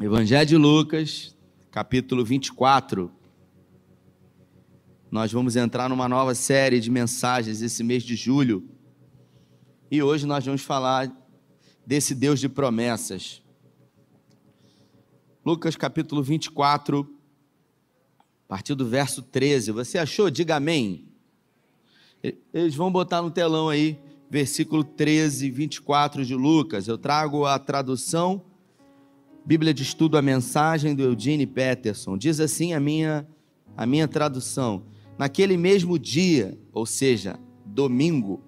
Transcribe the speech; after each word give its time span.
Evangelho 0.00 0.46
de 0.46 0.56
Lucas, 0.56 1.36
capítulo 1.72 2.24
24. 2.24 3.10
Nós 5.10 5.32
vamos 5.32 5.56
entrar 5.56 5.88
numa 5.88 6.08
nova 6.08 6.36
série 6.36 6.78
de 6.78 6.88
mensagens 6.88 7.62
esse 7.62 7.82
mês 7.82 8.04
de 8.04 8.14
julho. 8.14 8.70
E 9.90 10.00
hoje 10.00 10.24
nós 10.24 10.46
vamos 10.46 10.62
falar 10.62 11.12
desse 11.84 12.14
Deus 12.14 12.38
de 12.38 12.48
promessas. 12.48 13.42
Lucas 15.44 15.74
capítulo 15.74 16.22
24, 16.22 17.12
a 18.20 18.46
partir 18.46 18.76
do 18.76 18.86
verso 18.86 19.20
13. 19.20 19.72
Você 19.72 19.98
achou? 19.98 20.30
Diga 20.30 20.54
amém. 20.54 21.08
Eles 22.54 22.76
vão 22.76 22.92
botar 22.92 23.20
no 23.20 23.32
telão 23.32 23.68
aí, 23.68 23.98
versículo 24.30 24.84
13, 24.84 25.50
24 25.50 26.24
de 26.24 26.36
Lucas. 26.36 26.86
Eu 26.86 26.96
trago 26.96 27.44
a 27.44 27.58
tradução 27.58 28.47
Bíblia 29.48 29.72
de 29.72 29.82
Estudo, 29.82 30.18
a 30.18 30.20
mensagem 30.20 30.94
do 30.94 31.02
Eugene 31.02 31.46
Peterson. 31.46 32.18
Diz 32.18 32.38
assim 32.38 32.74
a 32.74 32.78
minha, 32.78 33.26
a 33.74 33.86
minha 33.86 34.06
tradução. 34.06 34.82
Naquele 35.16 35.56
mesmo 35.56 35.98
dia, 35.98 36.60
ou 36.70 36.84
seja, 36.84 37.40
domingo, 37.64 38.42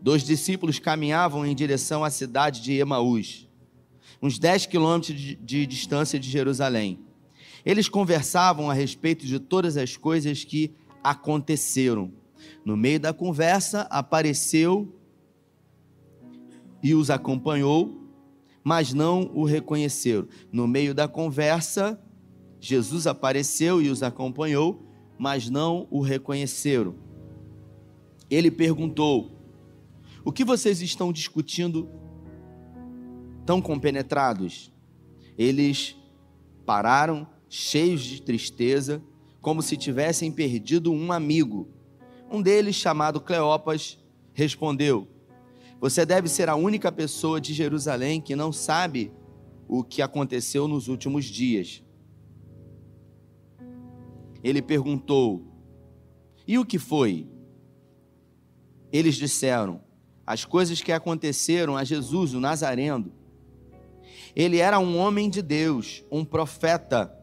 dois 0.00 0.22
discípulos 0.22 0.78
caminhavam 0.78 1.44
em 1.44 1.56
direção 1.56 2.04
à 2.04 2.10
cidade 2.10 2.62
de 2.62 2.72
Emaús, 2.74 3.48
uns 4.22 4.38
10 4.38 4.66
quilômetros 4.66 5.20
de, 5.20 5.34
de 5.34 5.66
distância 5.66 6.20
de 6.20 6.30
Jerusalém. 6.30 7.00
Eles 7.66 7.88
conversavam 7.88 8.70
a 8.70 8.74
respeito 8.74 9.26
de 9.26 9.40
todas 9.40 9.76
as 9.76 9.96
coisas 9.96 10.44
que 10.44 10.70
aconteceram. 11.02 12.12
No 12.64 12.76
meio 12.76 13.00
da 13.00 13.12
conversa, 13.12 13.88
apareceu 13.90 14.96
e 16.80 16.94
os 16.94 17.10
acompanhou 17.10 17.97
mas 18.68 18.92
não 18.92 19.30
o 19.32 19.44
reconheceram. 19.44 20.28
No 20.52 20.68
meio 20.68 20.94
da 20.94 21.08
conversa, 21.08 21.98
Jesus 22.60 23.06
apareceu 23.06 23.80
e 23.80 23.88
os 23.88 24.02
acompanhou, 24.02 24.86
mas 25.18 25.48
não 25.48 25.88
o 25.90 26.02
reconheceram. 26.02 26.94
Ele 28.28 28.50
perguntou: 28.50 29.40
O 30.22 30.30
que 30.30 30.44
vocês 30.44 30.82
estão 30.82 31.14
discutindo 31.14 31.88
tão 33.46 33.62
compenetrados? 33.62 34.70
Eles 35.38 35.96
pararam, 36.66 37.26
cheios 37.48 38.02
de 38.02 38.20
tristeza, 38.20 39.02
como 39.40 39.62
se 39.62 39.78
tivessem 39.78 40.30
perdido 40.30 40.92
um 40.92 41.10
amigo. 41.10 41.70
Um 42.30 42.42
deles, 42.42 42.76
chamado 42.76 43.18
Cleopas, 43.18 43.98
respondeu: 44.34 45.08
você 45.80 46.04
deve 46.04 46.28
ser 46.28 46.48
a 46.48 46.56
única 46.56 46.90
pessoa 46.90 47.40
de 47.40 47.54
Jerusalém 47.54 48.20
que 48.20 48.34
não 48.34 48.52
sabe 48.52 49.12
o 49.68 49.84
que 49.84 50.02
aconteceu 50.02 50.66
nos 50.66 50.88
últimos 50.88 51.24
dias. 51.24 51.84
Ele 54.42 54.60
perguntou: 54.60 55.46
E 56.46 56.58
o 56.58 56.64
que 56.64 56.78
foi? 56.78 57.28
Eles 58.92 59.14
disseram: 59.14 59.80
As 60.26 60.44
coisas 60.44 60.82
que 60.82 60.90
aconteceram 60.90 61.76
a 61.76 61.84
Jesus, 61.84 62.34
o 62.34 62.40
Nazareno. 62.40 63.12
Ele 64.34 64.58
era 64.58 64.78
um 64.78 64.98
homem 64.98 65.30
de 65.30 65.42
Deus, 65.42 66.04
um 66.10 66.24
profeta, 66.24 67.14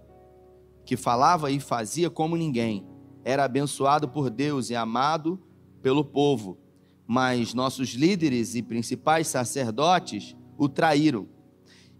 que 0.85 0.95
falava 0.95 1.51
e 1.51 1.59
fazia 1.59 2.09
como 2.09 2.37
ninguém. 2.37 2.85
Era 3.23 3.43
abençoado 3.43 4.07
por 4.07 4.29
Deus 4.29 4.69
e 4.69 4.75
amado 4.75 5.39
pelo 5.81 6.03
povo 6.03 6.64
mas 7.07 7.53
nossos 7.53 7.89
líderes 7.89 8.55
e 8.55 8.61
principais 8.61 9.27
sacerdotes 9.27 10.35
o 10.57 10.67
traíram 10.67 11.27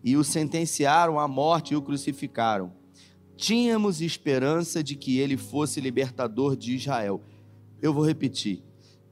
e 0.04 0.16
o 0.16 0.24
sentenciaram 0.24 1.20
à 1.20 1.28
morte 1.28 1.74
e 1.74 1.78
o 1.78 1.82
crucificaram. 1.82 2.72
Tínhamos 3.36 4.02
esperança 4.02 4.84
de 4.84 4.96
que 4.96 5.20
ele 5.20 5.36
fosse 5.36 5.82
libertador 5.82 6.56
de 6.56 6.76
Israel. 6.76 7.22
Eu 7.82 7.94
vou 7.94 8.06
repetir. 8.06 8.64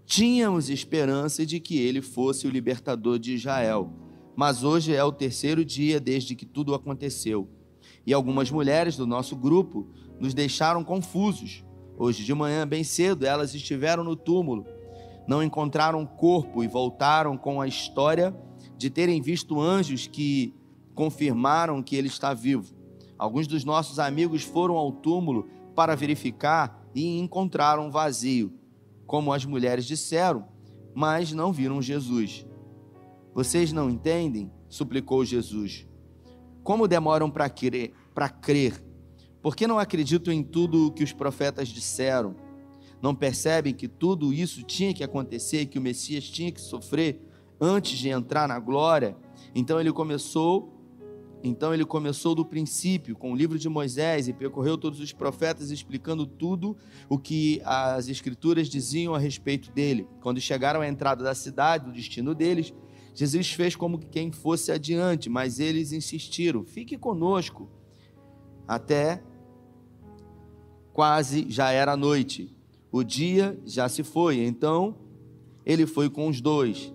Tínhamos 0.06 0.70
esperança 0.70 1.46
de 1.46 1.60
que 1.60 1.78
ele 1.78 2.02
fosse 2.02 2.48
o 2.48 2.50
libertador 2.50 3.20
de 3.20 3.34
Israel. 3.34 3.92
Mas 4.36 4.64
hoje 4.64 4.94
é 4.94 5.04
o 5.04 5.12
terceiro 5.12 5.64
dia 5.66 6.00
desde 6.00 6.36
que 6.36 6.46
tudo 6.46 6.74
aconteceu. 6.74 7.50
E 8.06 8.14
algumas 8.14 8.50
mulheres 8.50 8.96
do 8.96 9.06
nosso 9.06 9.36
grupo 9.36 9.88
nos 10.20 10.34
deixaram 10.34 10.84
confusos. 10.84 11.64
Hoje 11.98 12.24
de 12.24 12.34
manhã, 12.34 12.68
bem 12.68 12.84
cedo, 12.84 13.26
elas 13.26 13.54
estiveram 13.54 14.04
no 14.04 14.16
túmulo 14.16 14.66
não 15.28 15.44
encontraram 15.44 16.06
corpo 16.06 16.64
e 16.64 16.68
voltaram 16.68 17.38
com 17.38 17.62
a 17.62 17.68
história 17.68 18.36
de 18.78 18.90
terem 18.90 19.22
visto 19.22 19.60
anjos 19.60 20.08
que 20.08 20.54
confirmaram 20.94 21.82
que 21.82 21.96
ele 21.96 22.08
está 22.08 22.34
vivo. 22.34 22.76
Alguns 23.18 23.48
dos 23.48 23.64
nossos 23.64 24.00
amigos 24.00 24.44
foram 24.44 24.76
ao 24.76 24.92
túmulo 24.92 25.48
para 25.76 25.96
verificar 25.96 26.84
e 26.94 27.20
encontraram 27.20 27.90
vazio, 27.90 28.54
como 29.08 29.34
as 29.34 29.46
mulheres 29.46 29.86
disseram, 29.86 30.48
mas 30.94 31.32
não 31.32 31.52
viram 31.52 31.82
Jesus. 31.82 32.46
Vocês 33.34 33.72
não 33.72 33.90
entendem? 33.90 34.52
suplicou 34.74 35.24
Jesus. 35.24 35.88
Como 36.64 36.88
demoram 36.88 37.30
para 37.30 37.48
crer? 37.48 37.94
Para 38.14 38.28
crer? 38.28 38.84
Por 39.42 39.56
que 39.56 39.68
não 39.68 39.78
acreditam 39.78 40.34
em 40.34 40.42
tudo 40.42 40.88
o 40.88 40.92
que 40.92 41.04
os 41.04 41.14
profetas 41.14 41.68
disseram? 41.68 42.36
Não 43.04 43.14
percebem 43.14 43.74
que 43.74 43.90
tudo 43.90 44.32
isso 44.32 44.64
tinha 44.64 44.94
que 44.94 45.04
acontecer, 45.04 45.66
que 45.66 45.78
o 45.78 45.82
Messias 45.82 46.24
tinha 46.24 46.50
que 46.50 46.62
sofrer 46.62 47.20
antes 47.60 48.00
de 48.00 48.08
entrar 48.08 48.48
na 48.48 48.58
glória? 48.58 49.18
Então 49.54 49.78
ele 49.78 49.92
começou, 49.92 50.74
então 51.44 51.74
ele 51.74 51.84
começou 51.84 52.34
do 52.34 52.46
princípio 52.46 53.14
com 53.18 53.34
o 53.34 53.36
livro 53.36 53.60
de 53.60 53.68
Moisés 53.68 54.30
e 54.30 54.34
percorreu 54.34 54.78
todos 54.78 55.02
os 55.02 55.12
profetas 55.12 55.70
explicando 55.70 56.26
tudo 56.26 56.78
o 57.10 57.20
que 57.20 57.62
as 57.66 58.08
escrituras 58.08 58.70
diziam 58.70 59.14
a 59.14 59.20
respeito 59.20 59.70
dele. 59.74 60.08
Quando 60.22 60.40
chegaram 60.40 60.80
à 60.80 60.88
entrada 60.88 61.26
da 61.26 61.36
cidade, 61.36 61.84
do 61.84 61.92
destino 61.92 62.34
deles, 62.34 62.74
Jesus 63.14 63.52
fez 63.52 63.76
como 63.76 64.00
quem 64.00 64.32
fosse 64.32 64.72
adiante, 64.72 65.30
mas 65.30 65.60
eles 65.60 65.92
insistiram: 65.92 66.64
"Fique 66.64 66.98
conosco". 66.98 67.70
Até 68.66 69.22
quase 70.94 71.48
já 71.50 71.70
era 71.70 71.98
noite. 71.98 72.63
O 72.94 73.04
dia 73.04 73.60
já 73.66 73.90
se 73.90 74.04
foi, 74.04 74.46
então 74.46 74.96
ele 75.66 75.88
foi 75.88 76.12
com 76.12 76.28
os 76.28 76.40
dois. 76.40 76.94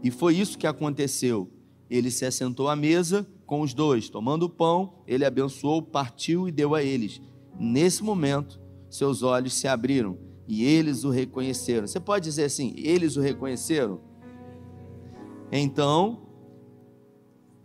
E 0.00 0.12
foi 0.12 0.36
isso 0.36 0.56
que 0.56 0.64
aconteceu. 0.64 1.50
Ele 1.90 2.08
se 2.08 2.24
assentou 2.24 2.68
à 2.68 2.76
mesa 2.76 3.26
com 3.44 3.60
os 3.60 3.74
dois, 3.74 4.08
tomando 4.08 4.44
o 4.44 4.48
pão, 4.48 4.94
ele 5.08 5.24
abençoou, 5.24 5.82
partiu 5.82 6.46
e 6.46 6.52
deu 6.52 6.72
a 6.72 6.84
eles. 6.84 7.20
Nesse 7.58 8.04
momento, 8.04 8.60
seus 8.88 9.24
olhos 9.24 9.54
se 9.54 9.66
abriram 9.66 10.16
e 10.46 10.64
eles 10.64 11.02
o 11.02 11.10
reconheceram. 11.10 11.88
Você 11.88 11.98
pode 11.98 12.22
dizer 12.22 12.44
assim: 12.44 12.72
eles 12.76 13.16
o 13.16 13.20
reconheceram? 13.20 14.00
Então, 15.50 16.28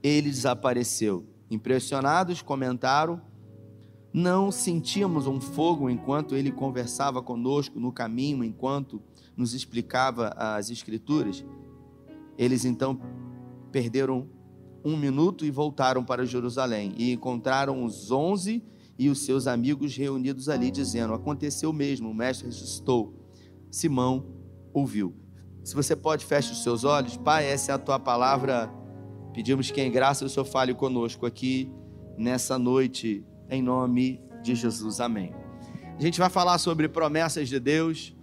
ele 0.02 0.32
desapareceu. 0.32 1.24
Impressionados, 1.52 2.42
comentaram 2.42 3.22
não 4.14 4.52
sentíamos 4.52 5.26
um 5.26 5.42
fogo 5.42 5.90
enquanto 5.90 6.36
ele 6.36 6.52
conversava 6.52 7.22
conosco 7.22 7.80
no 7.80 7.92
caminho, 7.92 8.44
enquanto 8.44 9.02
nos 9.36 9.56
explicava 9.56 10.30
as 10.38 10.70
Escrituras. 10.70 11.44
Eles 12.38 12.64
então 12.64 13.00
perderam 13.72 14.30
um 14.86 14.96
minuto 14.96 15.46
e 15.46 15.52
voltaram 15.52 16.04
para 16.04 16.26
Jerusalém 16.26 16.94
e 16.96 17.12
encontraram 17.12 17.84
os 17.84 18.12
onze 18.12 18.64
e 19.00 19.10
os 19.10 19.26
seus 19.26 19.48
amigos 19.48 19.98
reunidos 19.98 20.48
ali, 20.48 20.70
dizendo: 20.70 21.14
Aconteceu 21.14 21.74
mesmo, 21.74 22.10
o 22.10 22.14
Mestre 22.14 22.46
ressuscitou. 22.46 23.16
Simão 23.72 24.28
ouviu. 24.72 25.16
Se 25.64 25.74
você 25.74 25.96
pode, 25.96 26.26
feche 26.26 26.52
os 26.52 26.62
seus 26.62 26.84
olhos. 26.84 27.18
Pai, 27.18 27.46
essa 27.46 27.72
é 27.72 27.76
a 27.76 27.80
tua 27.80 27.98
palavra. 27.98 28.72
Pedimos 29.34 29.72
que 29.72 29.82
em 29.82 29.92
graça 29.92 30.24
o 30.26 30.30
Senhor 30.30 30.46
fale 30.46 30.76
conosco 30.76 31.26
aqui 31.26 31.72
nessa 32.18 32.60
noite 32.60 33.26
em 33.50 33.62
nome 33.62 34.22
de 34.42 34.56
Jesus. 34.56 35.00
Amém. 35.00 35.34
A 35.98 36.02
gente 36.02 36.20
vai 36.20 36.30
falar 36.30 36.58
sobre 36.58 36.88
promessas 36.88 37.48
de 37.48 37.60
Deus, 37.60 38.16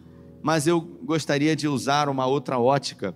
mas 0.42 0.66
eu 0.66 0.80
gostaria 0.80 1.54
de 1.54 1.68
usar 1.68 2.08
uma 2.08 2.26
outra 2.26 2.58
ótica 2.58 3.14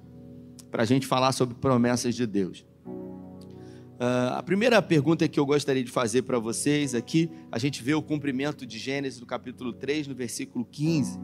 para 0.70 0.82
a 0.82 0.86
gente 0.86 1.06
falar 1.06 1.32
sobre 1.32 1.54
promessas 1.54 2.14
de 2.14 2.26
Deus. 2.26 2.66
Uh, 2.86 4.34
a 4.34 4.42
primeira 4.42 4.82
pergunta 4.82 5.28
que 5.28 5.38
eu 5.38 5.46
gostaria 5.46 5.84
de 5.84 5.90
fazer 5.90 6.22
para 6.22 6.38
vocês 6.38 6.94
aqui, 6.94 7.30
a 7.50 7.58
gente 7.58 7.82
vê 7.82 7.94
o 7.94 8.02
cumprimento 8.02 8.66
de 8.66 8.78
Gênesis 8.78 9.20
no 9.20 9.26
capítulo 9.26 9.72
3, 9.72 10.08
no 10.08 10.14
versículo 10.14 10.64
15. 10.64 11.18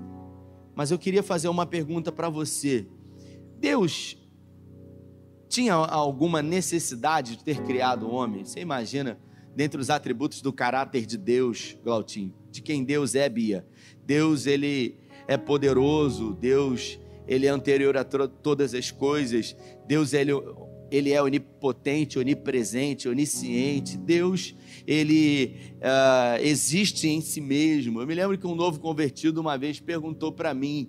Mas 0.75 0.91
eu 0.91 0.99
queria 0.99 1.23
fazer 1.23 1.49
uma 1.49 1.67
pergunta 1.67 2.13
para 2.13 2.29
você. 2.29 2.87
Deus 3.59 4.17
tinha 5.49 5.75
alguma 5.75 6.41
necessidade 6.41 7.37
de 7.37 7.45
ter 7.45 7.61
criado 7.63 8.07
o 8.07 8.15
homem? 8.15 8.45
Você 8.45 8.61
imagina 8.61 9.19
dentre 9.61 9.79
os 9.79 9.91
atributos 9.91 10.41
do 10.41 10.55
caráter 10.55 11.05
de 11.05 11.19
Deus, 11.19 11.77
Glautinho, 11.85 12.33
de 12.51 12.63
quem 12.63 12.83
Deus 12.83 13.15
é, 13.15 13.29
Bia. 13.29 13.63
Deus, 14.07 14.47
ele 14.47 14.97
é 15.29 15.37
poderoso, 15.37 16.33
Deus, 16.33 16.99
ele 17.29 17.45
é 17.45 17.51
anterior 17.51 17.95
a 17.95 18.03
todas 18.03 18.73
as 18.73 18.91
coisas. 18.91 19.55
Deus, 19.87 20.15
ele 20.15 20.33
ele 20.91 21.13
é 21.13 21.23
onipotente, 21.23 22.19
onipresente, 22.19 23.07
onisciente. 23.07 23.99
Deus, 23.99 24.57
ele 24.87 25.55
uh, 25.77 26.43
existe 26.43 27.07
em 27.07 27.21
si 27.21 27.43
mesmo. 27.43 28.01
Eu 28.01 28.07
me 28.07 28.15
lembro 28.15 28.39
que 28.39 28.47
um 28.47 28.55
novo 28.55 28.81
convertido 28.81 29.43
uma 29.43 29.59
vez 29.59 29.79
perguntou 29.79 30.33
para 30.33 30.55
mim, 30.55 30.89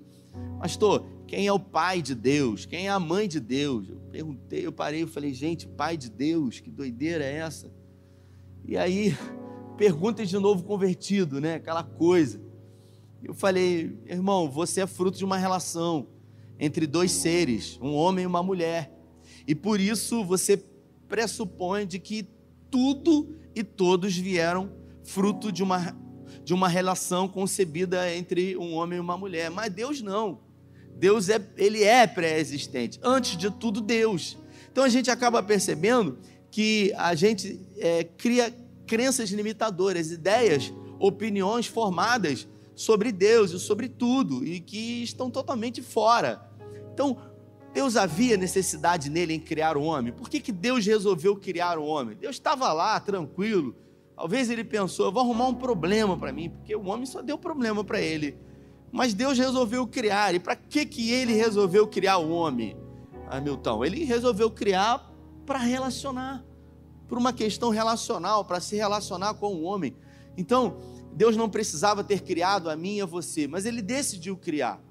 pastor, 0.60 1.06
quem 1.28 1.46
é 1.46 1.52
o 1.52 1.60
pai 1.60 2.02
de 2.02 2.16
Deus? 2.16 2.66
Quem 2.66 2.88
é 2.88 2.90
a 2.90 3.00
mãe 3.02 3.28
de 3.28 3.42
Deus? 3.42 3.90
Eu 3.90 3.98
perguntei, 4.10 4.66
eu 4.66 4.72
parei, 4.72 5.04
eu 5.04 5.08
falei, 5.10 5.34
gente, 5.34 5.68
pai 5.68 5.98
de 5.98 6.10
Deus, 6.10 6.62
que 6.62 6.72
doideira 6.72 7.26
é 7.26 7.36
essa? 7.36 7.81
E 8.66 8.78
aí, 8.78 9.18
perguntas 9.78 10.30
de 10.30 10.38
novo 10.38 10.64
convertido, 10.64 11.42
né? 11.42 11.56
Aquela 11.56 11.84
coisa. 11.84 12.42
Eu 13.24 13.34
falei, 13.34 14.00
irmão, 14.06 14.50
você 14.50 14.82
é 14.82 14.88
fruto 14.88 15.18
de 15.18 15.26
uma 15.26 15.38
relação 15.38 16.08
entre 16.60 16.86
dois 16.86 17.12
seres, 17.12 17.78
um 17.82 17.94
homem 17.94 18.24
e 18.24 18.28
uma 18.28 18.44
mulher. 18.44 18.92
E 19.48 19.56
por 19.56 19.80
isso 19.80 20.24
você 20.24 20.64
pressupõe 21.08 21.86
de 21.86 22.00
que 22.00 22.28
tudo 22.70 23.36
e 23.56 23.64
todos 23.64 24.16
vieram 24.16 24.72
fruto 25.04 25.52
de 25.52 25.62
uma, 25.62 25.96
de 26.44 26.54
uma 26.54 26.68
relação 26.68 27.28
concebida 27.28 28.14
entre 28.14 28.56
um 28.58 28.74
homem 28.76 28.98
e 28.98 29.02
uma 29.02 29.18
mulher. 29.18 29.50
Mas 29.50 29.72
Deus 29.72 30.02
não. 30.02 30.42
Deus 30.96 31.30
é, 31.30 31.40
ele 31.58 31.84
é 31.84 32.06
pré-existente. 32.06 33.00
Antes 33.04 33.36
de 33.38 33.50
tudo, 33.50 33.82
Deus. 33.82 34.38
Então 34.72 34.84
a 34.84 34.90
gente 34.90 35.10
acaba 35.12 35.44
percebendo 35.44 36.20
que 36.52 36.94
a 36.98 37.16
gente 37.16 37.60
é, 37.78 38.04
cria 38.04 38.54
crenças 38.86 39.30
limitadoras, 39.30 40.12
ideias, 40.12 40.72
opiniões 41.00 41.66
formadas 41.66 42.48
sobre 42.76 43.12
Deus 43.12 43.52
e 43.52 43.60
sobre 43.60 43.88
tudo 43.88 44.46
e 44.46 44.60
que 44.60 45.02
estão 45.02 45.32
totalmente 45.32 45.82
fora. 45.82 46.42
Então, 46.94 47.18
Deus 47.74 47.96
havia 47.96 48.36
necessidade 48.36 49.10
nele 49.10 49.34
em 49.34 49.40
criar 49.40 49.78
o 49.78 49.84
homem. 49.84 50.12
Por 50.12 50.30
que, 50.30 50.42
que 50.42 50.52
Deus 50.52 50.86
resolveu 50.86 51.38
criar 51.38 51.80
o 51.80 51.86
homem? 51.86 52.18
Deus 52.18 52.36
estava 52.36 52.72
lá, 52.74 53.00
tranquilo. 53.00 53.74
Talvez 54.14 54.50
ele 54.50 54.64
pensou, 54.64 55.06
eu 55.06 55.12
vou 55.12 55.24
arrumar 55.24 55.48
um 55.48 55.56
problema 55.56 56.18
para 56.18 56.34
mim, 56.34 56.50
porque 56.50 56.76
o 56.76 56.86
homem 56.88 57.06
só 57.06 57.22
deu 57.22 57.38
problema 57.38 57.84
para 57.84 58.02
ele. 58.02 58.38
Mas 58.92 59.14
Deus 59.14 59.38
resolveu 59.38 59.88
criar. 59.88 60.36
E 60.36 60.40
para 60.40 60.56
que, 60.56 60.86
que 60.86 61.12
ele 61.12 61.34
resolveu 61.34 61.88
criar 61.88 62.18
o 62.18 62.30
homem, 62.30 62.76
Hamilton? 63.30 63.86
Ele 63.86 64.04
resolveu 64.04 64.52
criar 64.52 65.11
para 65.46 65.60
relacionar, 65.60 66.44
por 67.08 67.18
uma 67.18 67.34
questão 67.34 67.70
relacional, 67.70 68.46
para 68.46 68.60
se 68.60 68.76
relacionar 68.76 69.34
com 69.36 69.54
o 69.56 69.64
homem. 69.64 69.96
Então, 70.38 70.78
Deus 71.14 71.36
não 71.36 71.50
precisava 71.50 72.04
ter 72.04 72.22
criado 72.22 72.70
a 72.70 72.76
mim 72.76 72.98
e 72.98 73.02
a 73.02 73.06
você, 73.06 73.48
mas 73.48 73.66
ele 73.66 73.82
decidiu 73.82 74.38
criar. 74.38 74.82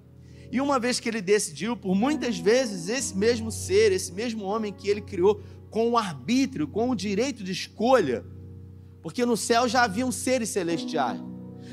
E 0.52 0.60
uma 0.60 0.78
vez 0.78 0.98
que 0.98 1.08
ele 1.08 1.22
decidiu, 1.22 1.76
por 1.76 1.94
muitas 1.94 2.38
vezes, 2.38 2.88
esse 2.88 3.16
mesmo 3.16 3.50
ser, 3.50 3.92
esse 3.92 4.12
mesmo 4.12 4.44
homem 4.44 4.72
que 4.72 4.88
ele 4.88 5.00
criou, 5.00 5.40
com 5.70 5.90
o 5.90 5.96
arbítrio, 5.96 6.66
com 6.66 6.90
o 6.90 6.96
direito 6.96 7.44
de 7.44 7.52
escolha, 7.52 8.24
porque 9.00 9.24
no 9.24 9.36
céu 9.36 9.68
já 9.68 9.84
haviam 9.84 10.10
seres 10.10 10.48
celestiais, 10.48 11.20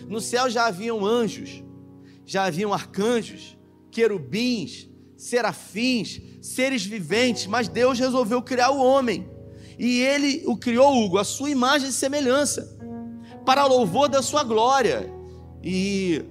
no 0.08 0.22
céu 0.22 0.50
já 0.50 0.68
haviam 0.68 1.04
anjos, 1.04 1.64
já 2.26 2.46
haviam 2.46 2.72
arcanjos, 2.72 3.58
querubins, 3.90 4.87
serafins, 5.18 6.22
seres 6.42 6.86
viventes, 6.86 7.48
mas 7.48 7.68
Deus 7.68 8.00
resolveu 8.00 8.42
criar 8.42 8.70
o 8.70 8.80
homem. 8.80 9.28
E 9.78 10.00
ele 10.02 10.44
o 10.46 10.56
criou, 10.56 11.04
Hugo, 11.04 11.18
a 11.18 11.24
sua 11.24 11.50
imagem 11.50 11.90
e 11.90 11.94
semelhança, 11.94 12.78
para 13.46 13.66
louvor 13.66 14.08
da 14.08 14.22
sua 14.22 14.44
glória. 14.44 15.12
E 15.64 16.24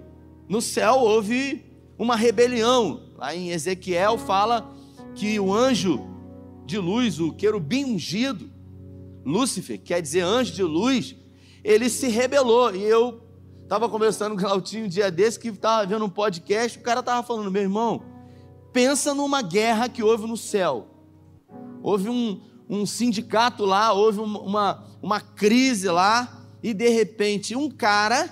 no 0.48 0.62
céu 0.62 0.96
houve 1.00 1.64
uma 1.98 2.16
rebelião. 2.16 3.10
Lá 3.16 3.34
em 3.34 3.50
Ezequiel 3.50 4.18
fala 4.18 4.72
que 5.14 5.38
o 5.40 5.52
anjo 5.52 6.00
de 6.64 6.78
luz, 6.78 7.20
o 7.20 7.32
querubim 7.32 7.84
ungido, 7.84 8.50
Lúcifer, 9.24 9.80
quer 9.80 10.00
dizer 10.00 10.20
anjo 10.20 10.52
de 10.52 10.62
luz, 10.62 11.16
ele 11.64 11.88
se 11.88 12.08
rebelou. 12.08 12.74
E 12.74 12.82
eu 12.82 13.22
estava 13.62 13.88
conversando 13.88 14.36
com 14.36 14.42
o 14.42 14.44
Clautinho 14.44 14.84
um 14.84 14.88
dia 14.88 15.10
desse 15.10 15.38
que 15.38 15.48
estava 15.48 15.84
vendo 15.86 16.04
um 16.04 16.08
podcast, 16.08 16.78
o 16.78 16.82
cara 16.82 17.00
estava 17.00 17.26
falando, 17.26 17.50
meu 17.50 17.62
irmão, 17.62 18.02
pensa 18.76 19.14
numa 19.14 19.40
guerra 19.40 19.88
que 19.88 20.02
houve 20.02 20.26
no 20.26 20.36
céu. 20.36 20.86
Houve 21.82 22.10
um, 22.10 22.42
um 22.68 22.84
sindicato 22.84 23.64
lá, 23.64 23.90
houve 23.94 24.20
uma, 24.20 24.84
uma 25.00 25.18
crise 25.18 25.88
lá, 25.88 26.46
e 26.62 26.74
de 26.74 26.86
repente 26.90 27.56
um 27.56 27.70
cara 27.70 28.28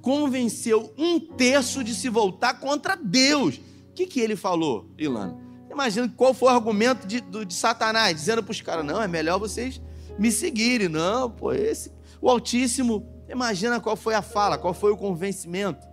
convenceu 0.00 0.94
um 0.96 1.18
terço 1.18 1.82
de 1.82 1.92
se 1.92 2.08
voltar 2.08 2.60
contra 2.60 2.94
Deus. 2.94 3.56
O 3.56 3.94
que, 3.96 4.06
que 4.06 4.20
ele 4.20 4.36
falou, 4.36 4.92
Ilana? 4.96 5.36
Imagina 5.68 6.08
qual 6.16 6.32
foi 6.32 6.52
o 6.52 6.54
argumento 6.54 7.04
de, 7.04 7.20
de 7.20 7.52
Satanás, 7.52 8.14
dizendo 8.14 8.44
para 8.44 8.52
os 8.52 8.60
caras: 8.60 8.84
não, 8.84 9.02
é 9.02 9.08
melhor 9.08 9.40
vocês 9.40 9.82
me 10.16 10.30
seguirem. 10.30 10.88
Não, 10.88 11.28
pô, 11.28 11.52
esse. 11.52 11.90
O 12.20 12.30
Altíssimo, 12.30 13.04
imagina 13.28 13.80
qual 13.80 13.96
foi 13.96 14.14
a 14.14 14.22
fala, 14.22 14.56
qual 14.56 14.72
foi 14.72 14.92
o 14.92 14.96
convencimento. 14.96 15.84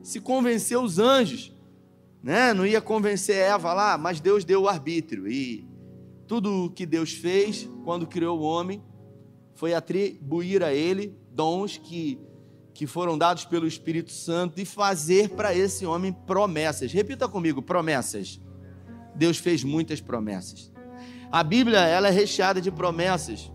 Se 0.00 0.20
convenceu 0.20 0.80
os 0.80 1.00
anjos, 1.00 1.53
né? 2.24 2.54
Não 2.54 2.66
ia 2.66 2.80
convencer 2.80 3.36
Eva 3.36 3.74
lá, 3.74 3.98
mas 3.98 4.18
Deus 4.18 4.46
deu 4.46 4.62
o 4.62 4.68
arbítrio. 4.68 5.28
E 5.28 5.68
tudo 6.26 6.64
o 6.64 6.70
que 6.70 6.86
Deus 6.86 7.12
fez 7.12 7.68
quando 7.84 8.06
criou 8.06 8.40
o 8.40 8.42
homem 8.42 8.82
foi 9.52 9.74
atribuir 9.74 10.64
a 10.64 10.72
ele 10.72 11.14
dons 11.30 11.76
que 11.76 12.18
que 12.72 12.88
foram 12.88 13.16
dados 13.16 13.44
pelo 13.44 13.68
Espírito 13.68 14.10
Santo 14.10 14.60
e 14.60 14.64
fazer 14.64 15.28
para 15.28 15.54
esse 15.54 15.86
homem 15.86 16.12
promessas. 16.12 16.92
Repita 16.92 17.28
comigo, 17.28 17.62
promessas. 17.62 18.40
Deus 19.14 19.38
fez 19.38 19.62
muitas 19.62 20.00
promessas. 20.00 20.72
A 21.30 21.44
Bíblia 21.44 21.78
ela 21.78 22.08
é 22.08 22.10
recheada 22.10 22.60
de 22.60 22.72
promessas. 22.72 23.48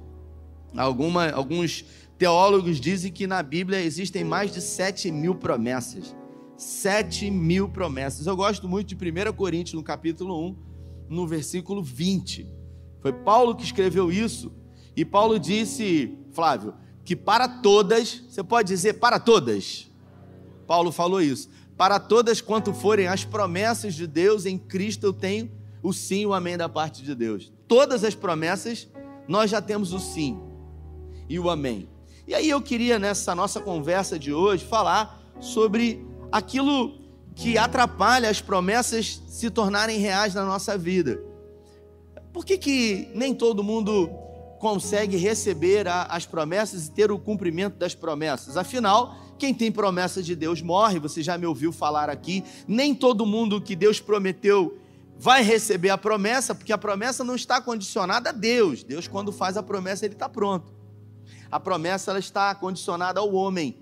Alguma, 0.74 1.32
alguns 1.32 1.84
teólogos 2.18 2.80
dizem 2.80 3.12
que 3.12 3.28
na 3.28 3.44
Bíblia 3.44 3.82
existem 3.82 4.24
mais 4.24 4.54
de 4.54 4.62
7 4.62 5.12
mil 5.12 5.36
promessas. 5.36 6.16
7 6.60 7.32
mil 7.32 7.70
promessas. 7.70 8.28
Eu 8.28 8.36
gosto 8.36 8.68
muito 8.68 8.94
de 8.94 8.96
1 8.96 9.34
Coríntios, 9.34 9.74
no 9.74 9.84
capítulo 9.84 10.50
1, 10.50 10.58
no 11.08 11.26
versículo 11.26 11.82
20. 11.82 12.46
Foi 13.02 13.14
Paulo 13.14 13.56
que 13.56 13.64
escreveu 13.64 14.12
isso. 14.12 14.52
E 14.94 15.06
Paulo 15.06 15.40
disse, 15.40 16.18
Flávio, 16.34 16.74
que 17.06 17.16
para 17.16 17.48
todas, 17.48 18.22
você 18.28 18.44
pode 18.44 18.68
dizer 18.68 18.96
para 18.96 19.18
todas. 19.20 19.90
Paulo 20.68 20.92
falou 20.92 21.22
isso. 21.22 21.50
Para 21.78 21.98
todas 21.98 22.42
quanto 22.42 22.74
forem 22.74 23.08
as 23.08 23.24
promessas 23.24 23.96
de 23.96 24.06
Deus 24.06 24.46
em 24.46 24.58
Cristo, 24.58 25.06
eu 25.06 25.14
tenho 25.14 25.50
o 25.82 25.94
sim 25.94 26.22
e 26.22 26.26
o 26.26 26.34
amém 26.34 26.58
da 26.58 26.68
parte 26.68 27.02
de 27.02 27.16
Deus. 27.16 27.54
Todas 27.70 28.04
as 28.04 28.16
promessas, 28.16 28.90
nós 29.30 29.50
já 29.50 29.62
temos 29.62 29.94
o 29.94 30.00
sim 30.00 30.38
e 31.30 31.40
o 31.40 31.50
amém. 31.50 31.88
E 32.28 32.36
aí 32.36 32.50
eu 32.50 32.62
queria 32.62 33.00
nessa 33.00 33.34
nossa 33.34 33.62
conversa 33.62 34.20
de 34.20 34.34
hoje 34.34 34.66
falar 34.66 35.34
sobre 35.40 36.09
aquilo 36.32 36.98
que 37.36 37.58
atrapalha 37.58 38.30
as 38.30 38.42
promessas 38.42 39.22
se 39.28 39.50
tornarem 39.50 39.98
reais 39.98 40.34
na 40.34 40.44
nossa 40.44 40.78
vida. 40.78 41.22
Por 42.34 42.46
que, 42.46 42.58
que 42.58 43.10
nem 43.14 43.34
todo 43.34 43.64
mundo 43.64 44.10
consegue 44.60 45.16
receber 45.16 45.88
a, 45.88 46.04
as 46.04 46.26
promessas 46.26 46.88
e 46.88 46.92
ter 46.92 47.12
o 47.12 47.18
cumprimento 47.18 47.78
das 47.78 47.96
promessas. 47.96 48.58
Afinal, 48.58 49.16
quem 49.40 49.54
tem 49.54 49.72
promessa 49.72 50.22
de 50.22 50.36
Deus 50.36 50.62
morre, 50.62 51.00
você 51.00 51.24
já 51.24 51.38
me 51.38 51.46
ouviu 51.46 51.72
falar 51.72 52.10
aqui. 52.10 52.44
Nem 52.68 52.94
todo 52.94 53.26
mundo 53.26 53.62
que 53.62 53.76
Deus 53.76 54.00
prometeu 54.00 54.78
vai 55.18 55.42
receber 55.42 55.90
a 55.90 55.98
promessa, 55.98 56.54
porque 56.54 56.74
a 56.74 56.78
promessa 56.78 57.24
não 57.24 57.36
está 57.36 57.62
condicionada 57.62 58.30
a 58.30 58.34
Deus. 58.34 58.84
Deus, 58.84 59.08
quando 59.08 59.32
faz 59.32 59.58
a 59.58 59.64
promessa, 59.64 60.06
ele 60.06 60.14
está 60.14 60.30
pronto. 60.30 60.72
A 61.50 61.60
promessa 61.60 62.12
ela 62.12 62.20
está 62.20 62.54
condicionada 62.54 63.20
ao 63.20 63.34
homem, 63.34 63.78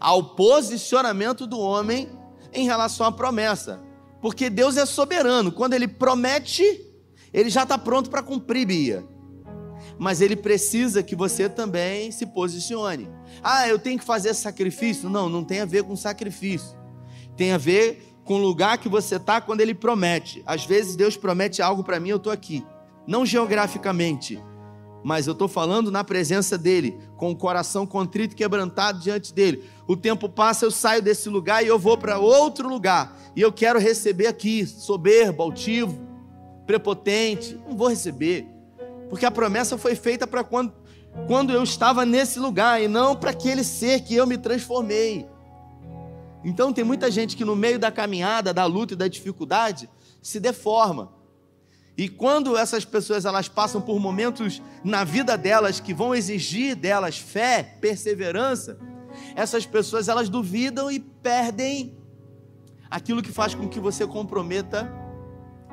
ao 0.00 0.34
posicionamento 0.34 1.46
do 1.46 1.58
homem 1.58 2.08
em 2.52 2.64
relação 2.64 3.06
à 3.06 3.12
promessa. 3.12 3.80
Porque 4.20 4.50
Deus 4.50 4.76
é 4.76 4.84
soberano. 4.84 5.52
Quando 5.52 5.74
ele 5.74 5.86
promete, 5.86 6.64
ele 7.32 7.50
já 7.50 7.62
está 7.62 7.78
pronto 7.78 8.10
para 8.10 8.22
cumprir, 8.22 8.66
Bia 8.66 9.18
mas 9.98 10.20
ele 10.20 10.36
precisa 10.36 11.02
que 11.02 11.16
você 11.16 11.48
também 11.48 12.10
se 12.12 12.24
posicione. 12.24 13.08
Ah, 13.42 13.68
eu 13.68 13.78
tenho 13.78 13.98
que 13.98 14.04
fazer 14.04 14.32
sacrifício? 14.32 15.10
Não, 15.10 15.28
não 15.28 15.42
tem 15.42 15.60
a 15.60 15.64
ver 15.64 15.82
com 15.82 15.96
sacrifício. 15.96 16.76
Tem 17.36 17.52
a 17.52 17.58
ver 17.58 18.16
com 18.24 18.34
o 18.34 18.38
lugar 18.38 18.78
que 18.78 18.88
você 18.88 19.16
está 19.16 19.40
quando 19.40 19.60
ele 19.60 19.74
promete. 19.74 20.42
Às 20.46 20.64
vezes 20.64 20.94
Deus 20.94 21.16
promete 21.16 21.60
algo 21.60 21.82
para 21.82 21.98
mim, 21.98 22.10
eu 22.10 22.16
estou 22.16 22.32
aqui. 22.32 22.64
Não 23.06 23.26
geograficamente, 23.26 24.42
mas 25.02 25.26
eu 25.26 25.32
estou 25.32 25.48
falando 25.48 25.90
na 25.90 26.02
presença 26.02 26.58
dele, 26.58 26.98
com 27.16 27.30
o 27.30 27.36
coração 27.36 27.86
contrito 27.86 28.34
e 28.34 28.36
quebrantado 28.36 29.00
diante 29.00 29.32
dele. 29.32 29.64
O 29.86 29.96
tempo 29.96 30.28
passa, 30.28 30.64
eu 30.64 30.70
saio 30.70 31.02
desse 31.02 31.28
lugar 31.28 31.64
e 31.64 31.68
eu 31.68 31.78
vou 31.78 31.96
para 31.96 32.18
outro 32.18 32.68
lugar. 32.68 33.16
E 33.34 33.40
eu 33.40 33.52
quero 33.52 33.78
receber 33.78 34.26
aqui, 34.26 34.66
soberbo, 34.66 35.42
altivo, 35.42 35.98
prepotente. 36.66 37.58
Não 37.66 37.76
vou 37.76 37.88
receber. 37.88 38.46
Porque 39.08 39.24
a 39.24 39.30
promessa 39.30 39.78
foi 39.78 39.94
feita 39.94 40.26
para 40.26 40.44
quando, 40.44 40.72
quando 41.26 41.52
eu 41.52 41.62
estava 41.62 42.04
nesse 42.04 42.38
lugar 42.38 42.82
e 42.82 42.88
não 42.88 43.16
para 43.16 43.30
aquele 43.30 43.64
ser 43.64 44.00
que 44.00 44.14
eu 44.14 44.26
me 44.26 44.36
transformei. 44.36 45.26
Então 46.44 46.72
tem 46.72 46.84
muita 46.84 47.10
gente 47.10 47.36
que 47.36 47.44
no 47.44 47.56
meio 47.56 47.78
da 47.78 47.90
caminhada, 47.90 48.52
da 48.52 48.64
luta 48.64 48.94
e 48.94 48.96
da 48.96 49.08
dificuldade 49.08 49.88
se 50.20 50.38
deforma. 50.38 51.17
E 51.98 52.08
quando 52.08 52.56
essas 52.56 52.84
pessoas 52.84 53.24
elas 53.24 53.48
passam 53.48 53.80
por 53.80 53.98
momentos 53.98 54.62
na 54.84 55.02
vida 55.02 55.36
delas 55.36 55.80
que 55.80 55.92
vão 55.92 56.14
exigir 56.14 56.76
delas 56.76 57.18
fé, 57.18 57.76
perseverança, 57.80 58.78
essas 59.34 59.66
pessoas 59.66 60.06
elas 60.06 60.28
duvidam 60.28 60.88
e 60.92 61.00
perdem 61.00 61.98
aquilo 62.88 63.20
que 63.20 63.32
faz 63.32 63.52
com 63.52 63.68
que 63.68 63.80
você 63.80 64.06
comprometa 64.06 64.88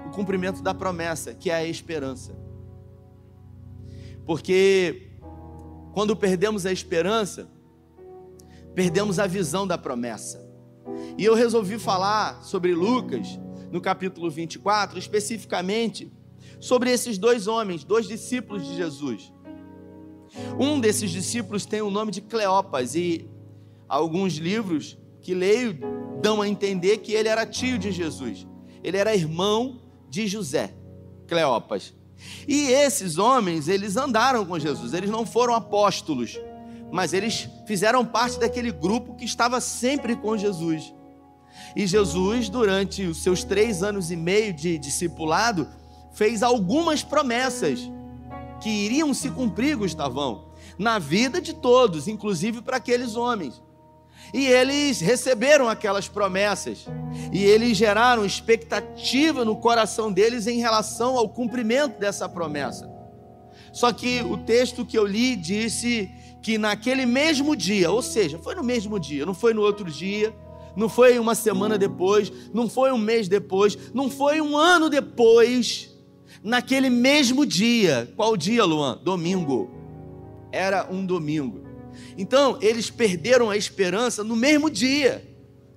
o 0.08 0.10
cumprimento 0.10 0.64
da 0.64 0.74
promessa, 0.74 1.36
que 1.36 1.52
é 1.52 1.58
a 1.58 1.66
esperança. 1.66 2.36
Porque 4.26 5.12
quando 5.94 6.16
perdemos 6.16 6.66
a 6.66 6.72
esperança, 6.72 7.48
perdemos 8.74 9.20
a 9.20 9.28
visão 9.28 9.68
da 9.68 9.78
promessa. 9.78 10.44
E 11.20 11.24
eu 11.24 11.36
resolvi 11.36 11.78
falar 11.78 12.42
sobre 12.42 12.74
Lucas, 12.74 13.40
no 13.72 13.82
capítulo 13.82 14.30
24, 14.30 14.98
especificamente 14.98 16.12
sobre 16.60 16.92
esses 16.92 17.18
dois 17.18 17.48
homens, 17.48 17.84
dois 17.84 18.08
discípulos 18.08 18.66
de 18.66 18.76
Jesus. 18.76 19.34
Um 20.60 20.80
desses 20.80 21.12
discípulos 21.12 21.66
tem 21.66 21.82
o 21.82 21.92
nome 21.92 22.12
de 22.12 22.22
Cleopas, 22.22 22.96
e 22.96 23.30
alguns 23.88 24.36
livros 24.36 24.98
que 25.22 25.34
leio 25.34 25.78
dão 26.22 26.42
a 26.42 26.48
entender 26.48 26.98
que 27.00 27.14
ele 27.14 27.30
era 27.30 27.46
tio 27.46 27.78
de 27.78 27.92
Jesus. 27.92 28.48
Ele 28.84 28.98
era 28.98 29.16
irmão 29.16 29.82
de 30.10 30.28
José, 30.28 30.74
Cleopas. 31.28 31.94
E 32.48 32.68
esses 32.68 33.18
homens, 33.18 33.68
eles 33.68 33.98
andaram 33.98 34.46
com 34.46 34.58
Jesus, 34.58 34.94
eles 34.94 35.10
não 35.10 35.26
foram 35.26 35.54
apóstolos, 35.54 36.40
mas 36.92 37.14
eles 37.14 37.50
fizeram 37.68 38.06
parte 38.06 38.40
daquele 38.40 38.72
grupo 38.72 39.16
que 39.16 39.26
estava 39.26 39.60
sempre 39.60 40.16
com 40.16 40.38
Jesus. 40.38 40.95
E 41.76 41.86
Jesus, 41.86 42.50
durante 42.50 43.04
os 43.04 43.22
seus 43.22 43.44
três 43.44 43.84
anos 43.84 44.12
e 44.12 44.16
meio 44.16 44.54
de 44.54 44.78
discipulado, 44.78 45.68
fez 46.14 46.42
algumas 46.42 47.04
promessas 47.04 47.80
que 48.62 48.70
iriam 48.70 49.14
se 49.14 49.30
cumprir, 49.30 49.76
Gustavão, 49.76 50.46
na 50.78 50.98
vida 50.98 51.42
de 51.42 51.54
todos, 51.54 52.08
inclusive 52.08 52.62
para 52.62 52.78
aqueles 52.78 53.16
homens. 53.16 53.62
E 54.34 54.48
eles 54.48 55.00
receberam 55.00 55.70
aquelas 55.70 56.08
promessas. 56.08 56.86
E 57.32 57.44
eles 57.44 57.78
geraram 57.78 58.26
expectativa 58.26 59.46
no 59.46 59.58
coração 59.58 60.12
deles 60.12 60.48
em 60.48 60.60
relação 60.60 61.18
ao 61.18 61.30
cumprimento 61.30 62.00
dessa 62.00 62.28
promessa. 62.28 62.90
Só 63.72 63.92
que 63.92 64.22
o 64.22 64.38
texto 64.38 64.86
que 64.86 64.98
eu 64.98 65.06
li 65.06 65.36
disse 65.36 66.10
que 66.42 66.58
naquele 66.58 67.06
mesmo 67.06 67.56
dia, 67.56 67.92
ou 67.92 68.02
seja, 68.02 68.40
foi 68.40 68.56
no 68.56 68.64
mesmo 68.64 69.00
dia, 69.00 69.26
não 69.26 69.34
foi 69.34 69.54
no 69.54 69.62
outro 69.62 69.90
dia, 69.92 70.34
não 70.76 70.90
foi 70.90 71.18
uma 71.18 71.36
semana 71.36 71.78
depois, 71.78 72.32
não 72.54 72.70
foi 72.70 72.92
um 72.92 72.98
mês 72.98 73.28
depois, 73.28 73.78
não 73.94 74.10
foi 74.10 74.42
um 74.42 74.58
ano 74.58 74.90
depois, 74.90 75.96
naquele 76.44 76.90
mesmo 76.90 77.46
dia. 77.46 78.12
Qual 78.16 78.36
dia, 78.36 78.64
Luan? 78.64 79.00
Domingo. 79.04 79.72
Era 80.52 80.88
um 80.92 81.06
domingo. 81.06 81.64
Então, 82.18 82.58
eles 82.62 82.90
perderam 82.90 83.50
a 83.50 83.58
esperança 83.58 84.24
no 84.24 84.36
mesmo 84.36 84.70
dia. 84.70 85.26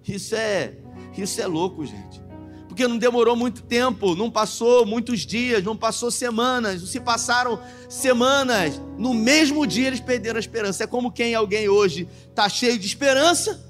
Isso 0.06 0.34
é, 0.34 0.74
isso 1.16 1.40
é 1.40 1.46
louco, 1.46 1.86
gente. 1.86 2.20
Porque 2.66 2.86
não 2.86 2.98
demorou 2.98 3.34
muito 3.34 3.62
tempo, 3.62 4.14
não 4.14 4.30
passou 4.30 4.86
muitos 4.86 5.26
dias, 5.26 5.64
não 5.64 5.76
passou 5.76 6.10
semanas, 6.10 6.88
se 6.88 7.00
passaram 7.00 7.60
semanas. 7.88 8.80
No 8.96 9.14
mesmo 9.14 9.66
dia 9.66 9.88
eles 9.88 10.00
perderam 10.00 10.36
a 10.36 10.40
esperança. 10.40 10.84
É 10.84 10.86
como 10.86 11.10
quem 11.10 11.34
alguém 11.34 11.68
hoje 11.68 12.08
está 12.30 12.48
cheio 12.48 12.78
de 12.78 12.86
esperança 12.86 13.67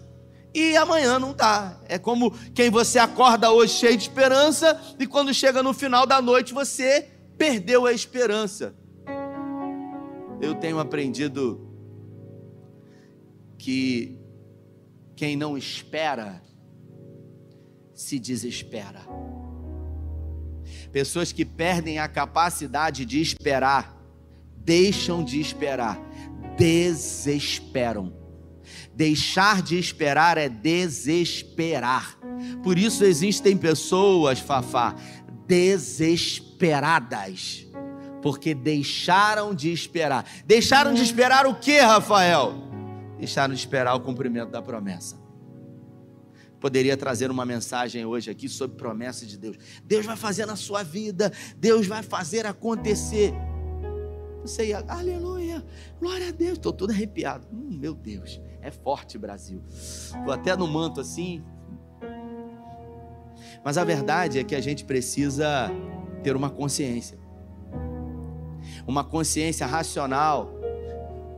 e 0.54 0.76
amanhã 0.76 1.18
não 1.18 1.32
está. 1.32 1.80
É 1.88 1.98
como 1.98 2.30
quem 2.54 2.70
você 2.70 2.98
acorda 2.98 3.50
hoje 3.50 3.74
cheio 3.74 3.96
de 3.96 4.02
esperança 4.02 4.80
e 4.98 5.06
quando 5.06 5.32
chega 5.32 5.62
no 5.62 5.74
final 5.74 6.06
da 6.06 6.20
noite 6.20 6.54
você 6.54 7.08
perdeu 7.36 7.86
a 7.86 7.92
esperança. 7.92 8.74
Eu 10.40 10.54
tenho 10.54 10.78
aprendido 10.78 11.68
que 13.58 14.16
quem 15.16 15.36
não 15.36 15.58
espera 15.58 16.42
se 17.92 18.18
desespera. 18.18 19.00
Pessoas 20.92 21.32
que 21.32 21.44
perdem 21.44 21.98
a 21.98 22.08
capacidade 22.08 23.04
de 23.04 23.20
esperar, 23.20 24.00
deixam 24.56 25.24
de 25.24 25.40
esperar, 25.40 25.98
desesperam. 26.56 28.12
Deixar 28.98 29.62
de 29.62 29.78
esperar 29.78 30.36
é 30.36 30.48
desesperar. 30.48 32.18
Por 32.64 32.76
isso 32.76 33.04
existem 33.04 33.56
pessoas, 33.56 34.40
Fafá, 34.40 34.96
desesperadas, 35.46 37.64
porque 38.20 38.56
deixaram 38.56 39.54
de 39.54 39.72
esperar. 39.72 40.28
Deixaram 40.44 40.92
de 40.92 41.04
esperar 41.04 41.46
o 41.46 41.54
que, 41.54 41.78
Rafael? 41.78 42.66
deixaram 43.18 43.52
de 43.52 43.60
esperar 43.60 43.94
o 43.94 44.00
cumprimento 44.00 44.50
da 44.50 44.62
promessa. 44.62 45.18
Poderia 46.60 46.96
trazer 46.96 47.30
uma 47.30 47.44
mensagem 47.44 48.04
hoje 48.04 48.30
aqui 48.30 48.48
sobre 48.48 48.76
promessa 48.76 49.26
de 49.26 49.36
Deus. 49.36 49.56
Deus 49.84 50.06
vai 50.06 50.16
fazer 50.16 50.46
na 50.46 50.56
sua 50.56 50.82
vida, 50.82 51.32
Deus 51.56 51.86
vai 51.86 52.02
fazer 52.02 52.46
acontecer. 52.46 53.32
Você 54.48 54.68
ia, 54.68 54.82
aleluia, 54.88 55.62
glória 56.00 56.28
a 56.28 56.30
Deus. 56.30 56.54
Estou 56.54 56.72
todo 56.72 56.90
arrepiado. 56.90 57.46
Hum, 57.52 57.78
meu 57.78 57.92
Deus, 57.92 58.40
é 58.62 58.70
forte 58.70 59.18
Brasil. 59.18 59.62
Estou 59.68 60.32
até 60.32 60.56
no 60.56 60.66
manto 60.66 61.00
assim. 61.00 61.44
Mas 63.62 63.76
a 63.76 63.84
verdade 63.84 64.38
é 64.38 64.44
que 64.44 64.54
a 64.54 64.60
gente 64.60 64.86
precisa 64.86 65.70
ter 66.22 66.34
uma 66.34 66.48
consciência. 66.48 67.18
Uma 68.86 69.04
consciência 69.04 69.66
racional 69.66 70.50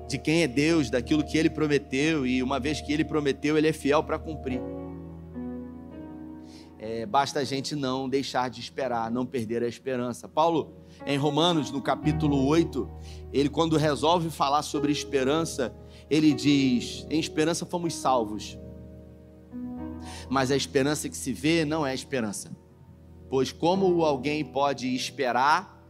de 0.09 0.17
quem 0.17 0.43
é 0.43 0.49
Deus, 0.49 0.89
daquilo 0.89 1.25
que 1.25 1.37
ele 1.37 1.51
prometeu, 1.51 2.25
e 2.25 2.43
uma 2.43 2.61
vez 2.61 2.81
que 2.81 2.93
ele 2.93 3.05
prometeu, 3.05 3.59
ele 3.59 3.69
é 3.69 3.73
fiel 3.73 4.05
para 4.05 4.19
cumprir. 4.19 4.61
É, 6.79 7.05
basta 7.07 7.41
a 7.41 7.45
gente 7.45 7.75
não 7.75 8.09
deixar 8.09 8.49
de 8.49 8.61
esperar, 8.61 9.11
não 9.11 9.27
perder 9.27 9.63
a 9.63 9.69
esperança. 9.69 10.29
Paulo, 10.29 10.80
em 11.07 11.17
Romanos, 11.17 11.71
no 11.71 11.81
capítulo 11.81 12.47
8, 12.47 12.89
ele, 13.33 13.49
quando 13.49 13.77
resolve 13.77 14.31
falar 14.31 14.63
sobre 14.63 14.93
esperança, 14.93 15.75
ele 16.09 16.33
diz: 16.33 17.07
Em 17.09 17.19
esperança 17.19 17.65
fomos 17.65 17.95
salvos, 17.95 18.59
mas 20.29 20.51
a 20.51 20.57
esperança 20.57 21.09
que 21.09 21.17
se 21.17 21.33
vê 21.33 21.65
não 21.65 21.87
é 21.87 21.95
esperança, 21.95 22.51
pois 23.29 23.53
como 23.53 24.05
alguém 24.05 24.45
pode 24.45 24.95
esperar 24.95 25.81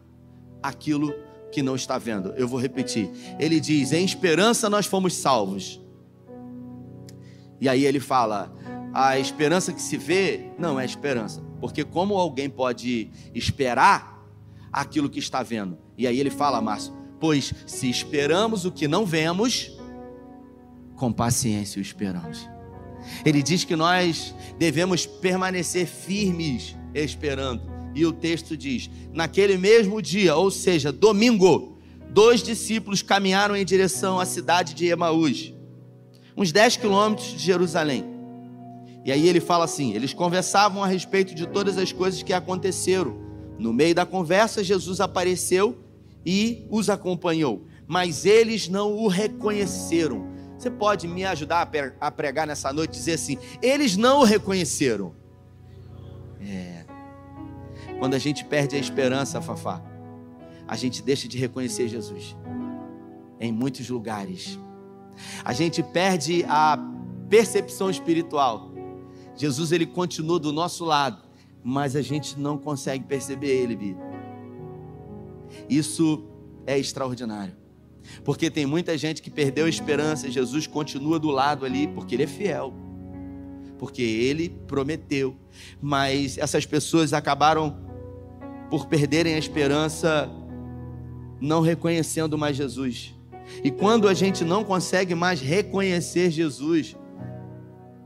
aquilo 0.62 1.12
que 1.50 1.62
não 1.62 1.75
está 1.75 1.99
vendo. 1.99 2.33
Eu 2.37 2.47
vou 2.47 2.61
repetir. 2.61 3.11
Ele 3.38 3.59
diz: 3.59 3.93
Em 3.93 4.05
esperança 4.05 4.71
nós 4.71 4.87
fomos 4.87 5.14
salvos. 5.14 5.81
E 7.61 7.69
aí 7.69 7.85
ele 7.85 8.00
fala: 8.00 8.55
A 8.93 9.19
esperança 9.19 9.73
que 9.73 9.83
se 9.83 9.97
vê 9.97 10.52
não 10.59 10.79
é 10.79 10.85
esperança. 10.85 11.43
Porque 11.61 11.85
como 11.85 12.17
alguém 12.17 12.49
pode 12.49 13.11
esperar 13.35 14.20
aquilo 14.73 15.09
que 15.09 15.19
está 15.19 15.43
vendo? 15.43 15.79
E 15.97 16.07
aí 16.07 16.19
ele 16.19 16.31
fala, 16.31 16.61
Márcio: 16.61 16.93
Pois 17.19 17.53
se 17.67 17.89
esperamos 17.89 18.65
o 18.65 18.73
que 18.73 18.89
não 18.89 19.05
vemos, 19.05 19.71
com 20.97 21.12
paciência 21.12 21.79
o 21.79 21.83
esperamos. 21.83 22.49
Ele 23.25 23.43
diz 23.43 23.65
que 23.65 23.75
nós 23.77 24.35
devemos 24.59 25.07
permanecer 25.07 25.87
firmes 25.87 26.77
esperando 26.95 27.81
e 27.95 28.07
o 28.07 28.12
texto 28.12 28.57
diz: 28.57 28.91
naquele 29.12 29.57
mesmo 29.57 30.00
dia, 30.00 30.37
ou 30.37 30.50
seja, 30.50 30.93
domingo, 30.93 31.79
dois 32.11 32.43
discípulos 32.43 33.03
caminharam 33.03 33.57
em 33.57 33.65
direção 33.65 34.21
à 34.21 34.27
cidade 34.27 34.75
de 34.75 34.87
Emaús, 34.87 35.53
uns 36.37 36.53
10 36.53 36.77
quilômetros 36.77 37.33
de 37.33 37.39
Jerusalém. 37.39 38.05
E 39.05 39.11
aí 39.11 39.29
ele 39.29 39.41
fala 39.41 39.65
assim: 39.65 39.93
eles 39.95 40.15
conversavam 40.15 40.83
a 40.83 40.87
respeito 40.87 41.35
de 41.35 41.47
todas 41.47 41.79
as 41.79 41.93
coisas 41.93 42.23
que 42.23 42.33
aconteceram. 42.33 43.30
No 43.61 43.75
meio 43.75 43.95
da 43.95 44.07
conversa, 44.07 44.64
Jesus 44.64 45.00
apareceu 45.00 45.79
e 46.25 46.67
os 46.71 46.88
acompanhou, 46.88 47.67
mas 47.87 48.25
eles 48.25 48.69
não 48.69 48.97
o 48.97 49.07
reconheceram. 49.07 50.26
Você 50.59 50.71
pode 50.71 51.07
me 51.07 51.26
ajudar 51.26 51.71
a 52.00 52.11
pregar 52.11 52.47
nessa 52.47 52.73
noite, 52.73 52.93
dizer 52.93 53.12
assim: 53.12 53.37
eles 53.61 53.99
não 53.99 54.21
o 54.21 54.25
reconheceram. 54.25 55.14
É. 56.40 56.87
Quando 57.99 58.14
a 58.14 58.19
gente 58.19 58.47
perde 58.47 58.76
a 58.76 58.79
esperança, 58.79 59.43
Fafá, 59.43 59.83
a 60.67 60.75
gente 60.75 61.02
deixa 61.02 61.29
de 61.29 61.37
reconhecer 61.37 61.87
Jesus 61.87 62.35
em 63.38 63.52
muitos 63.52 63.90
lugares. 63.90 64.59
A 65.45 65.52
gente 65.52 65.83
perde 65.83 66.47
a 66.49 66.79
percepção 67.29 67.90
espiritual. 67.90 68.71
Jesus 69.37 69.71
ele 69.71 69.85
continua 69.85 70.38
do 70.38 70.50
nosso 70.50 70.83
lado, 70.83 71.23
mas 71.62 71.95
a 71.95 72.02
gente 72.02 72.38
não 72.38 72.57
consegue 72.59 73.05
perceber 73.05 73.49
ele, 73.49 73.76
Bi. 73.76 73.97
Isso 75.69 76.25
é 76.67 76.79
extraordinário. 76.79 77.55
Porque 78.25 78.50
tem 78.50 78.67
muita 78.67 78.97
gente 78.97 79.21
que 79.23 79.31
perdeu 79.31 79.67
a 79.67 79.69
esperança, 79.69 80.26
e 80.26 80.31
Jesus 80.31 80.67
continua 80.67 81.19
do 81.19 81.31
lado 81.31 81.64
ali 81.64 81.87
porque 81.88 82.14
ele 82.14 82.25
é 82.25 82.26
fiel. 82.26 82.73
Porque 83.79 84.02
ele 84.02 84.49
prometeu. 84.67 85.37
Mas 85.81 86.38
essas 86.38 86.67
pessoas 86.67 87.12
acabaram 87.12 87.79
por 88.71 88.87
perderem 88.87 89.35
a 89.35 89.38
esperança, 89.38 90.31
não 91.40 91.61
reconhecendo 91.61 92.38
mais 92.38 92.57
Jesus. 92.57 93.14
E 93.64 93.71
quando 93.71 94.09
a 94.09 94.14
gente 94.14 94.45
não 94.45 94.62
consegue 94.62 95.14
mais 95.14 95.40
reconhecer 95.40 96.31
Jesus, 96.31 96.97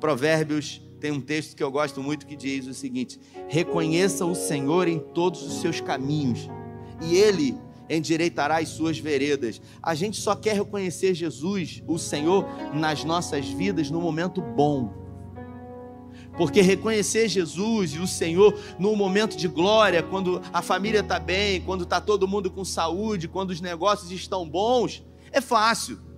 Provérbios 0.00 0.83
tem 1.04 1.12
um 1.12 1.20
texto 1.20 1.54
que 1.54 1.62
eu 1.62 1.70
gosto 1.70 2.02
muito 2.02 2.24
que 2.24 2.34
diz 2.34 2.66
o 2.66 2.72
seguinte: 2.72 3.20
reconheça 3.46 4.24
o 4.24 4.34
Senhor 4.34 4.88
em 4.88 4.98
todos 4.98 5.42
os 5.42 5.60
seus 5.60 5.78
caminhos, 5.78 6.48
e 7.02 7.14
Ele 7.16 7.54
endireitará 7.90 8.56
as 8.56 8.70
suas 8.70 8.98
veredas. 8.98 9.60
A 9.82 9.94
gente 9.94 10.18
só 10.18 10.34
quer 10.34 10.54
reconhecer 10.54 11.12
Jesus, 11.12 11.82
o 11.86 11.98
Senhor, 11.98 12.46
nas 12.72 13.04
nossas 13.04 13.46
vidas 13.46 13.90
no 13.90 14.00
momento 14.00 14.40
bom. 14.40 14.94
Porque 16.38 16.62
reconhecer 16.62 17.28
Jesus 17.28 17.92
e 17.92 17.98
o 17.98 18.06
Senhor 18.06 18.58
no 18.78 18.96
momento 18.96 19.36
de 19.36 19.46
glória, 19.46 20.02
quando 20.02 20.40
a 20.54 20.62
família 20.62 21.00
está 21.00 21.20
bem, 21.20 21.60
quando 21.60 21.84
está 21.84 22.00
todo 22.00 22.26
mundo 22.26 22.50
com 22.50 22.64
saúde, 22.64 23.28
quando 23.28 23.50
os 23.50 23.60
negócios 23.60 24.10
estão 24.10 24.48
bons, 24.48 25.04
é 25.30 25.42
fácil. 25.42 26.13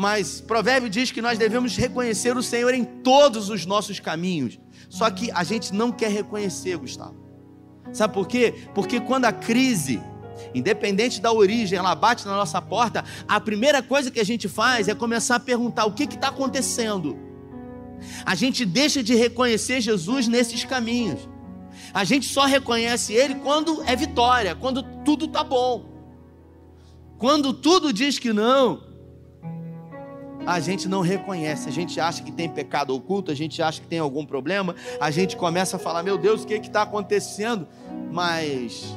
Mas 0.00 0.40
Provérbio 0.40 0.88
diz 0.88 1.12
que 1.12 1.20
nós 1.20 1.36
devemos 1.36 1.76
reconhecer 1.76 2.34
o 2.34 2.42
Senhor 2.42 2.72
em 2.72 2.84
todos 2.84 3.50
os 3.50 3.66
nossos 3.66 4.00
caminhos. 4.00 4.58
Só 4.88 5.10
que 5.10 5.30
a 5.30 5.44
gente 5.44 5.74
não 5.74 5.92
quer 5.92 6.10
reconhecer, 6.10 6.74
Gustavo. 6.78 7.16
Sabe 7.92 8.14
por 8.14 8.26
quê? 8.26 8.54
Porque 8.74 8.98
quando 8.98 9.26
a 9.26 9.32
crise, 9.32 10.02
independente 10.54 11.20
da 11.20 11.30
origem, 11.30 11.78
ela 11.78 11.94
bate 11.94 12.24
na 12.24 12.34
nossa 12.34 12.62
porta, 12.62 13.04
a 13.28 13.38
primeira 13.38 13.82
coisa 13.82 14.10
que 14.10 14.18
a 14.18 14.24
gente 14.24 14.48
faz 14.48 14.88
é 14.88 14.94
começar 14.94 15.36
a 15.36 15.40
perguntar 15.40 15.84
o 15.84 15.92
que 15.92 16.04
está 16.04 16.28
acontecendo. 16.28 17.18
A 18.24 18.34
gente 18.34 18.64
deixa 18.64 19.02
de 19.02 19.14
reconhecer 19.14 19.82
Jesus 19.82 20.26
nesses 20.26 20.64
caminhos. 20.64 21.28
A 21.92 22.04
gente 22.04 22.26
só 22.26 22.46
reconhece 22.46 23.12
Ele 23.12 23.34
quando 23.34 23.82
é 23.82 23.94
vitória, 23.94 24.54
quando 24.54 24.82
tudo 25.04 25.26
está 25.26 25.44
bom. 25.44 25.84
Quando 27.18 27.52
tudo 27.52 27.92
diz 27.92 28.18
que 28.18 28.32
não, 28.32 28.88
a 30.50 30.58
gente 30.60 30.88
não 30.88 31.00
reconhece, 31.00 31.68
a 31.68 31.72
gente 31.72 32.00
acha 32.00 32.22
que 32.22 32.32
tem 32.32 32.48
pecado 32.48 32.94
oculto, 32.94 33.30
a 33.30 33.34
gente 33.34 33.62
acha 33.62 33.80
que 33.80 33.86
tem 33.86 34.00
algum 34.00 34.26
problema, 34.26 34.74
a 35.00 35.10
gente 35.10 35.36
começa 35.36 35.76
a 35.76 35.78
falar: 35.78 36.02
meu 36.02 36.18
Deus, 36.18 36.42
o 36.42 36.46
que 36.46 36.54
está 36.54 36.82
acontecendo? 36.82 37.68
Mas 38.10 38.96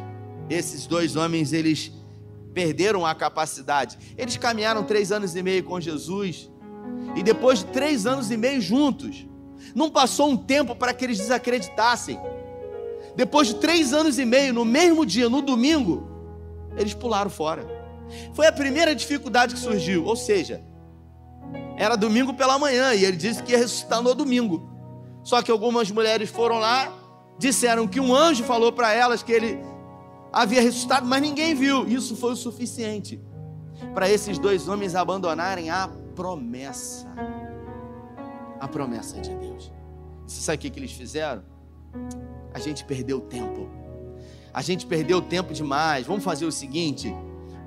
esses 0.50 0.88
dois 0.88 1.16
homens, 1.16 1.54
eles 1.54 1.92
perderam 2.54 3.06
a 3.06 3.14
capacidade. 3.14 3.98
Eles 4.18 4.36
caminharam 4.38 4.84
três 4.84 5.12
anos 5.12 5.36
e 5.36 5.44
meio 5.44 5.64
com 5.64 5.80
Jesus, 5.80 6.50
e 7.16 7.22
depois 7.22 7.60
de 7.60 7.66
três 7.66 8.08
anos 8.08 8.32
e 8.32 8.38
meio 8.38 8.60
juntos, 8.60 9.28
não 9.76 9.92
passou 9.92 10.30
um 10.30 10.38
tempo 10.38 10.76
para 10.76 10.94
que 10.94 11.06
eles 11.06 11.20
desacreditassem. 11.20 12.20
Depois 13.16 13.48
de 13.48 13.56
três 13.56 13.94
anos 13.94 14.18
e 14.18 14.26
meio, 14.26 14.54
no 14.54 14.66
mesmo 14.66 15.06
dia, 15.06 15.30
no 15.30 15.42
domingo, 15.42 16.08
eles 16.76 16.96
pularam 16.96 17.30
fora. 17.30 17.64
Foi 18.34 18.48
a 18.48 18.52
primeira 18.52 18.96
dificuldade 18.96 19.54
que 19.54 19.60
surgiu, 19.60 20.04
ou 20.06 20.16
seja, 20.16 20.64
era 21.78 21.96
domingo 21.96 22.34
pela 22.34 22.60
manhã 22.60 22.94
e 22.94 23.04
ele 23.04 23.18
disse 23.18 23.42
que 23.42 23.52
ia 23.52 23.58
ressuscitar 23.58 24.02
no 24.02 24.14
domingo. 24.14 24.70
Só 25.24 25.42
que 25.42 25.52
algumas 25.52 25.90
mulheres 25.90 26.30
foram 26.30 26.60
lá, 26.60 26.92
disseram 27.38 27.88
que 27.88 28.00
um 28.00 28.14
anjo 28.14 28.44
falou 28.44 28.72
para 28.72 28.94
elas 28.94 29.24
que 29.24 29.32
ele 29.32 29.60
havia 30.32 30.62
ressuscitado, 30.62 31.06
mas 31.06 31.22
ninguém 31.22 31.56
viu. 31.56 31.88
Isso 31.88 32.16
foi 32.16 32.34
o 32.34 32.36
suficiente 32.36 33.22
para 33.94 34.10
esses 34.10 34.38
dois 34.38 34.68
homens 34.68 34.96
abandonarem 34.96 35.70
a 35.70 35.90
promessa. 36.16 37.08
A 38.60 38.68
promessa 38.68 39.20
de 39.20 39.34
Deus. 39.36 39.72
Você 40.28 40.42
sabe 40.42 40.58
o 40.58 40.60
que, 40.60 40.70
que 40.70 40.80
eles 40.80 40.92
fizeram? 40.92 41.44
A 42.54 42.60
gente 42.60 42.86
perdeu 42.86 43.20
tempo. 43.20 43.70
A 44.54 44.62
gente 44.62 44.86
perdeu 44.86 45.22
tempo 45.22 45.54
demais. 45.54 46.06
Vamos 46.06 46.24
fazer 46.24 46.46
o 46.46 46.52
seguinte: 46.52 47.14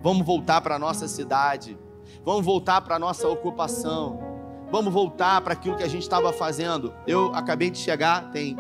vamos 0.03 0.27
voltar 0.27 0.61
para 0.61 0.77
a 0.77 0.79
nossa 0.79 1.09
cidade. 1.09 1.77
Vamos 2.25 2.45
voltar 2.45 2.81
para 2.81 2.97
a 2.97 2.99
nossa 2.99 3.29
ocupação. 3.29 4.21
Vamos 4.71 4.93
voltar 4.93 5.41
para 5.41 5.53
aquilo 5.53 5.77
que 5.77 5.83
a 5.83 5.89
gente 5.89 6.03
estava 6.03 6.33
fazendo. 6.33 6.93
Eu 7.07 7.35
acabei 7.35 7.71
de 7.71 7.79
chegar, 7.79 8.31
tem. 8.31 8.57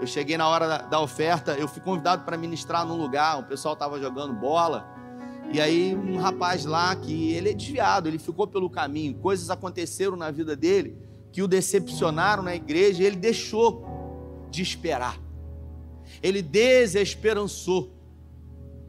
Eu 0.00 0.06
cheguei 0.06 0.36
na 0.36 0.48
hora 0.48 0.66
da, 0.66 0.78
da 0.78 1.00
oferta, 1.00 1.52
eu 1.52 1.68
fui 1.68 1.82
convidado 1.82 2.24
para 2.24 2.36
ministrar 2.36 2.86
num 2.86 2.96
lugar, 2.96 3.38
o 3.38 3.44
pessoal 3.44 3.74
estava 3.74 4.00
jogando 4.00 4.32
bola. 4.32 4.86
E 5.52 5.60
aí 5.60 5.94
um 5.94 6.16
rapaz 6.16 6.64
lá 6.64 6.94
que 6.96 7.32
ele 7.32 7.50
é 7.50 7.52
desviado, 7.52 8.08
ele 8.08 8.18
ficou 8.18 8.46
pelo 8.46 8.70
caminho, 8.70 9.14
coisas 9.18 9.50
aconteceram 9.50 10.16
na 10.16 10.30
vida 10.30 10.56
dele 10.56 10.96
que 11.32 11.42
o 11.42 11.48
decepcionaram 11.48 12.42
na 12.42 12.54
igreja, 12.54 13.02
e 13.02 13.06
ele 13.06 13.16
deixou 13.16 13.84
de 14.50 14.62
esperar. 14.62 15.18
Ele 16.22 16.42
desesperançou. 16.42 17.96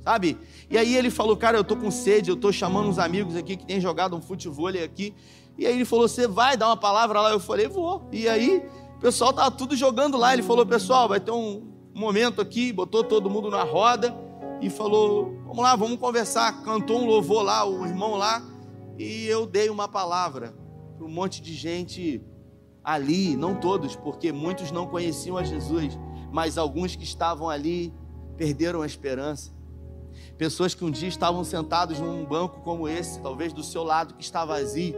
Sabe? 0.04 0.38
E 0.70 0.78
aí 0.78 0.96
ele 0.96 1.10
falou: 1.10 1.38
"Cara, 1.38 1.58
eu 1.58 1.64
tô 1.64 1.76
com 1.76 1.92
sede, 1.92 2.30
eu 2.30 2.36
tô 2.36 2.52
chamando 2.52 2.90
uns 2.90 3.00
amigos 3.00 3.36
aqui 3.36 3.56
que 3.56 3.66
têm 3.66 3.80
jogado 3.80 4.16
um 4.16 4.22
futebol 4.22 4.68
aqui". 4.68 5.14
E 5.58 5.66
aí 5.66 5.74
ele 5.74 5.86
falou: 5.86 6.08
"Você 6.08 6.28
vai 6.28 6.58
dar 6.58 6.68
uma 6.68 6.78
palavra 6.78 7.22
lá?" 7.22 7.32
Eu 7.32 7.40
falei: 7.40 7.68
"Vou". 7.68 8.08
E 8.12 8.28
aí 8.28 8.66
o 8.98 9.00
pessoal 9.00 9.32
tava 9.32 9.52
tudo 9.52 9.76
jogando 9.76 10.18
lá. 10.18 10.34
Ele 10.34 10.44
falou: 10.44 10.66
"Pessoal, 10.66 11.08
vai 11.08 11.20
ter 11.20 11.32
um 11.32 11.68
momento 11.94 12.42
aqui", 12.42 12.74
botou 12.74 13.04
todo 13.04 13.30
mundo 13.30 13.50
na 13.50 13.64
roda 13.64 14.16
e 14.62 14.70
falou: 14.70 15.34
Vamos 15.46 15.64
lá, 15.64 15.76
vamos 15.76 16.00
conversar. 16.00 16.64
Cantou 16.64 17.02
um 17.02 17.06
louvor 17.06 17.44
lá, 17.44 17.66
o 17.66 17.86
irmão 17.86 18.16
lá, 18.16 18.42
e 18.98 19.26
eu 19.26 19.46
dei 19.46 19.70
uma 19.70 19.88
palavra 19.88 20.54
para 20.96 21.06
um 21.06 21.10
monte 21.10 21.42
de 21.42 21.54
gente 21.54 22.24
ali, 22.84 23.36
não 23.36 23.56
todos, 23.56 23.96
porque 23.96 24.32
muitos 24.32 24.72
não 24.72 24.88
conheciam 24.88 25.38
a 25.38 25.44
Jesus, 25.44 25.98
mas 26.32 26.58
alguns 26.58 26.96
que 26.96 27.04
estavam 27.04 27.50
ali 27.50 27.94
perderam 28.38 28.82
a 28.82 28.86
esperança. 28.86 29.52
Pessoas 30.42 30.74
que 30.74 30.84
um 30.84 30.90
dia 30.90 31.08
estavam 31.08 31.44
sentados 31.44 32.00
num 32.00 32.26
banco 32.26 32.62
como 32.62 32.90
esse, 32.90 33.20
talvez 33.20 33.54
do 33.54 33.64
seu 33.64 33.84
lado 33.84 34.16
que 34.16 34.24
está 34.24 34.44
vazio. 34.44 34.96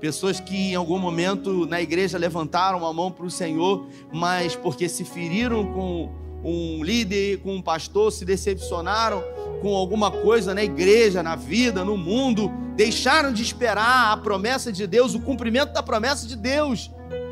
Pessoas 0.00 0.38
que 0.38 0.70
em 0.70 0.76
algum 0.76 1.00
momento 1.00 1.66
na 1.66 1.82
igreja 1.82 2.16
levantaram 2.16 2.86
a 2.86 2.92
mão 2.92 3.10
para 3.10 3.26
o 3.26 3.30
Senhor, 3.30 3.88
mas 4.12 4.54
porque 4.54 4.88
se 4.88 5.04
feriram 5.04 5.66
com 5.72 6.12
um 6.44 6.84
líder, 6.84 7.40
com 7.40 7.56
um 7.56 7.60
pastor, 7.60 8.12
se 8.12 8.24
decepcionaram 8.24 9.20
com 9.60 9.74
alguma 9.74 10.12
coisa 10.12 10.54
na 10.54 10.62
igreja, 10.62 11.24
na 11.24 11.34
vida, 11.34 11.84
no 11.84 11.96
mundo, 11.96 12.48
deixaram 12.76 13.32
de 13.32 13.42
esperar 13.42 14.12
a 14.12 14.16
promessa 14.16 14.70
de 14.70 14.86
Deus, 14.86 15.12
o 15.12 15.20
cumprimento 15.20 15.72
da 15.72 15.82
promessa 15.82 16.24
de 16.24 16.36
Deus 16.36 16.88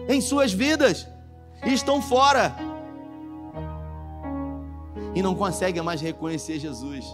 em 0.09 0.21
suas 0.21 0.53
vidas. 0.53 1.07
E 1.65 1.73
estão 1.73 2.03
fora. 2.03 2.57
E 5.15 5.23
não 5.23 5.37
conseguem 5.37 5.81
mais 5.81 6.01
reconhecer 6.01 6.59
Jesus, 6.59 7.07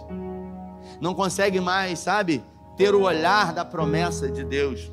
não 1.03 1.13
conseguem 1.13 1.59
mais, 1.59 1.99
sabe, 1.99 2.41
ter 2.77 2.95
o 2.95 3.01
olhar 3.01 3.53
da 3.53 3.65
promessa 3.65 4.31
de 4.31 4.41
Deus. 4.41 4.89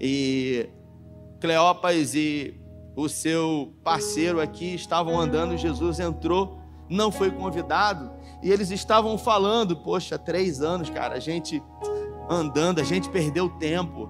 E 0.00 0.70
Cleopas 1.38 2.14
e 2.14 2.58
o 2.96 3.10
seu 3.10 3.74
parceiro 3.84 4.40
aqui 4.40 4.74
estavam 4.74 5.20
andando, 5.20 5.58
Jesus 5.58 6.00
entrou, 6.00 6.58
não 6.88 7.12
foi 7.12 7.30
convidado, 7.30 8.10
e 8.42 8.50
eles 8.50 8.70
estavam 8.70 9.18
falando: 9.18 9.76
Poxa, 9.76 10.18
três 10.18 10.62
anos, 10.62 10.88
cara, 10.88 11.16
a 11.16 11.20
gente 11.20 11.62
andando, 12.26 12.80
a 12.80 12.84
gente 12.84 13.10
perdeu 13.10 13.50
tempo, 13.58 14.08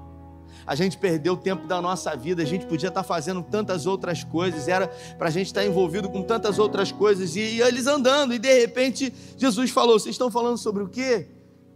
a 0.66 0.74
gente 0.74 0.98
perdeu 0.98 1.34
o 1.34 1.36
tempo 1.36 1.66
da 1.66 1.80
nossa 1.80 2.16
vida, 2.16 2.42
a 2.42 2.46
gente 2.46 2.66
podia 2.66 2.88
estar 2.88 3.02
fazendo 3.02 3.42
tantas 3.42 3.86
outras 3.86 4.24
coisas, 4.24 4.68
era 4.68 4.88
para 5.18 5.28
a 5.28 5.30
gente 5.30 5.46
estar 5.46 5.64
envolvido 5.64 6.08
com 6.08 6.22
tantas 6.22 6.58
outras 6.58 6.92
coisas, 6.92 7.36
e, 7.36 7.40
e 7.40 7.62
eles 7.62 7.86
andando, 7.86 8.34
e 8.34 8.38
de 8.38 8.60
repente 8.60 9.12
Jesus 9.36 9.70
falou: 9.70 9.98
Vocês 9.98 10.14
estão 10.14 10.30
falando 10.30 10.58
sobre 10.58 10.82
o 10.82 10.88
quê? 10.88 11.28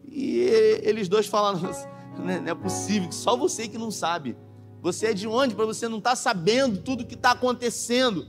E 0.07 0.38
eles 0.83 1.09
dois 1.09 1.27
falaram: 1.27 1.61
Não 2.18 2.31
é 2.31 2.55
possível, 2.55 3.11
só 3.12 3.37
você 3.37 3.68
que 3.68 3.79
não 3.79 3.90
sabe. 3.90 4.37
Você 4.83 5.07
é 5.07 5.12
de 5.12 5.27
onde 5.27 5.55
para 5.55 5.64
você 5.64 5.88
não 5.88 5.99
estar 5.99 6.11
tá 6.11 6.16
sabendo 6.16 6.79
tudo 6.79 7.03
o 7.03 7.07
que 7.07 7.14
está 7.14 7.33
acontecendo? 7.33 8.27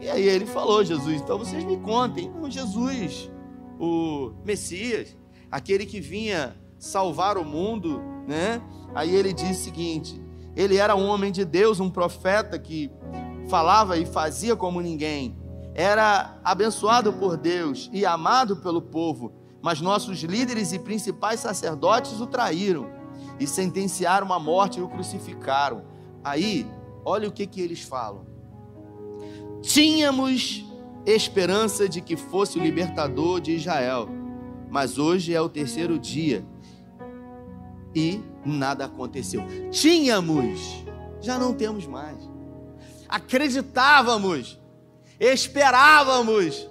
E 0.00 0.08
aí 0.08 0.26
ele 0.26 0.46
falou, 0.46 0.82
Jesus, 0.82 1.20
então 1.20 1.38
vocês 1.38 1.62
me 1.62 1.76
contem. 1.76 2.30
Não, 2.30 2.50
Jesus, 2.50 3.30
o 3.78 4.32
Messias, 4.42 5.14
aquele 5.50 5.84
que 5.84 6.00
vinha 6.00 6.56
salvar 6.78 7.36
o 7.36 7.44
mundo, 7.44 8.02
né? 8.30 8.62
Aí 8.94 9.14
ele 9.14 9.32
disse 9.32 9.60
o 9.60 9.64
seguinte: 9.64 10.22
ele 10.56 10.76
era 10.76 10.94
um 10.94 11.06
homem 11.08 11.32
de 11.32 11.44
Deus, 11.44 11.80
um 11.80 11.90
profeta 11.90 12.58
que 12.58 12.90
falava 13.48 13.98
e 13.98 14.06
fazia 14.06 14.54
como 14.54 14.80
ninguém. 14.80 15.36
Era 15.74 16.38
abençoado 16.44 17.12
por 17.12 17.36
Deus 17.36 17.90
e 17.92 18.06
amado 18.06 18.56
pelo 18.56 18.80
povo, 18.80 19.32
mas 19.60 19.80
nossos 19.80 20.20
líderes 20.22 20.72
e 20.72 20.78
principais 20.78 21.40
sacerdotes 21.40 22.20
o 22.20 22.26
traíram 22.26 22.88
e 23.38 23.46
sentenciaram 23.46 24.32
a 24.32 24.38
morte 24.38 24.78
e 24.78 24.82
o 24.82 24.88
crucificaram. 24.88 25.82
Aí, 26.22 26.66
olha 27.04 27.28
o 27.28 27.32
que, 27.32 27.46
que 27.46 27.60
eles 27.60 27.82
falam. 27.82 28.26
Tínhamos 29.60 30.64
esperança 31.04 31.88
de 31.88 32.00
que 32.00 32.16
fosse 32.16 32.58
o 32.58 32.62
libertador 32.62 33.40
de 33.40 33.52
Israel, 33.52 34.08
mas 34.70 34.98
hoje 34.98 35.34
é 35.34 35.40
o 35.40 35.48
terceiro 35.48 35.98
dia 35.98 36.44
e 37.94 38.20
nada 38.44 38.84
aconteceu. 38.84 39.42
Tínhamos, 39.70 40.84
já 41.20 41.38
não 41.38 41.54
temos 41.54 41.86
mais. 41.86 42.16
Acreditávamos, 43.08 44.60
esperávamos, 45.18 46.68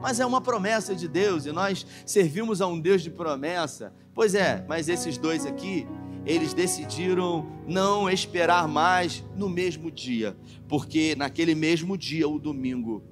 mas 0.00 0.18
é 0.18 0.26
uma 0.26 0.40
promessa 0.40 0.94
de 0.94 1.06
Deus 1.06 1.46
e 1.46 1.52
nós 1.52 1.86
servimos 2.04 2.60
a 2.60 2.66
um 2.66 2.78
Deus 2.78 3.02
de 3.02 3.10
promessa. 3.10 3.92
Pois 4.12 4.34
é, 4.34 4.64
mas 4.68 4.88
esses 4.88 5.16
dois 5.16 5.46
aqui, 5.46 5.86
eles 6.26 6.52
decidiram 6.52 7.46
não 7.66 8.10
esperar 8.10 8.68
mais 8.68 9.24
no 9.36 9.48
mesmo 9.48 9.90
dia, 9.90 10.36
porque 10.68 11.14
naquele 11.16 11.54
mesmo 11.54 11.96
dia, 11.96 12.28
o 12.28 12.38
domingo. 12.38 13.02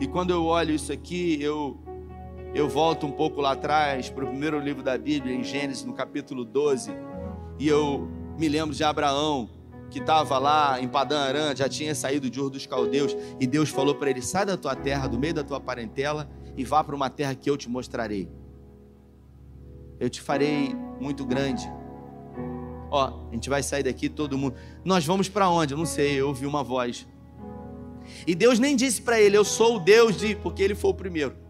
E 0.00 0.06
quando 0.06 0.30
eu 0.30 0.44
olho 0.44 0.74
isso 0.74 0.92
aqui, 0.92 1.36
eu 1.40 1.80
eu 2.54 2.68
volto 2.68 3.06
um 3.06 3.10
pouco 3.10 3.40
lá 3.40 3.52
atrás 3.52 4.10
para 4.10 4.24
o 4.24 4.28
primeiro 4.28 4.60
livro 4.60 4.82
da 4.82 4.96
Bíblia, 4.98 5.34
em 5.34 5.42
Gênesis, 5.42 5.84
no 5.84 5.94
capítulo 5.94 6.44
12, 6.44 6.92
e 7.58 7.66
eu 7.66 8.08
me 8.38 8.48
lembro 8.48 8.74
de 8.74 8.84
Abraão, 8.84 9.48
que 9.90 9.98
estava 9.98 10.38
lá 10.38 10.80
em 10.80 10.88
Padã 10.88 11.20
Aram, 11.20 11.56
já 11.56 11.68
tinha 11.68 11.94
saído 11.94 12.28
de 12.28 12.40
Ur 12.40 12.50
dos 12.50 12.66
Caldeus, 12.66 13.16
e 13.40 13.46
Deus 13.46 13.70
falou 13.70 13.94
para 13.94 14.10
ele: 14.10 14.20
sai 14.20 14.44
da 14.44 14.56
tua 14.56 14.76
terra, 14.76 15.06
do 15.06 15.18
meio 15.18 15.34
da 15.34 15.42
tua 15.42 15.60
parentela, 15.60 16.28
e 16.56 16.64
vá 16.64 16.84
para 16.84 16.94
uma 16.94 17.08
terra 17.08 17.34
que 17.34 17.48
eu 17.48 17.56
te 17.56 17.68
mostrarei. 17.68 18.28
Eu 19.98 20.10
te 20.10 20.20
farei 20.20 20.74
muito 21.00 21.24
grande. 21.24 21.70
Ó, 22.90 23.28
a 23.30 23.34
gente 23.34 23.48
vai 23.48 23.62
sair 23.62 23.82
daqui 23.82 24.08
todo 24.08 24.36
mundo. 24.36 24.56
Nós 24.84 25.06
vamos 25.06 25.28
para 25.28 25.48
onde? 25.48 25.72
Eu 25.72 25.78
não 25.78 25.86
sei, 25.86 26.20
eu 26.20 26.28
ouvi 26.28 26.44
uma 26.44 26.62
voz. 26.62 27.06
E 28.26 28.34
Deus 28.34 28.58
nem 28.58 28.76
disse 28.76 29.00
para 29.00 29.20
ele: 29.20 29.36
Eu 29.36 29.44
sou 29.44 29.76
o 29.76 29.78
Deus 29.78 30.18
de. 30.18 30.34
Porque 30.36 30.62
ele 30.62 30.74
foi 30.74 30.90
o 30.90 30.94
primeiro. 30.94 31.41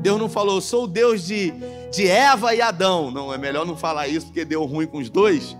Deus 0.00 0.18
não 0.18 0.28
falou, 0.28 0.60
sou 0.60 0.84
o 0.84 0.88
Deus 0.88 1.24
de, 1.24 1.52
de 1.92 2.06
Eva 2.06 2.54
e 2.54 2.62
Adão. 2.62 3.10
Não, 3.10 3.32
é 3.32 3.38
melhor 3.38 3.66
não 3.66 3.76
falar 3.76 4.08
isso 4.08 4.26
porque 4.26 4.44
deu 4.44 4.64
ruim 4.64 4.86
com 4.86 4.98
os 4.98 5.10
dois. 5.10 5.56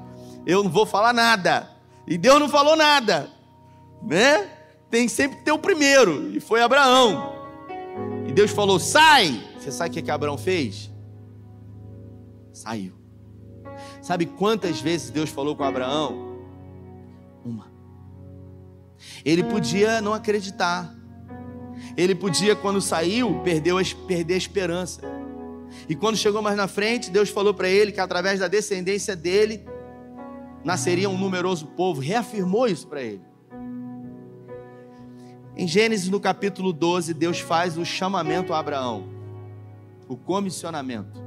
Eu 0.47 0.63
não 0.63 0.71
vou 0.71 0.87
falar 0.87 1.13
nada. 1.13 1.69
E 2.07 2.17
Deus 2.17 2.41
não 2.41 2.49
falou 2.49 2.75
nada. 2.75 3.31
Né? 4.03 4.49
Tem 4.91 5.07
sempre 5.09 5.39
que 5.39 5.45
ter 5.45 5.53
o 5.53 5.59
primeiro. 5.59 6.35
E 6.35 6.41
foi 6.41 6.63
Abraão. 6.63 7.35
E 8.27 8.33
Deus 8.33 8.51
falou: 8.51 8.79
sai. 8.79 9.41
Você 9.59 9.71
sabe 9.71 9.91
o 9.91 9.93
que, 9.93 10.03
que 10.03 10.11
Abraão 10.11 10.39
fez? 10.39 10.91
Saiu. 12.53 12.95
Sabe 14.01 14.27
quantas 14.27 14.81
vezes 14.81 15.11
Deus 15.11 15.31
falou 15.31 15.55
com 15.55 15.63
Abraão? 15.63 16.39
Uma. 17.45 17.71
Ele 19.25 19.45
podia 19.45 20.01
não 20.01 20.15
acreditar. 20.15 20.95
Ele 21.97 22.15
podia, 22.15 22.55
quando 22.55 22.81
saiu, 22.81 23.41
perdeu, 23.43 23.77
perder 24.07 24.35
a 24.35 24.39
esperança. 24.39 25.01
E 25.89 25.95
quando 25.95 26.17
chegou 26.17 26.43
mais 26.43 26.57
na 26.57 26.69
frente, 26.69 27.11
Deus 27.11 27.29
falou 27.29 27.55
para 27.55 27.69
ele 27.69 27.93
que 27.93 28.01
através 28.01 28.41
da 28.41 28.49
descendência 28.49 29.15
dele 29.15 29.65
nasceria 30.65 31.09
um 31.09 31.19
numeroso 31.19 31.67
povo. 31.67 32.01
Reafirmou 32.01 32.67
isso 32.67 32.87
para 32.87 33.03
ele. 33.03 33.23
Em 35.57 35.67
Gênesis, 35.67 36.09
no 36.09 36.21
capítulo 36.21 36.73
12, 36.73 37.13
Deus 37.13 37.41
faz 37.41 37.77
o 37.77 37.85
chamamento 37.85 38.53
a 38.53 38.59
Abraão, 38.59 39.09
o 40.09 40.17
comissionamento. 40.17 41.21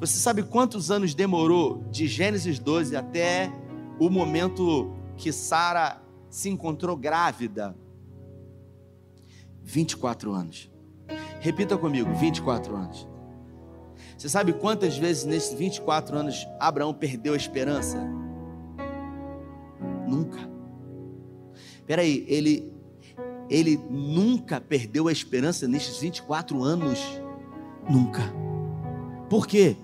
Você 0.00 0.18
sabe 0.18 0.42
quantos 0.42 0.90
anos 0.90 1.14
demorou 1.14 1.84
de 1.90 2.06
Gênesis 2.06 2.58
12 2.58 2.96
até 2.96 3.52
o 3.98 4.08
momento 4.08 4.92
que 5.16 5.30
Sara 5.30 6.02
se 6.28 6.48
encontrou 6.48 6.96
grávida 6.96 7.76
24 9.66 10.32
anos. 10.32 10.70
Repita 11.40 11.76
comigo, 11.76 12.14
24 12.14 12.74
anos. 12.74 13.06
Você 14.16 14.28
sabe 14.28 14.52
quantas 14.52 14.96
vezes 14.96 15.24
nesses 15.24 15.52
24 15.52 16.16
anos 16.16 16.46
Abraão 16.58 16.94
perdeu 16.94 17.34
a 17.34 17.36
esperança? 17.36 17.98
Nunca. 20.06 20.38
Peraí, 21.84 22.24
ele, 22.28 22.72
ele 23.50 23.78
nunca 23.90 24.60
perdeu 24.60 25.08
a 25.08 25.12
esperança 25.12 25.66
nesses 25.66 25.98
24 25.98 26.62
anos? 26.62 27.00
Nunca. 27.90 28.22
Por 29.28 29.46
quê? 29.46 29.76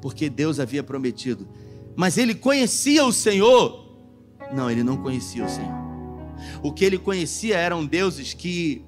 Porque 0.00 0.28
Deus 0.28 0.60
havia 0.60 0.82
prometido. 0.82 1.48
Mas 1.96 2.18
ele 2.18 2.34
conhecia 2.34 3.04
o 3.04 3.12
Senhor? 3.12 3.88
Não, 4.54 4.70
ele 4.70 4.84
não 4.84 4.98
conhecia 4.98 5.44
o 5.44 5.48
Senhor. 5.48 5.80
O 6.62 6.72
que 6.72 6.84
ele 6.84 6.98
conhecia 6.98 7.56
eram 7.56 7.84
deuses 7.84 8.32
que 8.32 8.84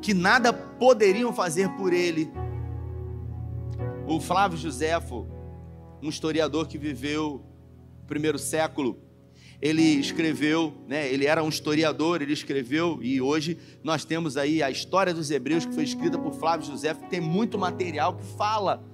que 0.00 0.14
nada 0.14 0.52
poderiam 0.52 1.32
fazer 1.32 1.68
por 1.70 1.92
ele. 1.92 2.30
O 4.06 4.20
Flávio 4.20 4.56
Joséfo, 4.56 5.26
um 6.02 6.08
historiador 6.08 6.66
que 6.66 6.78
viveu 6.78 7.42
no 8.00 8.06
primeiro 8.06 8.38
século, 8.38 8.98
ele 9.60 9.82
escreveu, 9.82 10.74
né, 10.86 11.10
ele 11.10 11.26
era 11.26 11.42
um 11.42 11.48
historiador, 11.48 12.20
ele 12.20 12.32
escreveu, 12.32 12.98
e 13.02 13.20
hoje 13.20 13.58
nós 13.82 14.04
temos 14.04 14.36
aí 14.36 14.62
a 14.62 14.70
história 14.70 15.14
dos 15.14 15.30
Hebreus, 15.30 15.64
que 15.64 15.74
foi 15.74 15.84
escrita 15.84 16.18
por 16.18 16.34
Flávio 16.34 16.66
Joséfo, 16.66 17.02
que 17.02 17.10
tem 17.10 17.20
muito 17.20 17.58
material 17.58 18.14
que 18.16 18.24
fala 18.36 18.84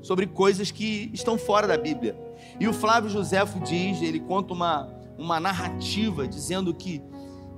sobre 0.00 0.26
coisas 0.26 0.70
que 0.70 1.10
estão 1.12 1.36
fora 1.36 1.66
da 1.66 1.76
Bíblia. 1.76 2.16
E 2.58 2.66
o 2.66 2.72
Flávio 2.72 3.10
Joséfo 3.10 3.60
diz, 3.60 4.00
ele 4.00 4.20
conta 4.20 4.54
uma, 4.54 4.88
uma 5.18 5.38
narrativa 5.38 6.26
dizendo 6.26 6.72
que, 6.72 7.02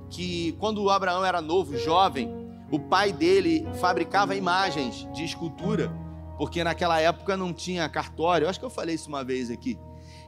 que 0.09 0.51
quando 0.59 0.89
Abraão 0.89 1.23
era 1.23 1.41
novo, 1.41 1.77
jovem, 1.77 2.40
o 2.71 2.79
pai 2.79 3.11
dele 3.11 3.67
fabricava 3.79 4.33
imagens 4.33 5.07
de 5.13 5.25
escultura, 5.25 5.91
porque 6.37 6.63
naquela 6.63 6.99
época 6.99 7.35
não 7.35 7.53
tinha 7.53 7.87
cartório. 7.89 8.45
Eu 8.45 8.49
acho 8.49 8.59
que 8.59 8.65
eu 8.65 8.69
falei 8.69 8.95
isso 8.95 9.09
uma 9.09 9.23
vez 9.23 9.51
aqui. 9.51 9.77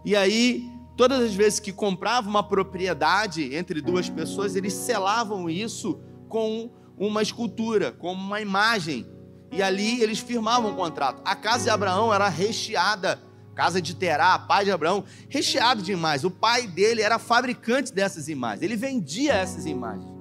E 0.03 0.15
aí, 0.15 0.69
todas 0.97 1.21
as 1.21 1.33
vezes 1.33 1.61
que 1.61 1.71
comprava 1.71 2.29
uma 2.29 2.43
propriedade 2.43 3.55
entre 3.55 3.81
duas 3.81 4.09
pessoas, 4.09 4.57
eles 4.57 4.73
selavam 4.73 5.49
isso 5.49 6.01
com 6.27 6.69
uma 6.97 7.21
escultura, 7.21 7.93
com 7.93 8.11
uma 8.11 8.41
imagem. 8.41 9.07
E 9.49 9.61
ali 9.63 10.01
eles 10.01 10.19
firmavam 10.19 10.71
um 10.71 10.75
contrato. 10.75 11.21
A 11.23 11.35
casa 11.35 11.63
de 11.63 11.69
Abraão 11.69 12.13
era 12.13 12.27
recheada, 12.27 13.21
casa 13.55 13.81
de 13.81 13.95
Terá, 13.95 14.37
pai 14.37 14.65
de 14.65 14.71
Abraão, 14.71 15.05
recheado 15.29 15.81
de 15.81 15.93
imagens. 15.93 16.25
O 16.25 16.31
pai 16.31 16.67
dele 16.67 17.01
era 17.01 17.17
fabricante 17.17 17.93
dessas 17.93 18.27
imagens. 18.27 18.63
Ele 18.63 18.75
vendia 18.75 19.33
essas 19.33 19.65
imagens. 19.65 20.12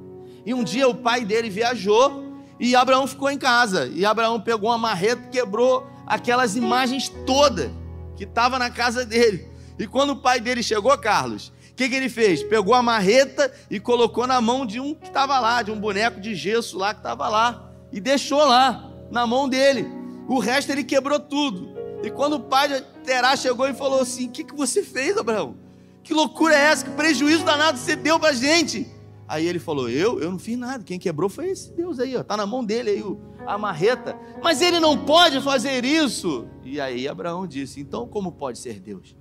E 0.44 0.52
um 0.52 0.64
dia 0.64 0.88
o 0.88 0.94
pai 0.94 1.24
dele 1.24 1.48
viajou 1.48 2.32
e 2.58 2.74
Abraão 2.76 3.06
ficou 3.06 3.30
em 3.30 3.38
casa. 3.38 3.90
E 3.94 4.04
Abraão 4.04 4.40
pegou 4.40 4.70
uma 4.70 4.78
marreta 4.78 5.28
quebrou 5.30 5.86
aquelas 6.06 6.56
imagens 6.56 7.08
todas 7.26 7.70
que 8.16 8.24
estavam 8.24 8.58
na 8.58 8.70
casa 8.70 9.04
dele. 9.04 9.48
E 9.78 9.86
quando 9.86 10.10
o 10.10 10.16
pai 10.16 10.40
dele 10.40 10.62
chegou, 10.62 10.96
Carlos, 10.98 11.52
o 11.70 11.74
que, 11.74 11.88
que 11.88 11.94
ele 11.94 12.08
fez? 12.08 12.42
Pegou 12.42 12.74
a 12.74 12.82
marreta 12.82 13.52
e 13.70 13.80
colocou 13.80 14.26
na 14.26 14.40
mão 14.40 14.66
de 14.66 14.78
um 14.78 14.94
que 14.94 15.06
estava 15.06 15.40
lá, 15.40 15.62
de 15.62 15.70
um 15.70 15.80
boneco 15.80 16.20
de 16.20 16.34
gesso 16.34 16.78
lá 16.78 16.92
que 16.92 17.00
estava 17.00 17.28
lá. 17.28 17.70
E 17.90 18.00
deixou 18.00 18.44
lá, 18.44 18.90
na 19.10 19.26
mão 19.26 19.48
dele. 19.48 19.86
O 20.28 20.38
resto 20.38 20.70
ele 20.70 20.84
quebrou 20.84 21.18
tudo. 21.18 21.72
E 22.02 22.10
quando 22.10 22.34
o 22.34 22.40
pai 22.40 22.68
de 22.68 22.80
Terá 23.04 23.36
chegou 23.36 23.68
e 23.68 23.74
falou 23.74 24.00
assim: 24.00 24.26
O 24.26 24.30
que, 24.30 24.44
que 24.44 24.54
você 24.54 24.82
fez, 24.82 25.16
Abraão? 25.16 25.56
Que 26.02 26.12
loucura 26.12 26.54
é 26.54 26.58
essa? 26.58 26.84
Que 26.84 26.90
prejuízo 26.90 27.44
danado 27.44 27.78
você 27.78 27.94
deu 27.94 28.18
para 28.18 28.32
gente? 28.32 28.91
Aí 29.32 29.48
ele 29.48 29.58
falou: 29.58 29.88
Eu? 29.88 30.20
Eu 30.20 30.30
não 30.30 30.38
fiz 30.38 30.58
nada. 30.58 30.84
Quem 30.84 30.98
quebrou 30.98 31.30
foi 31.30 31.48
esse 31.48 31.72
Deus 31.72 31.98
aí, 31.98 32.14
ó. 32.14 32.22
Tá 32.22 32.36
na 32.36 32.44
mão 32.44 32.62
dele 32.62 32.90
aí 32.90 33.04
a 33.46 33.56
marreta. 33.56 34.14
Mas 34.42 34.60
ele 34.60 34.78
não 34.78 35.06
pode 35.06 35.40
fazer 35.40 35.86
isso. 35.86 36.46
E 36.62 36.78
aí 36.78 37.08
Abraão 37.08 37.46
disse: 37.46 37.80
Então 37.80 38.06
como 38.06 38.32
pode 38.32 38.58
ser 38.58 38.78
Deus? 38.78 39.16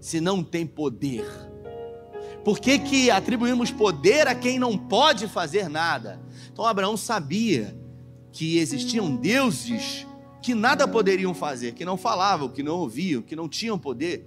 Se 0.00 0.20
não 0.20 0.44
tem 0.44 0.64
poder. 0.64 1.26
Por 2.44 2.60
que, 2.60 2.78
que 2.78 3.10
atribuímos 3.10 3.72
poder 3.72 4.28
a 4.28 4.36
quem 4.36 4.56
não 4.56 4.78
pode 4.78 5.26
fazer 5.26 5.68
nada? 5.68 6.22
Então 6.52 6.64
Abraão 6.64 6.96
sabia 6.96 7.76
que 8.30 8.56
existiam 8.58 9.16
deuses 9.16 10.06
que 10.40 10.54
nada 10.54 10.86
poderiam 10.86 11.34
fazer, 11.34 11.72
que 11.72 11.84
não 11.84 11.96
falavam, 11.96 12.48
que 12.48 12.62
não 12.62 12.76
ouviam, 12.76 13.20
que 13.20 13.34
não 13.34 13.48
tinham 13.48 13.76
poder. 13.76 14.24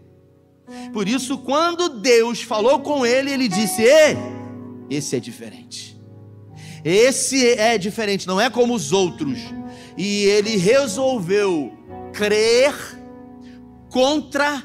Por 0.91 1.07
isso, 1.07 1.37
quando 1.37 1.87
Deus 2.01 2.41
falou 2.41 2.81
com 2.81 3.05
ele, 3.05 3.31
ele 3.31 3.47
disse: 3.47 3.81
Ei, 3.83 4.42
esse 4.93 5.15
é 5.15 5.19
diferente. 5.19 5.99
Esse 6.83 7.51
é 7.51 7.77
diferente, 7.77 8.27
não 8.27 8.39
é 8.39 8.49
como 8.49 8.73
os 8.73 8.91
outros. 8.91 9.39
E 9.97 10.25
ele 10.25 10.57
resolveu 10.57 11.71
crer 12.13 12.73
contra 13.89 14.63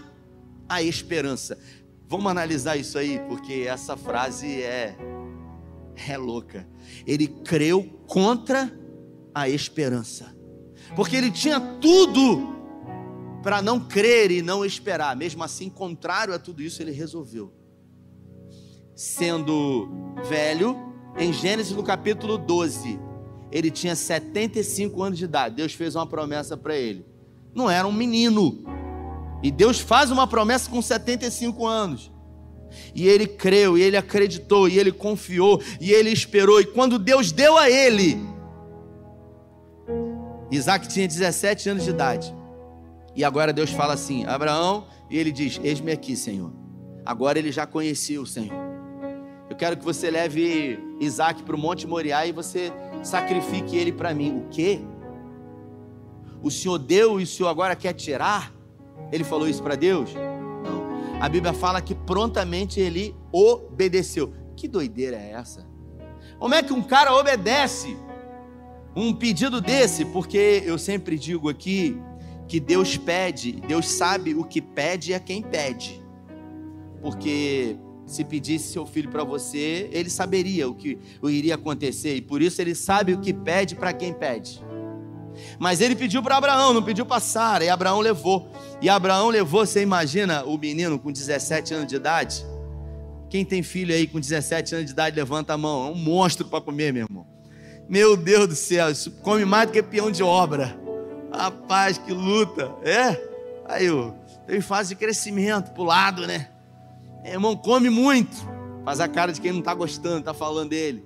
a 0.69 0.83
esperança. 0.83 1.59
Vamos 2.07 2.31
analisar 2.31 2.77
isso 2.77 2.99
aí, 2.99 3.21
porque 3.29 3.67
essa 3.69 3.97
frase 3.97 4.63
é 4.63 4.97
é 6.09 6.17
louca. 6.17 6.67
Ele 7.07 7.27
creu 7.27 7.85
contra 8.07 8.73
a 9.35 9.49
esperança. 9.49 10.35
Porque 10.95 11.17
ele 11.17 11.31
tinha 11.31 11.61
tudo 11.61 12.57
para 13.43 13.61
não 13.61 13.81
crer 13.81 14.31
e 14.31 14.43
não 14.43 14.65
esperar. 14.65 15.17
Mesmo 15.17 15.43
assim, 15.43 15.69
contrário 15.69 16.33
a 16.33 16.39
tudo 16.39 16.63
isso, 16.63 16.81
ele 16.81 16.93
resolveu 16.93 17.53
sendo 18.99 19.89
velho, 20.29 20.77
em 21.17 21.33
Gênesis 21.33 21.73
no 21.73 21.85
capítulo 21.85 22.37
12, 22.37 22.99
ele 23.53 23.71
tinha 23.71 23.95
75 23.95 25.01
anos 25.01 25.19
de 25.19 25.25
idade. 25.25 25.55
Deus 25.55 25.73
fez 25.73 25.95
uma 25.95 26.05
promessa 26.05 26.57
para 26.57 26.77
ele. 26.77 27.07
Não 27.55 27.71
era 27.71 27.87
um 27.87 27.93
menino. 27.93 28.65
E 29.41 29.53
Deus 29.53 29.79
faz 29.79 30.11
uma 30.11 30.27
promessa 30.27 30.69
com 30.69 30.83
75 30.83 31.65
anos. 31.65 32.11
E 32.93 33.07
ele 33.07 33.29
creu, 33.29 33.79
e 33.79 33.83
ele 33.83 33.97
acreditou, 33.97 34.69
e 34.69 34.81
ele 34.81 34.91
confiou, 34.91 35.63
e 35.81 35.93
ele 35.93 36.11
esperou. 36.11 36.61
E 36.61 36.67
quando 36.67 36.99
Deus 36.99 37.31
deu 37.31 37.57
a 37.57 37.71
ele, 37.71 38.19
Isaac 40.51 40.89
tinha 40.89 41.07
17 41.07 41.69
anos 41.69 41.85
de 41.85 41.91
idade. 41.91 42.35
E 43.15 43.23
agora 43.23 43.53
Deus 43.53 43.71
fala 43.71 43.95
assim: 43.95 44.27
Abraão, 44.27 44.89
e 45.09 45.17
ele 45.17 45.31
diz: 45.31 45.61
Eis-me 45.63 45.93
aqui, 45.93 46.17
Senhor. 46.17 46.53
Agora 47.07 47.39
ele 47.39 47.53
já 47.53 47.65
conhecia 47.65 48.21
o 48.21 48.27
Senhor. 48.27 48.68
Quero 49.59 49.77
que 49.77 49.85
você 49.85 50.09
leve 50.09 50.79
Isaac 51.01 51.43
para 51.43 51.57
o 51.57 51.59
Monte 51.59 51.85
Moriá 51.85 52.25
e 52.25 52.31
você 52.31 52.73
sacrifique 53.03 53.77
ele 53.77 53.91
para 53.91 54.15
mim. 54.15 54.39
O 54.39 54.49
quê? 54.49 54.81
O 56.41 56.49
Senhor 56.49 56.79
deu 56.79 57.21
e 57.21 57.25
o 57.25 57.27
Senhor 57.27 57.49
agora 57.49 57.75
quer 57.75 57.93
tirar? 57.93 58.55
Ele 59.11 59.25
falou 59.25 59.49
isso 59.49 59.61
para 59.61 59.75
Deus? 59.75 60.15
Não. 60.15 61.21
A 61.21 61.29
Bíblia 61.29 61.53
fala 61.53 61.83
que 61.83 61.93
prontamente 61.93 62.79
ele 62.79 63.17
obedeceu. 63.33 64.33
Que 64.55 64.69
doideira 64.69 65.17
é 65.17 65.33
essa? 65.33 65.67
Como 66.39 66.55
é 66.55 66.63
que 66.63 66.73
um 66.73 66.83
cara 66.83 67.13
obedece 67.17 67.97
um 68.95 69.13
pedido 69.13 69.61
desse? 69.61 70.05
Porque 70.05 70.63
eu 70.65 70.79
sempre 70.79 71.19
digo 71.19 71.49
aqui 71.49 72.01
que 72.47 72.61
Deus 72.61 72.97
pede, 72.97 73.53
Deus 73.53 73.89
sabe 73.89 74.37
o 74.37 74.45
que 74.45 74.63
pede 74.63 75.15
a 75.15 75.19
quem 75.19 75.43
pede. 75.43 76.01
Porque 77.03 77.77
se 78.09 78.25
pedisse 78.25 78.73
seu 78.73 78.87
filho 78.87 79.11
para 79.11 79.23
você, 79.23 79.89
ele 79.93 80.09
saberia 80.09 80.69
o 80.69 80.75
que 80.75 80.99
iria 81.25 81.55
acontecer 81.55 82.17
e 82.17 82.23
por 82.23 82.41
isso 82.41 82.61
ele 82.61 82.75
sabe 82.75 83.13
o 83.13 83.21
que 83.21 83.33
pede 83.33 83.77
para 83.77 83.93
quem 83.93 84.13
pede. 84.13 84.61
Mas 85.59 85.81
ele 85.81 85.95
pediu 85.95 86.23
para 86.23 86.37
Abraão, 86.37 86.73
não 86.73 86.83
pediu 86.83 87.07
para 87.07 87.21
Sara, 87.21 87.65
e 87.65 87.69
Abraão 87.69 88.01
levou. 88.01 88.51
E 88.81 88.89
Abraão 88.89 89.29
levou, 89.29 89.65
você 89.65 89.83
imagina 89.83 90.43
o 90.45 90.57
menino 90.59 90.99
com 90.99 91.13
17 91.13 91.75
anos 91.75 91.87
de 91.87 91.97
idade? 91.97 92.45
Quem 93.29 93.45
tem 93.45 93.63
filho 93.63 93.95
aí 93.95 94.07
com 94.07 94.19
17 94.19 94.75
anos 94.75 94.87
de 94.87 94.93
idade, 94.93 95.15
levanta 95.15 95.53
a 95.53 95.59
mão. 95.59 95.87
É 95.87 95.91
um 95.91 95.95
monstro 95.95 96.47
para 96.49 96.61
comer, 96.61 96.93
meu 96.93 97.05
irmão. 97.05 97.27
Meu 97.89 98.17
Deus 98.17 98.49
do 98.49 98.57
céu, 98.57 98.91
isso 98.91 99.11
come 99.23 99.45
mais 99.45 99.69
do 99.69 99.73
que 99.73 99.83
peão 99.83 100.11
de 100.11 100.23
obra. 100.23 100.79
Rapaz, 101.33 101.99
que 101.99 102.13
luta. 102.13 102.75
É? 102.83 103.17
Aí, 103.67 103.91
ó, 103.91 104.13
tem 104.47 104.61
fase 104.61 104.91
de 104.91 104.97
crescimento 104.97 105.73
pro 105.73 105.85
lado, 105.85 106.27
né? 106.27 106.49
Meu 107.23 107.33
irmão, 107.33 107.57
come 107.57 107.91
muito. 107.91 108.37
Faz 108.85 109.01
a 109.01 109.09
cara 109.09 109.33
de 109.33 109.41
quem 109.41 109.53
não 109.53 109.61
está 109.61 109.75
gostando, 109.75 110.21
está 110.21 110.35
falando 110.35 110.71
dele. 110.71 111.05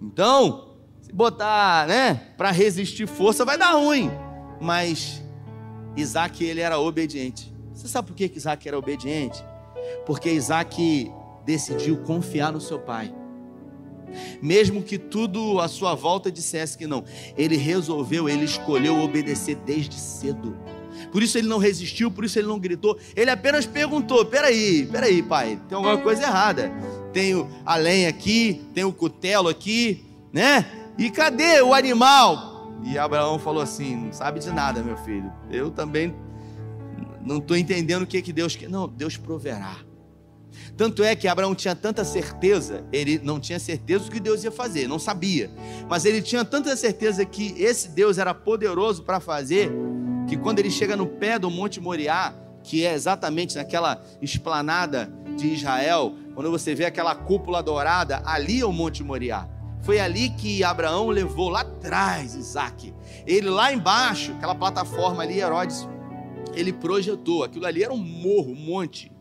Então, 0.00 0.76
botar, 1.12 1.86
né, 1.86 2.14
para 2.36 2.50
resistir 2.50 3.06
força 3.06 3.44
vai 3.44 3.58
dar 3.58 3.72
ruim. 3.72 4.10
Mas 4.60 5.22
Isaac 5.96 6.42
ele 6.44 6.60
era 6.60 6.78
obediente. 6.78 7.54
Você 7.72 7.88
sabe 7.88 8.08
por 8.08 8.16
que 8.16 8.30
Isaac 8.34 8.66
era 8.66 8.78
obediente? 8.78 9.44
Porque 10.06 10.30
Isaac 10.30 11.10
decidiu 11.44 11.98
confiar 11.98 12.52
no 12.52 12.60
seu 12.60 12.78
pai. 12.78 13.14
Mesmo 14.40 14.82
que 14.82 14.98
tudo 14.98 15.60
à 15.60 15.68
sua 15.68 15.94
volta 15.94 16.30
dissesse 16.30 16.78
que 16.78 16.86
não, 16.86 17.04
ele 17.36 17.56
resolveu, 17.56 18.28
ele 18.28 18.44
escolheu 18.44 19.00
obedecer 19.00 19.56
desde 19.56 19.96
cedo. 19.96 20.56
Por 21.10 21.22
isso 21.22 21.38
ele 21.38 21.48
não 21.48 21.58
resistiu, 21.58 22.10
por 22.10 22.24
isso 22.24 22.38
ele 22.38 22.48
não 22.48 22.58
gritou. 22.58 22.98
Ele 23.14 23.30
apenas 23.30 23.66
perguntou: 23.66 24.24
peraí, 24.24 24.86
peraí, 24.86 25.22
pai, 25.22 25.60
tem 25.68 25.76
alguma 25.76 25.98
coisa 25.98 26.22
errada. 26.22 26.72
Tenho 27.12 27.48
a 27.64 27.76
lenha 27.76 28.08
aqui, 28.08 28.62
tem 28.74 28.84
o 28.84 28.92
cutelo 28.92 29.48
aqui, 29.48 30.04
né? 30.32 30.66
E 30.98 31.10
cadê 31.10 31.60
o 31.62 31.72
animal? 31.72 32.72
E 32.84 32.98
Abraão 32.98 33.38
falou 33.38 33.62
assim: 33.62 33.96
Não 33.96 34.12
sabe 34.12 34.40
de 34.40 34.50
nada, 34.50 34.82
meu 34.82 34.96
filho. 34.98 35.32
Eu 35.50 35.70
também 35.70 36.14
não 37.24 37.38
estou 37.38 37.56
entendendo 37.56 38.02
o 38.02 38.06
que, 38.06 38.20
que 38.20 38.32
Deus 38.32 38.54
quer. 38.54 38.68
Não, 38.68 38.86
Deus 38.86 39.16
proverá. 39.16 39.76
Tanto 40.76 41.02
é 41.02 41.14
que 41.14 41.28
Abraão 41.28 41.54
tinha 41.54 41.74
tanta 41.74 42.04
certeza, 42.04 42.84
ele 42.92 43.20
não 43.22 43.38
tinha 43.38 43.58
certeza 43.58 44.04
do 44.04 44.10
que 44.10 44.20
Deus 44.20 44.44
ia 44.44 44.50
fazer, 44.50 44.88
não 44.88 44.98
sabia. 44.98 45.50
Mas 45.88 46.04
ele 46.04 46.20
tinha 46.20 46.44
tanta 46.44 46.74
certeza 46.76 47.24
que 47.24 47.54
esse 47.58 47.88
Deus 47.88 48.18
era 48.18 48.34
poderoso 48.34 49.02
para 49.02 49.20
fazer, 49.20 49.72
que 50.26 50.36
quando 50.36 50.58
ele 50.58 50.70
chega 50.70 50.96
no 50.96 51.06
pé 51.06 51.38
do 51.38 51.50
Monte 51.50 51.80
Moriá, 51.80 52.34
que 52.62 52.84
é 52.84 52.94
exatamente 52.94 53.56
naquela 53.56 54.02
esplanada 54.22 55.12
de 55.36 55.48
Israel, 55.48 56.14
quando 56.34 56.50
você 56.50 56.74
vê 56.74 56.86
aquela 56.86 57.14
cúpula 57.14 57.62
dourada, 57.62 58.22
ali 58.24 58.60
é 58.60 58.66
o 58.66 58.72
Monte 58.72 59.02
Moriá. 59.02 59.48
Foi 59.82 60.00
ali 60.00 60.30
que 60.30 60.64
Abraão 60.64 61.08
levou 61.08 61.50
lá 61.50 61.60
atrás 61.60 62.34
Isaac. 62.34 62.94
Ele 63.26 63.50
lá 63.50 63.72
embaixo, 63.72 64.32
aquela 64.32 64.54
plataforma 64.54 65.22
ali, 65.22 65.38
Herodes, 65.38 65.86
ele 66.54 66.72
projetou. 66.72 67.44
Aquilo 67.44 67.66
ali 67.66 67.84
era 67.84 67.92
um 67.92 67.98
morro, 67.98 68.52
um 68.52 68.54
monte. 68.54 69.12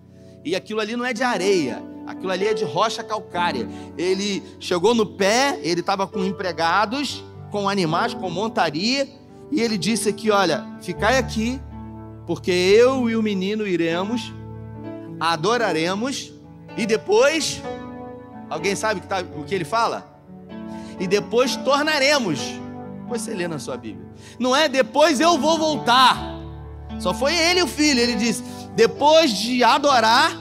E 0.46 0.56
aquilo 0.56 0.80
ali 0.80 0.96
não 0.96 1.06
é 1.06 1.14
de 1.14 1.24
areia, 1.24 1.82
aquilo 2.08 2.32
ali 2.32 2.48
é 2.48 2.54
de 2.54 2.64
rocha 2.64 3.04
calcária. 3.04 3.68
Ele 3.98 4.44
chegou 4.60 4.94
no 4.94 5.06
pé, 5.06 5.60
ele 5.62 5.82
estava 5.82 6.08
com 6.08 6.24
empregados, 6.24 7.24
com 7.52 7.68
animais, 7.68 8.14
com 8.14 8.30
montaria, 8.30 9.08
e 9.54 9.62
ele 9.62 9.78
disse 9.78 10.10
aqui: 10.10 10.32
Olha, 10.32 10.66
ficai 10.82 11.18
aqui, 11.18 11.62
porque 12.28 12.52
eu 12.52 13.10
e 13.10 13.16
o 13.16 13.24
menino 13.24 13.66
iremos, 13.66 14.34
adoraremos, 15.20 16.34
e 16.76 16.86
depois, 16.86 17.62
alguém 18.50 18.76
sabe 18.76 19.00
o 19.00 19.04
que, 19.04 19.08
tá, 19.08 19.24
o 19.38 19.44
que 19.44 19.56
ele 19.56 19.66
fala? 19.66 20.14
e 21.00 21.08
depois 21.08 21.56
tornaremos. 21.58 22.40
Você 23.08 23.34
lê 23.34 23.48
na 23.48 23.60
sua 23.60 23.78
Bíblia. 23.78 24.08
Não 24.40 24.56
é 24.56 24.68
depois 24.68 25.20
eu 25.20 25.38
vou 25.38 25.58
voltar. 25.58 26.18
Só 27.00 27.14
foi 27.14 27.36
ele 27.36 27.62
o 27.62 27.68
filho. 27.68 28.00
Ele 28.00 28.16
disse: 28.16 28.44
depois 28.76 29.32
de 29.32 29.64
adorar, 29.64 30.32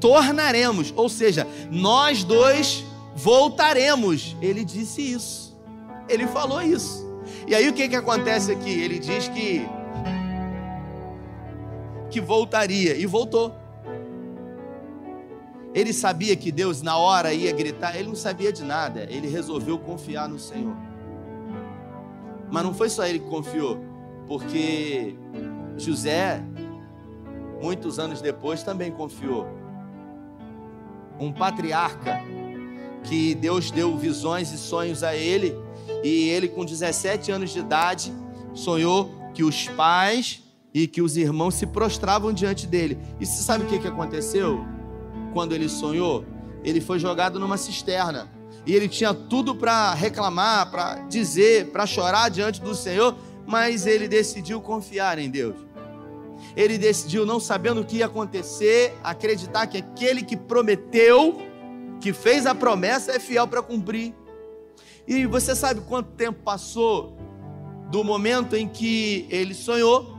tornaremos. 0.00 0.92
Ou 0.96 1.08
seja, 1.08 1.46
nós 1.70 2.24
dois 2.24 2.84
voltaremos. 3.14 4.36
Ele 4.40 4.64
disse 4.64 5.12
isso. 5.12 5.58
Ele 6.08 6.26
falou 6.26 6.62
isso. 6.62 7.08
E 7.46 7.54
aí 7.54 7.68
o 7.68 7.72
que, 7.72 7.88
que 7.88 7.96
acontece 7.96 8.52
aqui? 8.52 8.70
Ele 8.70 8.98
diz 8.98 9.28
que 9.28 9.66
que 12.10 12.20
voltaria 12.20 12.96
e 12.96 13.06
voltou. 13.06 13.54
Ele 15.72 15.92
sabia 15.92 16.34
que 16.34 16.50
Deus 16.50 16.82
na 16.82 16.96
hora 16.96 17.32
ia 17.32 17.52
gritar, 17.52 17.96
ele 17.96 18.08
não 18.08 18.16
sabia 18.16 18.52
de 18.52 18.64
nada, 18.64 19.06
ele 19.08 19.28
resolveu 19.28 19.78
confiar 19.78 20.28
no 20.28 20.38
Senhor. 20.38 20.76
Mas 22.50 22.64
não 22.64 22.74
foi 22.74 22.88
só 22.88 23.06
ele 23.06 23.20
que 23.20 23.28
confiou, 23.28 23.78
porque 24.26 25.14
José, 25.76 26.42
muitos 27.62 28.00
anos 28.00 28.20
depois, 28.20 28.64
também 28.64 28.90
confiou. 28.90 29.46
Um 31.20 31.32
patriarca 31.32 32.20
que 33.04 33.36
Deus 33.36 33.70
deu 33.70 33.96
visões 33.96 34.52
e 34.52 34.58
sonhos 34.58 35.04
a 35.04 35.14
ele, 35.14 35.56
e 36.02 36.28
ele, 36.28 36.48
com 36.48 36.64
17 36.64 37.30
anos 37.30 37.50
de 37.50 37.58
idade, 37.60 38.12
sonhou 38.54 39.14
que 39.34 39.44
os 39.44 39.68
pais 39.68 40.42
e 40.72 40.86
que 40.86 41.02
os 41.02 41.16
irmãos 41.16 41.54
se 41.54 41.66
prostravam 41.66 42.32
diante 42.32 42.66
dele. 42.66 42.98
E 43.18 43.26
você 43.26 43.42
sabe 43.42 43.64
o 43.64 43.66
que 43.66 43.86
aconteceu? 43.86 44.64
quando 45.32 45.54
ele 45.54 45.68
sonhou, 45.68 46.24
ele 46.62 46.80
foi 46.80 46.98
jogado 46.98 47.38
numa 47.38 47.56
cisterna. 47.56 48.28
E 48.66 48.74
ele 48.74 48.88
tinha 48.88 49.14
tudo 49.14 49.54
para 49.54 49.94
reclamar, 49.94 50.70
para 50.70 50.94
dizer, 51.08 51.70
para 51.70 51.86
chorar 51.86 52.28
diante 52.28 52.60
do 52.60 52.74
Senhor, 52.74 53.16
mas 53.46 53.86
ele 53.86 54.06
decidiu 54.06 54.60
confiar 54.60 55.18
em 55.18 55.30
Deus. 55.30 55.56
Ele 56.56 56.76
decidiu, 56.76 57.24
não 57.24 57.40
sabendo 57.40 57.80
o 57.80 57.84
que 57.84 57.98
ia 57.98 58.06
acontecer, 58.06 58.94
acreditar 59.02 59.66
que 59.66 59.78
aquele 59.78 60.22
que 60.22 60.36
prometeu, 60.36 61.40
que 62.00 62.12
fez 62.12 62.44
a 62.46 62.54
promessa, 62.54 63.12
é 63.12 63.18
fiel 63.18 63.46
para 63.46 63.62
cumprir. 63.62 64.14
E 65.10 65.26
você 65.26 65.56
sabe 65.56 65.80
quanto 65.80 66.12
tempo 66.12 66.38
passou 66.44 67.18
do 67.90 68.04
momento 68.04 68.54
em 68.54 68.68
que 68.68 69.26
ele 69.28 69.54
sonhou 69.54 70.16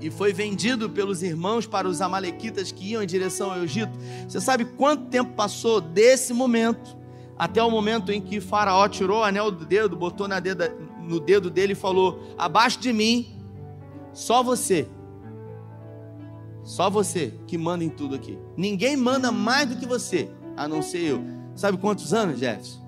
e 0.00 0.10
foi 0.10 0.32
vendido 0.32 0.90
pelos 0.90 1.22
irmãos 1.22 1.68
para 1.68 1.86
os 1.86 2.00
amalequitas 2.00 2.72
que 2.72 2.90
iam 2.90 3.00
em 3.04 3.06
direção 3.06 3.52
ao 3.52 3.62
Egito. 3.62 3.96
Você 4.28 4.40
sabe 4.40 4.64
quanto 4.64 5.04
tempo 5.04 5.34
passou 5.34 5.80
desse 5.80 6.34
momento 6.34 6.96
até 7.38 7.62
o 7.62 7.70
momento 7.70 8.10
em 8.10 8.20
que 8.20 8.40
Faraó 8.40 8.88
tirou 8.88 9.20
o 9.20 9.22
anel 9.22 9.52
do 9.52 9.64
dedo, 9.64 9.94
botou 9.94 10.26
dedo, 10.26 10.64
no 11.00 11.20
dedo 11.20 11.48
dele 11.48 11.74
e 11.74 11.76
falou: 11.76 12.34
Abaixo 12.36 12.80
de 12.80 12.92
mim, 12.92 13.40
só 14.12 14.42
você. 14.42 14.88
Só 16.64 16.90
você 16.90 17.34
que 17.46 17.56
manda 17.56 17.84
em 17.84 17.88
tudo 17.88 18.16
aqui. 18.16 18.36
Ninguém 18.56 18.96
manda 18.96 19.30
mais 19.30 19.68
do 19.68 19.76
que 19.76 19.86
você, 19.86 20.28
a 20.56 20.66
não 20.66 20.82
ser 20.82 21.02
eu. 21.02 21.24
Sabe 21.54 21.78
quantos 21.78 22.12
anos, 22.12 22.40
Jefferson? 22.40 22.81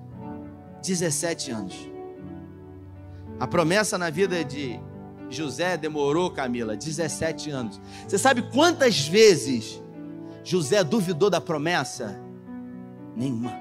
17 0.85 1.51
anos. 1.51 1.75
A 3.39 3.47
promessa 3.47 3.97
na 3.97 4.09
vida 4.09 4.43
de 4.43 4.79
José 5.29 5.75
demorou, 5.75 6.29
Camila, 6.29 6.75
17 6.77 7.49
anos. 7.49 7.81
Você 8.07 8.17
sabe 8.17 8.43
quantas 8.43 9.07
vezes 9.07 9.81
José 10.43 10.83
duvidou 10.83 11.29
da 11.29 11.41
promessa? 11.41 12.21
Nenhuma. 13.15 13.59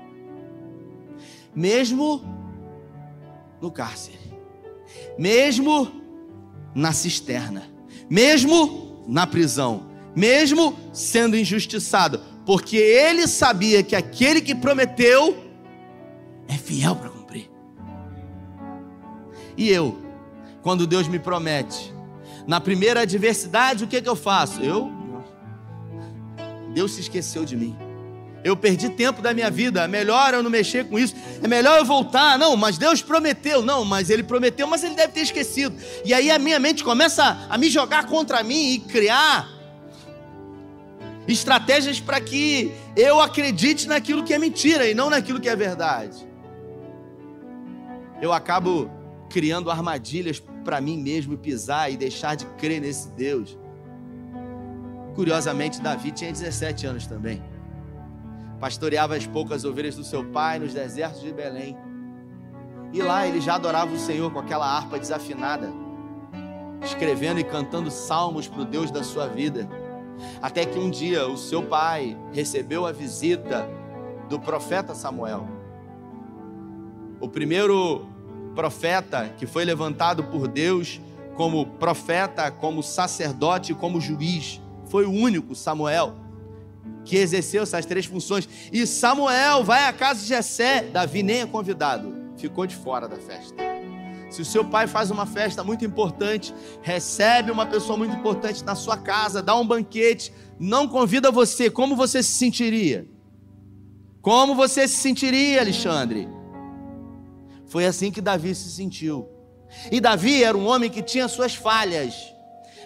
Mesmo 1.54 2.22
no 3.60 3.70
cárcere, 3.70 4.18
mesmo 5.18 5.90
na 6.74 6.92
cisterna, 6.92 7.62
mesmo 8.10 9.02
na 9.08 9.26
prisão, 9.26 9.88
mesmo 10.14 10.76
sendo 10.92 11.36
injustiçado, 11.36 12.20
porque 12.44 12.76
ele 12.76 13.26
sabia 13.26 13.82
que 13.82 13.96
aquele 13.96 14.40
que 14.40 14.54
prometeu 14.54 15.36
é 16.48 16.54
fiel 16.54 16.94
para. 16.96 17.13
E 19.56 19.70
eu, 19.70 19.98
quando 20.62 20.86
Deus 20.86 21.08
me 21.08 21.18
promete, 21.18 21.94
na 22.46 22.60
primeira 22.60 23.00
adversidade, 23.00 23.84
o 23.84 23.86
que, 23.86 24.00
que 24.02 24.08
eu 24.08 24.16
faço? 24.16 24.62
Eu. 24.62 24.90
Deus 26.74 26.92
se 26.92 27.00
esqueceu 27.00 27.44
de 27.44 27.56
mim. 27.56 27.76
Eu 28.42 28.54
perdi 28.54 28.90
tempo 28.90 29.22
da 29.22 29.32
minha 29.32 29.50
vida. 29.50 29.84
É 29.84 29.88
melhor 29.88 30.34
eu 30.34 30.42
não 30.42 30.50
mexer 30.50 30.86
com 30.86 30.98
isso. 30.98 31.14
É 31.42 31.48
melhor 31.48 31.78
eu 31.78 31.84
voltar. 31.84 32.38
Não, 32.38 32.54
mas 32.56 32.76
Deus 32.76 33.00
prometeu. 33.00 33.62
Não, 33.62 33.84
mas 33.86 34.10
Ele 34.10 34.22
prometeu, 34.22 34.66
mas 34.66 34.84
Ele 34.84 34.94
deve 34.94 35.14
ter 35.14 35.20
esquecido. 35.20 35.74
E 36.04 36.12
aí 36.12 36.30
a 36.30 36.38
minha 36.38 36.58
mente 36.58 36.84
começa 36.84 37.46
a 37.48 37.56
me 37.56 37.70
jogar 37.70 38.06
contra 38.06 38.42
mim 38.42 38.74
e 38.74 38.78
criar 38.80 39.48
estratégias 41.26 42.00
para 42.00 42.20
que 42.20 42.70
eu 42.94 43.18
acredite 43.18 43.88
naquilo 43.88 44.22
que 44.22 44.34
é 44.34 44.38
mentira 44.38 44.86
e 44.86 44.92
não 44.92 45.08
naquilo 45.08 45.40
que 45.40 45.48
é 45.48 45.56
verdade. 45.56 46.28
Eu 48.20 48.30
acabo 48.30 48.90
criando 49.28 49.70
armadilhas 49.70 50.40
para 50.64 50.80
mim 50.80 50.96
mesmo 51.00 51.36
pisar 51.36 51.90
e 51.92 51.96
deixar 51.96 52.34
de 52.34 52.46
crer 52.58 52.80
nesse 52.80 53.10
Deus. 53.10 53.58
Curiosamente, 55.14 55.80
Davi 55.80 56.10
tinha 56.10 56.32
17 56.32 56.86
anos 56.86 57.06
também. 57.06 57.42
Pastoreava 58.58 59.16
as 59.16 59.26
poucas 59.26 59.64
ovelhas 59.64 59.94
do 59.94 60.04
seu 60.04 60.24
pai 60.24 60.58
nos 60.58 60.72
desertos 60.72 61.20
de 61.20 61.32
Belém. 61.32 61.76
E 62.92 63.02
lá 63.02 63.26
ele 63.26 63.40
já 63.40 63.54
adorava 63.54 63.92
o 63.92 63.98
Senhor 63.98 64.32
com 64.32 64.38
aquela 64.38 64.66
harpa 64.66 64.98
desafinada, 64.98 65.68
escrevendo 66.82 67.40
e 67.40 67.44
cantando 67.44 67.90
salmos 67.90 68.48
para 68.48 68.62
o 68.62 68.64
Deus 68.64 68.90
da 68.90 69.02
sua 69.02 69.26
vida. 69.26 69.68
Até 70.40 70.64
que 70.64 70.78
um 70.78 70.90
dia 70.90 71.26
o 71.26 71.36
seu 71.36 71.62
pai 71.62 72.16
recebeu 72.32 72.86
a 72.86 72.92
visita 72.92 73.68
do 74.28 74.38
profeta 74.38 74.94
Samuel. 74.94 75.46
O 77.20 77.28
primeiro 77.28 78.06
profeta 78.54 79.30
que 79.38 79.46
foi 79.46 79.64
levantado 79.64 80.24
por 80.24 80.48
Deus 80.48 81.00
como 81.36 81.66
profeta, 81.66 82.50
como 82.50 82.82
sacerdote, 82.82 83.74
como 83.74 84.00
juiz. 84.00 84.60
Foi 84.86 85.04
o 85.04 85.10
único 85.10 85.54
Samuel 85.54 86.14
que 87.04 87.16
exerceu 87.16 87.62
essas 87.62 87.84
três 87.84 88.06
funções. 88.06 88.48
E 88.72 88.86
Samuel 88.86 89.62
vai 89.62 89.84
à 89.86 89.92
casa 89.92 90.20
de 90.20 90.26
Jessé, 90.26 90.82
Davi 90.82 91.22
nem 91.22 91.40
é 91.40 91.46
convidado, 91.46 92.14
ficou 92.36 92.66
de 92.66 92.74
fora 92.74 93.06
da 93.06 93.16
festa. 93.16 93.62
Se 94.30 94.42
o 94.42 94.44
seu 94.44 94.64
pai 94.64 94.86
faz 94.86 95.10
uma 95.10 95.26
festa 95.26 95.62
muito 95.62 95.84
importante, 95.84 96.52
recebe 96.82 97.52
uma 97.52 97.66
pessoa 97.66 97.96
muito 97.96 98.16
importante 98.16 98.64
na 98.64 98.74
sua 98.74 98.96
casa, 98.96 99.42
dá 99.42 99.54
um 99.54 99.66
banquete, 99.66 100.32
não 100.58 100.88
convida 100.88 101.30
você, 101.30 101.70
como 101.70 101.94
você 101.94 102.22
se 102.22 102.32
sentiria? 102.32 103.06
Como 104.20 104.54
você 104.54 104.88
se 104.88 104.96
sentiria, 104.96 105.60
Alexandre? 105.60 106.28
Foi 107.66 107.86
assim 107.86 108.10
que 108.10 108.20
Davi 108.20 108.54
se 108.54 108.70
sentiu. 108.70 109.28
E 109.90 110.00
Davi 110.00 110.44
era 110.44 110.56
um 110.56 110.66
homem 110.66 110.90
que 110.90 111.02
tinha 111.02 111.28
suas 111.28 111.54
falhas. 111.54 112.32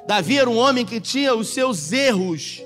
Davi 0.06 0.38
era 0.38 0.48
um 0.48 0.56
homem 0.56 0.84
que 0.84 1.00
tinha 1.00 1.34
os 1.34 1.48
seus 1.48 1.92
erros. 1.92 2.62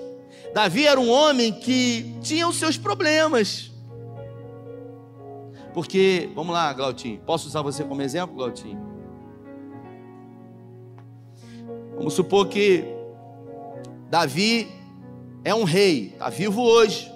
Davi 0.55 0.87
era 0.87 1.01
um 1.01 1.11
homem 1.11 1.53
que 1.53 2.15
tinha 2.21 2.47
os 2.47 2.57
seus 2.57 2.77
problemas. 2.77 3.73
Porque, 5.73 6.31
vamos 6.35 6.53
lá, 6.53 6.73
Glautinho, 6.73 7.19
posso 7.21 7.49
usar 7.49 7.63
você 7.63 7.83
como 7.83 8.03
exemplo, 8.03 8.37
Glautinho? 8.37 8.81
Vamos 11.97 12.13
supor 12.13 12.49
que 12.49 12.85
Davi 14.11 14.69
é 15.43 15.55
um 15.55 15.65
rei, 15.65 16.09
está 16.13 16.29
vivo 16.29 16.61
hoje. 16.61 17.11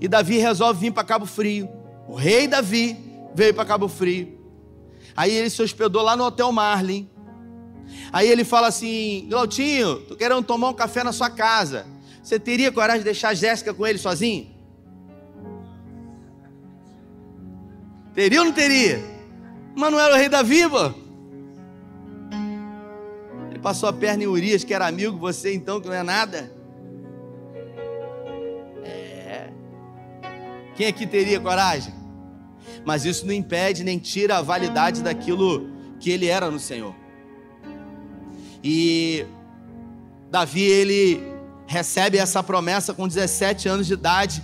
E 0.00 0.08
Davi 0.08 0.38
resolve 0.38 0.80
vir 0.80 0.92
para 0.92 1.04
Cabo 1.04 1.26
Frio. 1.26 1.68
O 2.08 2.14
rei 2.14 2.48
Davi 2.48 3.07
veio 3.34 3.54
para 3.54 3.64
Cabo 3.64 3.88
Frio. 3.88 4.38
Aí 5.16 5.32
ele 5.32 5.50
se 5.50 5.60
hospedou 5.62 6.02
lá 6.02 6.16
no 6.16 6.24
Hotel 6.24 6.50
Marlin. 6.52 7.08
Aí 8.12 8.28
ele 8.28 8.44
fala 8.44 8.68
assim: 8.68 9.26
Glautinho, 9.28 10.00
tô 10.02 10.16
querendo 10.16 10.42
tomar 10.42 10.68
um 10.70 10.74
café 10.74 11.02
na 11.02 11.12
sua 11.12 11.30
casa. 11.30 11.86
Você 12.22 12.38
teria 12.38 12.70
coragem 12.70 13.00
de 13.00 13.04
deixar 13.04 13.30
a 13.30 13.34
Jéssica 13.34 13.72
com 13.72 13.86
ele 13.86 13.98
sozinho? 13.98 14.48
Teria 18.14 18.40
ou 18.40 18.44
não 18.46 18.52
teria? 18.52 19.02
Mas 19.76 19.92
não 19.92 20.00
era 20.00 20.14
o 20.14 20.16
rei 20.16 20.28
da 20.28 20.42
viva. 20.42 20.94
Ele 23.48 23.58
passou 23.60 23.88
a 23.88 23.92
perna 23.92 24.24
em 24.24 24.26
Urias, 24.26 24.62
que 24.62 24.74
era 24.74 24.86
amigo, 24.86 25.16
você 25.16 25.54
então, 25.54 25.80
que 25.80 25.88
não 25.88 25.94
é 25.94 26.02
nada. 26.02 26.52
É. 28.84 29.50
Quem 30.76 30.86
aqui 30.86 31.06
teria 31.06 31.40
coragem? 31.40 31.94
Mas 32.84 33.04
isso 33.04 33.26
não 33.26 33.32
impede 33.32 33.84
nem 33.84 33.98
tira 33.98 34.38
a 34.38 34.42
validade 34.42 35.02
daquilo 35.02 35.70
que 36.00 36.10
ele 36.10 36.26
era 36.26 36.50
no 36.50 36.58
Senhor. 36.58 36.94
E 38.62 39.24
Davi, 40.30 40.62
ele 40.62 41.22
recebe 41.66 42.18
essa 42.18 42.42
promessa 42.42 42.94
com 42.94 43.06
17 43.06 43.68
anos 43.68 43.86
de 43.86 43.94
idade. 43.94 44.42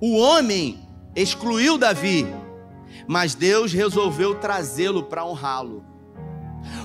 O 0.00 0.16
homem 0.16 0.80
excluiu 1.14 1.78
Davi 1.78 2.26
mas 3.06 3.34
Deus 3.34 3.72
resolveu 3.72 4.34
trazê-lo 4.34 5.02
para 5.02 5.24
honrá-lo. 5.24 5.84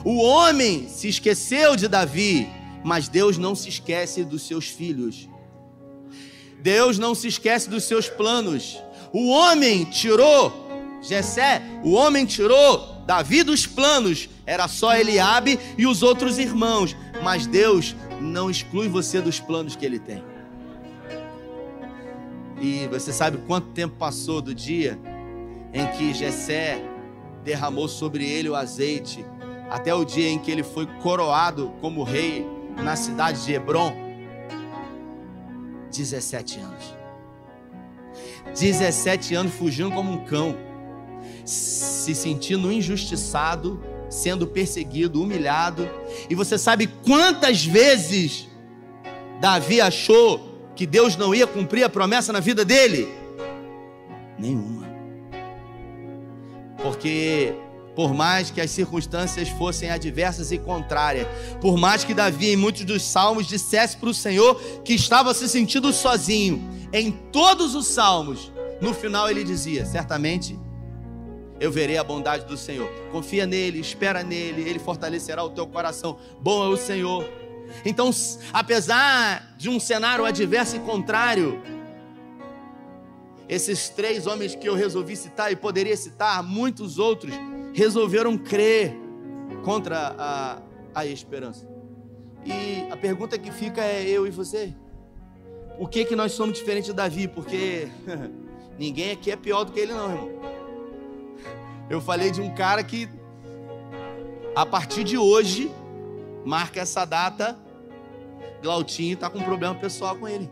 O 0.04 0.18
homem 0.22 0.88
se 0.90 1.08
esqueceu 1.08 1.76
de 1.76 1.88
Davi, 1.88 2.50
mas 2.84 3.08
Deus 3.08 3.38
não 3.38 3.54
se 3.54 3.70
esquece 3.70 4.24
dos 4.24 4.48
seus 4.48 4.68
filhos. 4.68 5.30
Deus 6.62 6.98
não 6.98 7.14
se 7.14 7.28
esquece 7.28 7.70
dos 7.70 7.84
seus 7.84 8.10
planos. 8.10 8.82
O 9.14 9.30
homem 9.30 9.86
tirou 9.86 10.67
Jessé, 11.02 11.62
o 11.84 11.92
homem 11.92 12.26
tirou 12.26 12.98
Davi 13.06 13.44
dos 13.44 13.66
planos, 13.66 14.30
era 14.46 14.68
só 14.68 14.96
Eliabe 14.96 15.60
e 15.78 15.86
os 15.86 16.04
outros 16.04 16.38
irmãos, 16.38 16.96
mas 17.24 17.46
Deus 17.46 17.96
não 18.20 18.50
exclui 18.50 18.88
você 18.88 19.22
dos 19.22 19.40
planos 19.40 19.76
que 19.76 19.86
ele 19.86 20.00
tem. 20.00 20.24
E 22.60 22.88
você 22.88 23.14
sabe 23.14 23.38
quanto 23.46 23.68
tempo 23.70 23.96
passou 23.98 24.42
do 24.42 24.54
dia 24.54 25.00
em 25.74 25.86
que 25.88 26.14
Jessé 26.14 26.82
derramou 27.44 27.88
sobre 27.88 28.28
ele 28.28 28.50
o 28.50 28.56
azeite, 28.56 29.24
até 29.70 29.94
o 29.94 30.04
dia 30.04 30.30
em 30.30 30.40
que 30.40 30.50
ele 30.50 30.64
foi 30.64 30.86
coroado 31.02 31.72
como 31.80 32.04
rei 32.04 32.46
na 32.76 32.96
cidade 32.96 33.46
de 33.46 33.54
Hebron. 33.54 33.94
17 35.92 36.60
anos. 36.60 36.96
17 38.54 39.36
anos 39.36 39.54
fugindo 39.54 39.92
como 39.92 40.12
um 40.12 40.26
cão, 40.26 40.56
se 41.46 42.14
sentindo 42.14 42.72
injustiçado, 42.72 43.82
sendo 44.10 44.48
perseguido, 44.48 45.22
humilhado. 45.22 45.90
E 46.30 46.36
você 46.36 46.58
sabe 46.58 46.88
quantas 46.88 47.66
vezes 47.66 48.48
Davi 49.40 49.82
achou 49.82 50.72
que 50.76 50.86
Deus 50.86 51.16
não 51.16 51.34
ia 51.34 51.48
cumprir 51.48 51.84
a 51.84 51.90
promessa 51.90 52.32
na 52.32 52.40
vida 52.40 52.64
dele? 52.64 53.08
Nenhuma. 54.38 54.88
Porque 56.82 57.54
por 57.96 58.14
mais 58.14 58.52
que 58.52 58.62
as 58.62 58.70
circunstâncias 58.70 59.50
fossem 59.50 59.90
adversas 59.90 60.52
e 60.52 60.60
contrárias, 60.60 61.28
por 61.60 61.78
mais 61.78 62.04
que 62.04 62.14
Davi, 62.14 62.52
em 62.52 62.56
muitos 62.56 62.86
dos 62.86 63.02
salmos, 63.02 63.48
dissesse 63.48 63.98
para 63.98 64.10
o 64.10 64.14
Senhor 64.14 64.62
que 64.86 64.94
estava 64.94 65.34
se 65.34 65.50
sentindo 65.50 65.92
sozinho, 65.92 66.62
em 66.94 67.12
todos 67.12 67.74
os 67.74 67.88
salmos, 67.88 68.52
no 68.80 68.94
final 68.94 69.28
ele 69.28 69.44
dizia: 69.44 69.84
Certamente 69.84 70.60
eu 71.60 71.72
verei 71.72 71.98
a 71.98 72.04
bondade 72.04 72.46
do 72.46 72.58
Senhor. 72.58 72.90
Confia 73.12 73.46
nele, 73.46 73.80
espera 73.80 74.24
nele, 74.24 74.68
ele 74.68 74.80
fortalecerá 74.80 75.44
o 75.44 75.50
teu 75.50 75.66
coração. 75.68 76.18
Bom 76.40 76.64
é 76.64 76.68
o 76.68 76.78
Senhor. 76.78 77.26
Então, 77.84 78.10
apesar 78.54 79.56
de 79.58 79.70
um 79.70 79.80
cenário 79.80 80.24
adverso 80.24 80.76
e 80.76 80.80
contrário, 80.80 81.62
esses 83.50 83.90
três 83.90 84.28
homens 84.28 84.56
que 84.56 84.68
eu 84.68 84.76
resolvi 84.76 85.16
citar 85.16 85.52
e 85.52 85.56
poderia 85.56 85.96
citar 85.96 86.44
muitos 86.44 87.00
outros, 87.00 87.34
resolveram 87.74 88.38
crer 88.38 88.96
contra 89.64 90.16
a, 90.18 90.62
a 90.94 91.06
esperança. 91.06 91.68
E 92.46 92.90
a 92.92 92.98
pergunta 92.98 93.38
que 93.38 93.52
fica 93.52 93.82
é 93.84 94.08
eu 94.08 94.28
e 94.28 94.30
você. 94.30 94.74
O 95.80 95.88
que 95.88 96.06
que 96.06 96.16
nós 96.16 96.32
somos 96.32 96.58
diferentes 96.58 96.90
de 96.90 96.94
Davi? 96.94 97.28
Porque 97.28 97.88
ninguém 98.80 99.12
aqui 99.12 99.32
é 99.32 99.36
pior 99.36 99.64
do 99.64 99.72
que 99.72 99.80
ele 99.80 99.94
não, 99.94 100.12
irmão. 100.12 100.57
Eu 101.90 102.02
falei 102.02 102.32
de 102.32 102.42
um 102.42 102.54
cara 102.54 102.84
que 102.84 103.10
a 104.56 104.66
partir 104.66 105.04
de 105.04 105.18
hoje 105.18 105.72
marca 106.46 106.82
essa 106.82 107.06
data. 107.06 107.58
Glautinho 108.62 109.14
está 109.14 109.30
com 109.30 109.38
um 109.38 109.44
problema 109.44 109.76
pessoal 109.76 110.16
com 110.16 110.28
ele. 110.28 110.50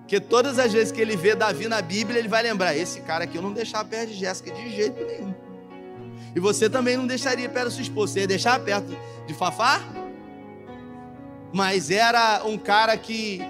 Porque 0.00 0.20
todas 0.20 0.58
as 0.58 0.72
vezes 0.72 0.92
que 0.92 1.00
ele 1.00 1.16
vê 1.16 1.34
Davi 1.34 1.68
na 1.68 1.80
Bíblia, 1.80 2.18
ele 2.18 2.28
vai 2.28 2.42
lembrar: 2.42 2.76
esse 2.76 3.00
cara 3.00 3.24
aqui 3.24 3.36
eu 3.36 3.42
não 3.42 3.52
deixava 3.52 3.84
perto 3.84 4.08
de 4.08 4.14
Jéssica 4.14 4.50
de 4.50 4.70
jeito 4.70 5.04
nenhum. 5.04 5.34
E 6.34 6.40
você 6.40 6.68
também 6.68 6.96
não 6.96 7.06
deixaria 7.06 7.48
perto 7.48 7.66
da 7.66 7.70
sua 7.70 7.82
esposa. 7.82 8.12
Você 8.12 8.20
ia 8.20 8.26
deixar 8.26 8.58
perto 8.60 8.96
de 9.26 9.34
Fafá? 9.34 9.80
mas 11.52 11.90
era 11.90 12.42
um 12.44 12.56
cara 12.56 12.96
que, 12.96 13.40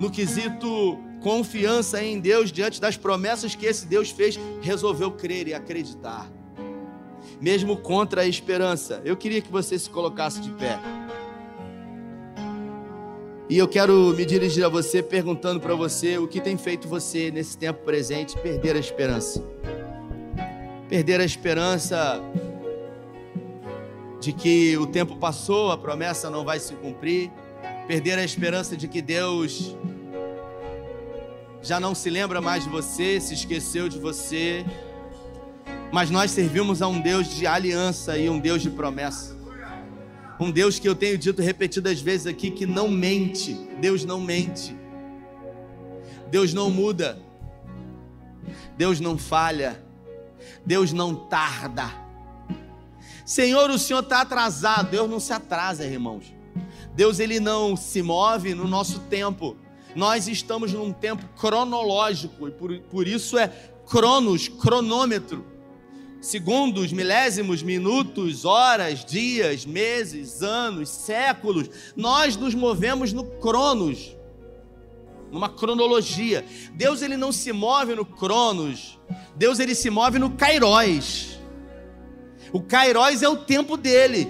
no 0.00 0.10
quesito 0.10 0.98
confiança 1.24 2.04
em 2.04 2.20
Deus, 2.20 2.52
diante 2.52 2.78
das 2.78 2.98
promessas 2.98 3.54
que 3.54 3.64
esse 3.64 3.86
Deus 3.86 4.10
fez, 4.10 4.38
resolveu 4.60 5.10
crer 5.10 5.48
e 5.48 5.54
acreditar, 5.54 6.30
mesmo 7.40 7.78
contra 7.78 8.20
a 8.20 8.26
esperança. 8.26 9.00
Eu 9.06 9.16
queria 9.16 9.40
que 9.40 9.50
você 9.50 9.78
se 9.78 9.88
colocasse 9.88 10.38
de 10.42 10.50
pé. 10.50 10.78
E 13.48 13.56
eu 13.56 13.66
quero 13.66 14.12
me 14.14 14.26
dirigir 14.26 14.66
a 14.66 14.68
você 14.68 15.02
perguntando 15.02 15.60
para 15.60 15.74
você 15.74 16.18
o 16.18 16.28
que 16.28 16.42
tem 16.42 16.58
feito 16.58 16.86
você 16.86 17.30
nesse 17.30 17.56
tempo 17.56 17.82
presente 17.84 18.36
perder 18.36 18.76
a 18.76 18.78
esperança. 18.78 19.42
Perder 20.90 21.22
a 21.22 21.24
esperança 21.24 22.20
de 24.20 24.30
que 24.30 24.76
o 24.76 24.86
tempo 24.86 25.16
passou, 25.16 25.72
a 25.72 25.78
promessa 25.78 26.28
não 26.28 26.44
vai 26.44 26.60
se 26.60 26.74
cumprir. 26.74 27.30
Perder 27.88 28.18
a 28.18 28.24
esperança 28.24 28.76
de 28.76 28.86
que 28.88 29.00
Deus 29.00 29.74
já 31.64 31.80
não 31.80 31.94
se 31.94 32.10
lembra 32.10 32.42
mais 32.42 32.64
de 32.64 32.68
você, 32.68 33.18
se 33.18 33.32
esqueceu 33.32 33.88
de 33.88 33.98
você. 33.98 34.66
Mas 35.90 36.10
nós 36.10 36.30
servimos 36.30 36.82
a 36.82 36.88
um 36.88 37.00
Deus 37.00 37.26
de 37.34 37.46
aliança 37.46 38.18
e 38.18 38.28
um 38.28 38.38
Deus 38.38 38.60
de 38.60 38.68
promessa. 38.68 39.34
Um 40.38 40.50
Deus 40.50 40.78
que 40.78 40.86
eu 40.86 40.94
tenho 40.94 41.16
dito 41.16 41.40
repetidas 41.40 42.02
vezes 42.02 42.26
aqui 42.26 42.50
que 42.50 42.66
não 42.66 42.88
mente. 42.88 43.54
Deus 43.80 44.04
não 44.04 44.20
mente. 44.20 44.76
Deus 46.30 46.52
não 46.52 46.68
muda. 46.68 47.18
Deus 48.76 49.00
não 49.00 49.16
falha. 49.16 49.82
Deus 50.66 50.92
não 50.92 51.14
tarda. 51.14 51.90
Senhor, 53.24 53.70
o 53.70 53.78
Senhor 53.78 54.00
está 54.00 54.20
atrasado. 54.20 54.90
Deus 54.90 55.08
não 55.08 55.18
se 55.18 55.32
atrasa, 55.32 55.86
irmãos. 55.86 56.34
Deus 56.94 57.20
ele 57.20 57.40
não 57.40 57.74
se 57.74 58.02
move 58.02 58.52
no 58.52 58.68
nosso 58.68 59.00
tempo. 59.00 59.56
Nós 59.94 60.28
estamos 60.28 60.72
num 60.72 60.92
tempo 60.92 61.24
cronológico 61.38 62.48
e 62.48 62.50
por, 62.50 62.78
por 62.80 63.06
isso 63.06 63.38
é 63.38 63.48
cronos, 63.86 64.48
cronômetro 64.48 65.54
segundos, 66.24 66.90
milésimos, 66.90 67.62
minutos, 67.62 68.44
horas, 68.44 69.04
dias, 69.04 69.66
meses, 69.66 70.42
anos, 70.42 70.88
séculos. 70.88 71.68
Nós 71.94 72.36
nos 72.36 72.54
movemos 72.54 73.12
no 73.12 73.24
cronos, 73.24 74.16
numa 75.30 75.50
cronologia. 75.50 76.44
Deus 76.72 77.02
ele 77.02 77.16
não 77.16 77.30
se 77.30 77.52
move 77.52 77.94
no 77.94 78.06
cronos. 78.06 78.98
Deus 79.36 79.58
ele 79.58 79.74
se 79.74 79.90
move 79.90 80.18
no 80.18 80.30
kairóis. 80.30 81.38
O 82.52 82.62
kairóis 82.62 83.22
é 83.22 83.28
o 83.28 83.36
tempo 83.36 83.76
dele. 83.76 84.26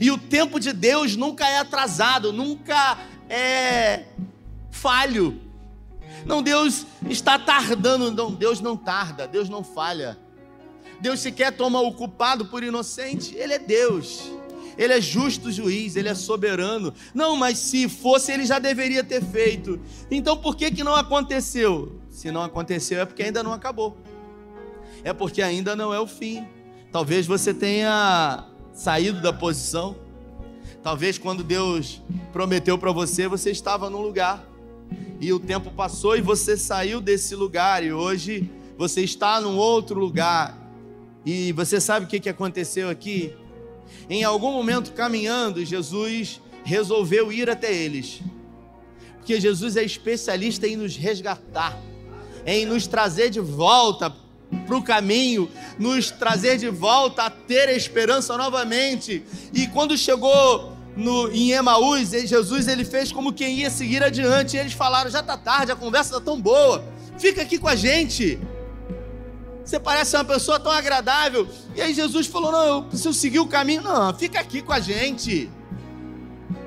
E 0.00 0.10
o 0.10 0.18
tempo 0.18 0.58
de 0.58 0.72
Deus 0.72 1.14
nunca 1.14 1.48
é 1.48 1.58
atrasado, 1.58 2.32
nunca 2.32 2.98
é 3.28 4.06
falho. 4.72 5.40
Não, 6.26 6.42
Deus 6.42 6.84
está 7.08 7.38
tardando. 7.38 8.10
Não, 8.10 8.32
Deus 8.32 8.60
não 8.60 8.76
tarda, 8.76 9.28
Deus 9.28 9.48
não 9.48 9.62
falha. 9.62 10.18
Deus 11.00 11.20
sequer 11.20 11.52
toma 11.52 11.80
o 11.80 11.92
culpado 11.92 12.46
por 12.46 12.64
inocente. 12.64 13.36
Ele 13.36 13.52
é 13.52 13.58
Deus. 13.58 14.32
Ele 14.76 14.94
é 14.94 15.00
justo 15.00 15.52
juiz, 15.52 15.96
ele 15.96 16.08
é 16.08 16.14
soberano. 16.14 16.94
Não, 17.14 17.36
mas 17.36 17.58
se 17.58 17.88
fosse, 17.88 18.32
ele 18.32 18.46
já 18.46 18.58
deveria 18.58 19.04
ter 19.04 19.22
feito. 19.22 19.78
Então 20.10 20.36
por 20.36 20.56
que, 20.56 20.70
que 20.70 20.82
não 20.82 20.94
aconteceu? 20.94 22.00
Se 22.10 22.30
não 22.30 22.42
aconteceu, 22.42 23.00
é 23.00 23.04
porque 23.04 23.22
ainda 23.22 23.42
não 23.42 23.52
acabou. 23.52 23.96
É 25.04 25.12
porque 25.12 25.42
ainda 25.42 25.76
não 25.76 25.92
é 25.92 26.00
o 26.00 26.06
fim. 26.06 26.46
Talvez 26.90 27.26
você 27.26 27.52
tenha 27.52 28.46
saído 28.72 29.20
da 29.20 29.32
posição. 29.32 29.96
Talvez 30.82 31.18
quando 31.18 31.44
Deus 31.44 32.00
prometeu 32.32 32.78
para 32.78 32.92
você, 32.92 33.28
você 33.28 33.50
estava 33.50 33.90
num 33.90 34.00
lugar. 34.00 34.51
E 35.20 35.32
o 35.32 35.38
tempo 35.38 35.70
passou 35.70 36.16
e 36.16 36.20
você 36.20 36.56
saiu 36.56 37.00
desse 37.00 37.34
lugar. 37.34 37.84
E 37.84 37.92
hoje 37.92 38.50
você 38.76 39.02
está 39.02 39.40
num 39.40 39.56
outro 39.56 39.98
lugar. 39.98 40.58
E 41.24 41.52
você 41.52 41.80
sabe 41.80 42.06
o 42.06 42.08
que 42.08 42.28
aconteceu 42.28 42.88
aqui? 42.88 43.34
Em 44.10 44.24
algum 44.24 44.52
momento 44.52 44.92
caminhando, 44.92 45.64
Jesus 45.64 46.40
resolveu 46.64 47.32
ir 47.32 47.48
até 47.48 47.72
eles. 47.72 48.20
Porque 49.18 49.40
Jesus 49.40 49.76
é 49.76 49.84
especialista 49.84 50.66
em 50.66 50.76
nos 50.76 50.96
resgatar, 50.96 51.78
em 52.44 52.66
nos 52.66 52.86
trazer 52.86 53.30
de 53.30 53.38
volta 53.38 54.12
para 54.66 54.76
o 54.76 54.82
caminho, 54.82 55.48
nos 55.78 56.10
trazer 56.10 56.58
de 56.58 56.68
volta 56.68 57.22
a 57.22 57.30
ter 57.30 57.68
esperança 57.70 58.36
novamente. 58.36 59.22
E 59.52 59.66
quando 59.68 59.96
chegou 59.96 60.76
no, 60.96 61.30
em 61.32 61.52
Emaús, 61.52 62.10
Jesus 62.10 62.68
ele 62.68 62.84
fez 62.84 63.10
como 63.10 63.32
quem 63.32 63.60
ia 63.60 63.70
seguir 63.70 64.02
adiante. 64.02 64.56
E 64.56 64.60
eles 64.60 64.72
falaram: 64.72 65.10
já 65.10 65.20
está 65.20 65.36
tarde, 65.36 65.72
a 65.72 65.76
conversa 65.76 66.16
está 66.16 66.20
tão 66.20 66.40
boa, 66.40 66.84
fica 67.18 67.42
aqui 67.42 67.58
com 67.58 67.68
a 67.68 67.76
gente. 67.76 68.38
Você 69.64 69.78
parece 69.78 70.16
uma 70.16 70.24
pessoa 70.24 70.58
tão 70.58 70.72
agradável. 70.72 71.48
E 71.74 71.80
aí 71.80 71.94
Jesus 71.94 72.26
falou: 72.26 72.52
Não, 72.52 72.64
eu 72.64 72.82
preciso 72.82 73.12
seguir 73.12 73.38
o 73.38 73.46
caminho. 73.46 73.82
Não, 73.82 74.12
fica 74.14 74.40
aqui 74.40 74.60
com 74.60 74.72
a 74.72 74.80
gente. 74.80 75.48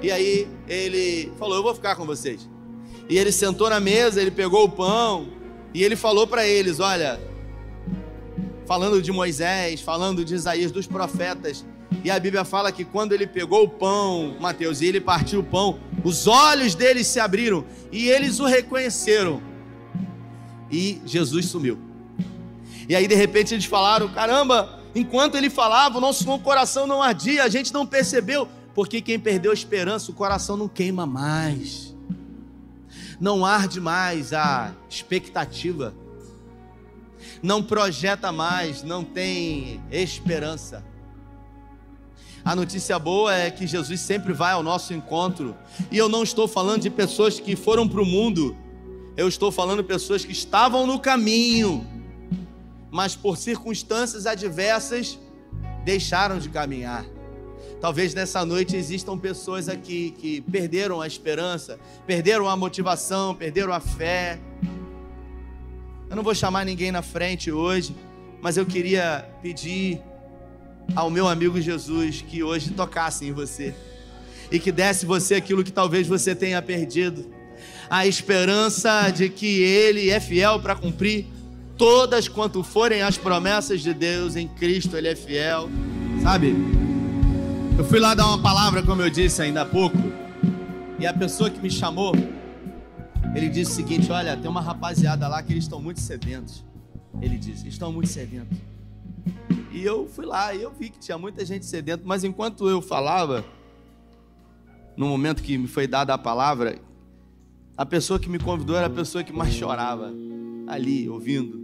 E 0.01 0.11
aí 0.11 0.47
ele 0.67 1.31
falou: 1.37 1.57
Eu 1.57 1.63
vou 1.63 1.75
ficar 1.75 1.95
com 1.95 2.05
vocês. 2.05 2.49
E 3.07 3.17
ele 3.17 3.31
sentou 3.31 3.69
na 3.69 3.79
mesa, 3.79 4.19
ele 4.19 4.31
pegou 4.31 4.63
o 4.63 4.69
pão 4.69 5.27
e 5.73 5.83
ele 5.83 5.95
falou 5.95 6.25
para 6.25 6.47
eles: 6.47 6.79
Olha, 6.79 7.19
falando 8.65 9.01
de 9.01 9.11
Moisés, 9.11 9.81
falando 9.81 10.23
de 10.23 10.33
Isaías, 10.33 10.71
dos 10.71 10.87
profetas. 10.87 11.65
E 12.03 12.11
a 12.11 12.19
Bíblia 12.19 12.43
fala 12.45 12.71
que 12.71 12.85
quando 12.85 13.13
ele 13.13 13.25
pegou 13.25 13.63
o 13.63 13.69
pão, 13.69 14.35
Mateus, 14.39 14.81
e 14.81 14.85
ele 14.85 15.01
partiu 15.01 15.39
o 15.39 15.43
pão, 15.43 15.79
os 16.03 16.27
olhos 16.27 16.75
deles 16.75 17.07
se 17.07 17.19
abriram 17.19 17.65
e 17.91 18.07
eles 18.07 18.39
o 18.39 18.45
reconheceram. 18.45 19.41
E 20.71 21.01
Jesus 21.05 21.47
sumiu. 21.47 21.79
E 22.87 22.95
aí 22.95 23.07
de 23.07 23.15
repente 23.15 23.53
eles 23.53 23.65
falaram: 23.65 24.07
caramba, 24.09 24.79
enquanto 24.93 25.35
ele 25.35 25.49
falava, 25.49 25.97
o 25.97 26.01
nosso 26.01 26.25
coração 26.39 26.85
não 26.85 27.01
ardia, 27.01 27.43
a 27.43 27.49
gente 27.49 27.73
não 27.73 27.85
percebeu, 27.85 28.47
porque 28.73 29.01
quem 29.01 29.19
perdeu 29.19 29.51
a 29.51 29.53
esperança, 29.53 30.11
o 30.11 30.13
coração 30.13 30.55
não 30.55 30.67
queima 30.67 31.05
mais, 31.05 31.95
não 33.19 33.45
arde 33.45 33.79
mais 33.79 34.33
a 34.33 34.73
expectativa, 34.89 35.93
não 37.41 37.63
projeta 37.63 38.31
mais, 38.31 38.83
não 38.83 39.03
tem 39.03 39.81
esperança. 39.91 40.83
A 42.45 42.55
notícia 42.55 42.97
boa 42.97 43.35
é 43.35 43.51
que 43.51 43.67
Jesus 43.67 43.99
sempre 43.99 44.31
vai 44.31 44.53
ao 44.53 44.63
nosso 44.63 44.93
encontro, 44.93 45.57
e 45.91 45.97
eu 45.97 46.07
não 46.07 46.23
estou 46.23 46.47
falando 46.47 46.83
de 46.83 46.89
pessoas 46.89 47.39
que 47.39 47.55
foram 47.55 47.89
para 47.89 48.01
o 48.01 48.05
mundo, 48.05 48.55
eu 49.17 49.27
estou 49.27 49.51
falando 49.51 49.81
de 49.81 49.87
pessoas 49.87 50.23
que 50.23 50.31
estavam 50.31 50.85
no 50.85 50.99
caminho 50.99 51.85
mas 52.95 53.13
por 53.13 53.35
circunstâncias 53.35 54.25
adversas 54.25 55.19
deixaram 55.83 56.39
de 56.39 56.47
caminhar. 56.47 57.05
Talvez 57.81 58.13
nessa 58.13 58.45
noite 58.45 58.77
existam 58.77 59.17
pessoas 59.17 59.67
aqui 59.67 60.11
que 60.17 60.39
perderam 60.39 61.01
a 61.01 61.05
esperança, 61.05 61.77
perderam 62.07 62.47
a 62.47 62.55
motivação, 62.55 63.35
perderam 63.35 63.73
a 63.73 63.81
fé. 63.81 64.39
Eu 66.09 66.15
não 66.15 66.23
vou 66.23 66.33
chamar 66.33 66.65
ninguém 66.65 66.89
na 66.89 67.01
frente 67.01 67.51
hoje, 67.51 67.93
mas 68.41 68.55
eu 68.55 68.65
queria 68.65 69.29
pedir 69.41 70.01
ao 70.95 71.09
meu 71.09 71.27
amigo 71.27 71.59
Jesus 71.61 72.21
que 72.21 72.43
hoje 72.43 72.71
tocasse 72.71 73.25
em 73.25 73.31
você 73.31 73.73
e 74.51 74.59
que 74.59 74.71
desse 74.71 75.05
você 75.05 75.35
aquilo 75.35 75.63
que 75.63 75.71
talvez 75.71 76.07
você 76.07 76.35
tenha 76.35 76.61
perdido. 76.61 77.25
A 77.89 78.05
esperança 78.05 79.09
de 79.09 79.29
que 79.29 79.61
Ele 79.61 80.09
é 80.09 80.19
fiel 80.19 80.59
para 80.59 80.75
cumprir 80.75 81.27
todas 81.77 82.27
quanto 82.27 82.63
forem 82.63 83.01
as 83.01 83.17
promessas 83.17 83.81
de 83.81 83.93
Deus 83.93 84.35
em 84.35 84.47
Cristo, 84.47 84.97
Ele 84.97 85.07
é 85.07 85.15
fiel. 85.15 85.69
Sabe? 86.21 86.55
Eu 87.77 87.83
fui 87.83 87.99
lá 87.99 88.13
dar 88.13 88.27
uma 88.27 88.41
palavra, 88.41 88.81
como 88.81 89.01
eu 89.01 89.09
disse 89.09 89.41
ainda 89.41 89.61
há 89.61 89.65
pouco, 89.65 89.97
e 90.97 91.05
a 91.05 91.13
pessoa 91.13 91.49
que 91.49 91.59
me 91.59 91.69
chamou, 91.69 92.13
ele 93.35 93.49
disse 93.49 93.71
o 93.71 93.75
seguinte: 93.75 94.11
Olha, 94.11 94.37
tem 94.37 94.49
uma 94.49 94.61
rapaziada 94.61 95.27
lá 95.27 95.43
que 95.43 95.51
eles 95.51 95.65
estão 95.65 95.81
muito 95.81 95.99
sedentos. 95.99 96.63
Ele 97.21 97.37
disse: 97.37 97.67
Estão 97.67 97.91
muito 97.91 98.07
sedentos. 98.07 98.57
E 99.75 99.83
eu 99.83 100.07
fui 100.07 100.25
lá 100.25 100.53
e 100.53 100.61
eu 100.61 100.71
vi 100.71 100.89
que 100.89 100.97
tinha 100.97 101.17
muita 101.17 101.43
gente 101.43 101.65
sedenta, 101.65 102.01
mas 102.05 102.23
enquanto 102.23 102.69
eu 102.69 102.81
falava, 102.81 103.43
no 104.95 105.05
momento 105.05 105.43
que 105.43 105.57
me 105.57 105.67
foi 105.67 105.85
dada 105.85 106.13
a 106.13 106.17
palavra, 106.17 106.79
a 107.75 107.85
pessoa 107.85 108.17
que 108.17 108.29
me 108.29 108.39
convidou 108.39 108.77
era 108.77 108.87
a 108.87 108.89
pessoa 108.89 109.21
que 109.21 109.33
mais 109.33 109.53
chorava 109.53 110.13
ali, 110.65 111.09
ouvindo. 111.09 111.59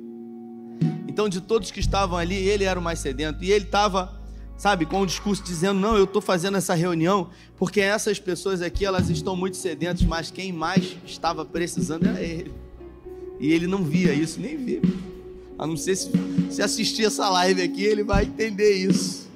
Então, 1.08 1.30
de 1.30 1.40
todos 1.40 1.72
que 1.72 1.80
estavam 1.80 2.18
ali, 2.18 2.36
ele 2.36 2.66
era 2.66 2.78
o 2.78 2.84
mais 2.84 3.00
sedento. 3.00 3.46
E 3.46 3.50
ele 3.50 3.64
estava, 3.64 4.22
sabe, 4.58 4.86
com 4.86 5.00
o 5.00 5.06
discurso 5.06 5.42
dizendo: 5.42 5.80
Não, 5.80 5.96
eu 5.96 6.04
estou 6.04 6.22
fazendo 6.22 6.58
essa 6.58 6.74
reunião 6.74 7.30
porque 7.56 7.80
essas 7.80 8.20
pessoas 8.20 8.62
aqui, 8.62 8.84
elas 8.84 9.10
estão 9.10 9.38
muito 9.38 9.56
sedentas, 9.56 10.04
mas 10.04 10.30
quem 10.30 10.52
mais 10.52 10.98
estava 11.06 11.46
precisando 11.46 12.08
era 12.08 12.22
ele. 12.22 12.54
E 13.40 13.54
ele 13.54 13.68
não 13.68 13.86
via 13.86 14.14
isso, 14.14 14.38
nem 14.38 14.58
via. 14.58 14.82
A 15.62 15.68
não 15.68 15.78
ser 15.78 15.96
se, 15.96 16.12
se 16.50 16.60
assistir 16.60 17.06
essa 17.06 17.30
live 17.30 17.62
aqui, 17.62 17.84
ele 17.84 18.04
vai 18.04 18.26
entender 18.26 18.74
isso. 18.74 19.30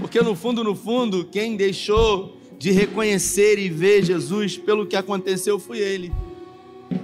Porque 0.00 0.20
no 0.20 0.34
fundo, 0.34 0.64
no 0.64 0.74
fundo, 0.74 1.24
quem 1.26 1.56
deixou 1.56 2.36
de 2.58 2.72
reconhecer 2.72 3.56
e 3.56 3.68
ver 3.68 4.04
Jesus 4.04 4.58
pelo 4.58 4.84
que 4.84 4.96
aconteceu 4.96 5.60
foi 5.60 5.78
ele. 5.78 6.12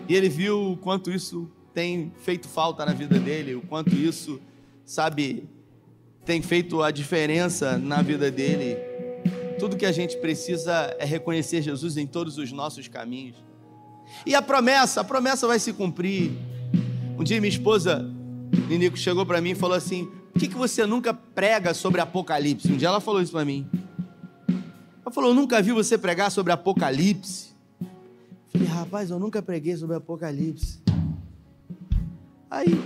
E 0.09 0.17
ele 0.17 0.29
viu 0.29 0.73
o 0.73 0.77
quanto 0.77 1.13
isso 1.13 1.49
tem 1.73 2.13
feito 2.23 2.49
falta 2.49 2.85
na 2.85 2.93
vida 2.93 3.21
dele, 3.21 3.55
o 3.55 3.61
quanto 3.61 3.95
isso, 3.95 4.41
sabe, 4.85 5.49
tem 6.25 6.43
feito 6.43 6.83
a 6.83 6.91
diferença 6.91 7.79
na 7.79 8.03
vida 8.03 8.33
dele. 8.33 8.77
Tudo 9.61 9.77
que 9.77 9.87
a 9.87 9.93
gente 9.93 10.17
precisa 10.17 10.93
é 10.99 11.05
reconhecer 11.05 11.63
Jesus 11.63 11.97
em 11.97 12.07
todos 12.07 12.37
os 12.37 12.51
nossos 12.51 12.89
caminhos. 12.89 13.37
E 14.27 14.35
a 14.35 14.43
promessa, 14.43 15.03
a 15.03 15.05
promessa 15.05 15.47
vai 15.47 15.61
se 15.61 15.73
cumprir. 15.73 16.33
Um 17.17 17.23
dia 17.23 17.41
minha 17.41 17.49
esposa, 17.49 18.11
Ninico, 18.69 18.97
chegou 18.97 19.27
para 19.27 19.41
mim 19.41 19.51
e 19.51 19.55
falou 19.55 19.77
assim: 19.77 20.07
Por 20.33 20.41
que, 20.41 20.49
que 20.49 20.55
você 20.55 20.87
nunca 20.87 21.13
prega 21.13 21.75
sobre 21.75 22.01
Apocalipse? 22.01 22.73
Um 22.73 22.77
dia 22.77 22.89
ela 22.89 23.01
falou 23.01 23.21
isso 23.21 23.33
para 23.33 23.45
mim. 23.45 23.67
Ela 25.05 25.13
falou: 25.13 25.31
Eu 25.31 25.35
nunca 25.35 25.61
vi 25.61 25.73
você 25.73 25.99
pregar 25.99 26.31
sobre 26.31 26.53
Apocalipse. 26.53 27.55
Eu 27.81 27.89
falei: 28.53 28.69
Rapaz, 28.69 29.11
eu 29.11 29.19
nunca 29.19 29.43
preguei 29.43 29.77
sobre 29.77 29.97
Apocalipse. 29.97 30.81
Aí 32.51 32.81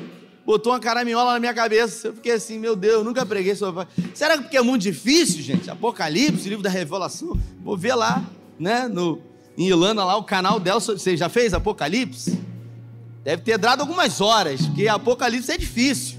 botou 0.45 0.73
uma 0.73 0.81
caraminhola 0.81 1.35
na 1.35 1.41
minha 1.41 1.53
cabeça. 1.53 2.09
Eu 2.09 2.15
fiquei 2.15 2.33
assim, 2.33 2.59
meu 2.59 2.75
Deus, 2.75 3.05
nunca 3.05 3.27
preguei 3.27 3.55
sobre. 3.55 3.87
Será 4.15 4.37
que 4.37 4.45
porque 4.45 4.57
é 4.57 4.63
muito 4.63 4.83
difícil, 4.83 5.43
gente? 5.43 5.71
Apocalipse, 5.71 6.49
livro 6.49 6.63
da 6.63 6.71
Revelação. 6.71 7.39
Vou 7.63 7.77
ver 7.77 7.95
lá, 7.95 8.25
né? 8.59 8.89
No, 8.89 9.21
em 9.59 9.69
Ilana, 9.69 10.05
lá, 10.05 10.17
o 10.17 10.25
canal 10.25 10.59
dela. 10.59 10.81
Você 10.81 11.17
já 11.17 11.29
fez 11.29 11.53
Apocalipse? 11.53 12.48
Deve 13.29 13.43
ter 13.43 13.59
dado 13.59 13.83
algumas 13.83 14.23
horas, 14.23 14.63
porque 14.63 14.89
Apocalipse 14.89 15.53
é 15.53 15.59
difícil. 15.59 16.19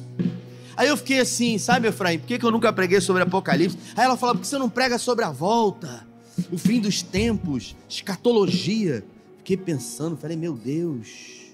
Aí 0.78 0.90
eu 0.90 0.96
fiquei 0.96 1.20
assim, 1.20 1.58
sabe, 1.58 1.88
Efraim, 1.88 2.20
por 2.20 2.28
que, 2.28 2.46
eu 2.46 2.52
nunca 2.52 2.72
preguei 2.72 3.02
sobre 3.02 3.24
Apocalipse? 3.24 3.76
Aí 3.96 4.06
ela 4.06 4.16
falou, 4.16 4.36
porque 4.36 4.48
você 4.48 4.60
não 4.60 4.70
prega 4.70 5.00
sobre 5.00 5.26
a 5.26 5.32
volta, 5.32 6.06
o 6.52 6.58
fim 6.60 6.80
dos 6.80 7.02
tempos, 7.02 7.76
escatologia. 7.90 9.04
Fiquei 9.38 9.58
pensando, 9.58 10.18
falei, 10.18 10.38
meu 10.38 10.54
Deus 10.54 11.48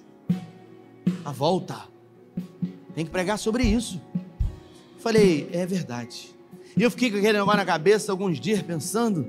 a 1.24 1.32
volta. 1.32 1.88
Tem 2.93 3.06
que 3.06 3.12
pregar 3.12 3.39
sobre 3.39 3.64
isso. 3.64 4.01
Falei, 4.99 5.47
é 5.53 5.66
verdade. 5.66 6.36
E 6.76 6.84
eu 6.84 6.91
fiquei 6.91 7.10
com 7.10 7.16
aquele 7.16 7.32
negócio 7.32 7.56
na 7.56 7.66
cabeça 7.66 8.12
alguns 8.12 8.41
dias 8.41 8.62
pensando, 8.62 9.26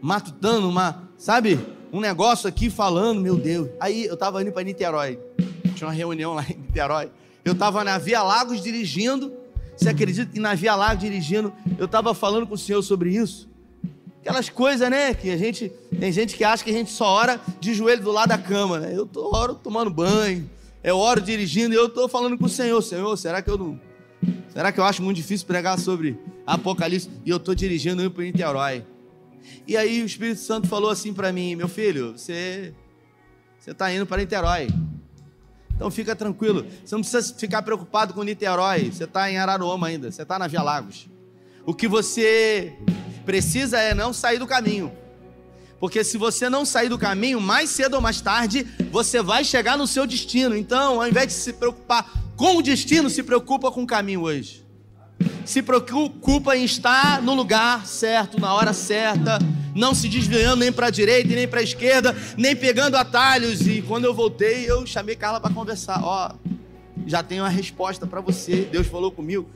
matutando 0.00 0.66
uma, 0.70 1.06
sabe, 1.18 1.60
um 1.94 2.00
negócio 2.00 2.48
aqui 2.48 2.68
falando, 2.68 3.20
meu 3.20 3.36
Deus. 3.36 3.68
Aí 3.78 4.06
eu 4.06 4.14
estava 4.14 4.42
indo 4.42 4.50
para 4.50 4.64
Niterói. 4.64 5.16
Tinha 5.76 5.86
uma 5.86 5.94
reunião 5.94 6.34
lá 6.34 6.44
em 6.50 6.56
Niterói. 6.56 7.08
Eu 7.44 7.52
estava 7.52 7.84
na 7.84 7.98
Via 7.98 8.20
Lagos 8.20 8.60
dirigindo. 8.60 9.32
Você 9.76 9.90
acredita 9.90 10.32
que 10.32 10.40
na 10.40 10.56
Via 10.56 10.74
Lagos 10.74 10.98
dirigindo, 10.98 11.52
eu 11.78 11.84
estava 11.84 12.12
falando 12.12 12.48
com 12.48 12.54
o 12.54 12.58
Senhor 12.58 12.82
sobre 12.82 13.14
isso? 13.14 13.48
Aquelas 14.20 14.48
coisas, 14.48 14.90
né? 14.90 15.14
Que 15.14 15.30
a 15.30 15.36
gente. 15.36 15.70
Tem 16.00 16.10
gente 16.10 16.36
que 16.36 16.42
acha 16.42 16.64
que 16.64 16.70
a 16.70 16.72
gente 16.72 16.90
só 16.90 17.06
ora 17.06 17.40
de 17.60 17.72
joelho 17.72 18.02
do 18.02 18.10
lado 18.10 18.30
da 18.30 18.38
cama, 18.38 18.80
né? 18.80 18.90
Eu 18.92 19.06
tô 19.06 19.32
oro 19.32 19.54
tomando 19.54 19.88
banho, 19.88 20.50
eu 20.82 20.96
oro 20.96 21.20
dirigindo 21.20 21.74
eu 21.74 21.86
estou 21.86 22.08
falando 22.08 22.36
com 22.36 22.46
o 22.46 22.48
Senhor, 22.48 22.82
Senhor, 22.82 23.16
será 23.16 23.40
que 23.40 23.50
eu 23.50 23.58
não. 23.58 23.80
Será 24.52 24.72
que 24.72 24.80
eu 24.80 24.84
acho 24.84 25.00
muito 25.00 25.18
difícil 25.18 25.46
pregar 25.46 25.78
sobre 25.78 26.18
Apocalipse? 26.44 27.08
E 27.24 27.30
eu 27.30 27.36
estou 27.36 27.54
dirigindo 27.54 28.02
indo 28.02 28.10
para 28.10 28.24
Niterói. 28.24 28.84
E 29.66 29.76
aí 29.76 30.02
o 30.02 30.06
Espírito 30.06 30.40
Santo 30.40 30.68
falou 30.68 30.90
assim 30.90 31.12
para 31.12 31.32
mim: 31.32 31.56
Meu 31.56 31.68
filho, 31.68 32.12
você 32.12 32.74
você 33.58 33.70
está 33.70 33.92
indo 33.92 34.04
para 34.04 34.18
Niterói. 34.18 34.68
Então 35.74 35.90
fica 35.90 36.14
tranquilo. 36.14 36.66
Você 36.84 36.94
não 36.94 37.02
precisa 37.02 37.34
ficar 37.34 37.62
preocupado 37.62 38.12
com 38.12 38.22
Niterói. 38.22 38.90
Você 38.92 39.04
está 39.04 39.30
em 39.30 39.38
Araruama 39.38 39.86
ainda. 39.86 40.10
Você 40.10 40.22
está 40.22 40.38
na 40.38 40.46
Via 40.46 40.62
Lagos. 40.62 41.08
O 41.64 41.72
que 41.72 41.88
você 41.88 42.74
precisa 43.24 43.78
é 43.78 43.94
não 43.94 44.12
sair 44.12 44.38
do 44.38 44.46
caminho. 44.46 44.92
Porque 45.80 46.04
se 46.04 46.16
você 46.16 46.48
não 46.48 46.64
sair 46.64 46.88
do 46.88 46.98
caminho, 46.98 47.40
mais 47.40 47.70
cedo 47.70 47.94
ou 47.94 48.00
mais 48.00 48.20
tarde, 48.20 48.66
você 48.90 49.22
vai 49.22 49.44
chegar 49.44 49.76
no 49.76 49.86
seu 49.86 50.06
destino. 50.06 50.56
Então, 50.56 51.00
ao 51.00 51.08
invés 51.08 51.28
de 51.28 51.32
se 51.32 51.52
preocupar 51.52 52.10
com 52.36 52.56
o 52.56 52.62
destino, 52.62 53.10
se 53.10 53.22
preocupa 53.22 53.70
com 53.70 53.82
o 53.82 53.86
caminho 53.86 54.22
hoje. 54.22 54.63
Se 55.44 55.62
preocupa 55.62 56.56
em 56.56 56.64
estar 56.64 57.22
no 57.22 57.34
lugar 57.34 57.86
certo, 57.86 58.40
na 58.40 58.54
hora 58.54 58.72
certa, 58.72 59.38
não 59.74 59.94
se 59.94 60.08
desviando 60.08 60.56
nem 60.56 60.72
para 60.72 60.86
a 60.86 60.90
direita 60.90 61.34
nem 61.34 61.46
para 61.46 61.60
a 61.60 61.62
esquerda, 61.62 62.16
nem 62.36 62.56
pegando 62.56 62.96
atalhos. 62.96 63.66
E 63.66 63.82
quando 63.82 64.04
eu 64.04 64.14
voltei, 64.14 64.70
eu 64.70 64.86
chamei 64.86 65.16
Carla 65.16 65.40
para 65.40 65.52
conversar. 65.52 66.02
Ó, 66.02 66.32
já 67.06 67.22
tenho 67.22 67.44
a 67.44 67.48
resposta 67.48 68.06
para 68.06 68.20
você. 68.20 68.68
Deus 68.70 68.86
falou 68.86 69.10
comigo 69.10 69.48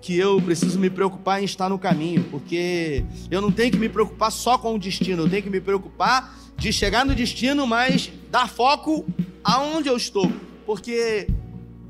que 0.00 0.18
eu 0.18 0.42
preciso 0.42 0.78
me 0.78 0.90
preocupar 0.90 1.40
em 1.40 1.44
estar 1.44 1.68
no 1.68 1.78
caminho, 1.78 2.24
porque 2.24 3.04
eu 3.30 3.40
não 3.40 3.52
tenho 3.52 3.70
que 3.70 3.78
me 3.78 3.88
preocupar 3.88 4.32
só 4.32 4.58
com 4.58 4.74
o 4.74 4.78
destino, 4.78 5.22
eu 5.22 5.30
tenho 5.30 5.44
que 5.44 5.50
me 5.50 5.60
preocupar 5.60 6.36
de 6.56 6.72
chegar 6.72 7.06
no 7.06 7.14
destino, 7.14 7.66
mas 7.68 8.10
dar 8.28 8.48
foco 8.48 9.06
aonde 9.44 9.88
eu 9.88 9.96
estou, 9.96 10.30
porque 10.66 11.28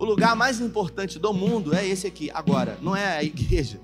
o 0.02 0.04
lugar 0.04 0.34
mais 0.34 0.60
importante 0.60 1.16
do 1.16 1.32
mundo 1.32 1.72
é 1.72 1.86
esse 1.86 2.08
aqui, 2.08 2.28
agora, 2.34 2.76
não 2.82 2.96
é 2.96 3.18
a 3.18 3.22
igreja. 3.22 3.78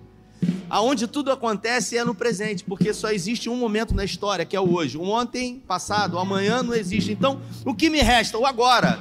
Aonde 0.68 1.06
tudo 1.06 1.30
acontece 1.30 1.96
é 1.96 2.04
no 2.04 2.12
presente, 2.12 2.64
porque 2.64 2.92
só 2.92 3.12
existe 3.12 3.48
um 3.48 3.54
momento 3.54 3.94
na 3.94 4.04
história, 4.04 4.44
que 4.44 4.56
é 4.56 4.60
o 4.60 4.74
hoje. 4.74 4.98
O 4.98 5.04
ontem, 5.04 5.62
passado, 5.64 6.14
o 6.14 6.18
amanhã 6.18 6.60
não 6.60 6.74
existe. 6.74 7.12
Então, 7.12 7.40
o 7.64 7.72
que 7.72 7.88
me 7.88 8.00
resta? 8.00 8.36
O 8.36 8.44
agora. 8.44 8.98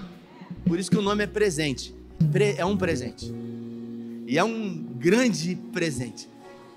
Por 0.64 0.78
isso 0.78 0.92
que 0.92 0.98
o 0.98 1.02
nome 1.02 1.24
é 1.24 1.28
presente. 1.28 1.92
É 2.56 2.64
um 2.64 2.78
presente. 2.78 3.34
E 4.28 4.38
é 4.38 4.44
um 4.44 4.86
grande 4.98 5.56
presente. 5.74 6.30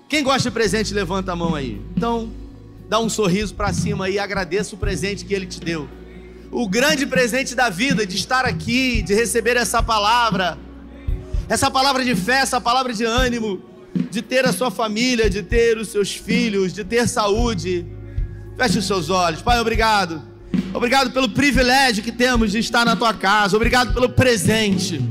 Quem 0.09 0.23
gosta 0.23 0.49
de 0.49 0.53
presente, 0.53 0.91
levanta 0.91 1.33
a 1.33 1.35
mão 1.35 1.53
aí. 1.53 1.79
Então, 1.95 2.31
dá 2.89 2.99
um 2.99 3.09
sorriso 3.09 3.53
para 3.53 3.71
cima 3.71 4.09
e 4.09 4.17
agradeça 4.17 4.73
o 4.73 4.77
presente 4.77 5.23
que 5.23 5.35
ele 5.35 5.45
te 5.45 5.59
deu. 5.59 5.87
O 6.51 6.67
grande 6.67 7.05
presente 7.05 7.55
da 7.55 7.69
vida, 7.69 8.05
de 8.05 8.15
estar 8.15 8.45
aqui, 8.45 9.01
de 9.01 9.13
receber 9.13 9.55
essa 9.55 9.81
palavra, 9.81 10.57
essa 11.47 11.71
palavra 11.71 12.03
de 12.03 12.15
fé, 12.15 12.39
essa 12.39 12.59
palavra 12.59 12.93
de 12.93 13.05
ânimo, 13.05 13.61
de 14.09 14.21
ter 14.21 14.45
a 14.45 14.51
sua 14.51 14.69
família, 14.69 15.29
de 15.29 15.41
ter 15.41 15.77
os 15.77 15.87
seus 15.87 16.13
filhos, 16.13 16.73
de 16.73 16.83
ter 16.83 17.07
saúde. 17.07 17.85
Feche 18.57 18.79
os 18.79 18.85
seus 18.85 19.09
olhos. 19.09 19.41
Pai, 19.41 19.59
obrigado. 19.59 20.21
Obrigado 20.73 21.11
pelo 21.11 21.29
privilégio 21.29 22.03
que 22.03 22.11
temos 22.11 22.51
de 22.51 22.59
estar 22.59 22.85
na 22.85 22.95
tua 22.95 23.13
casa. 23.13 23.55
Obrigado 23.55 23.93
pelo 23.93 24.09
presente. 24.09 25.01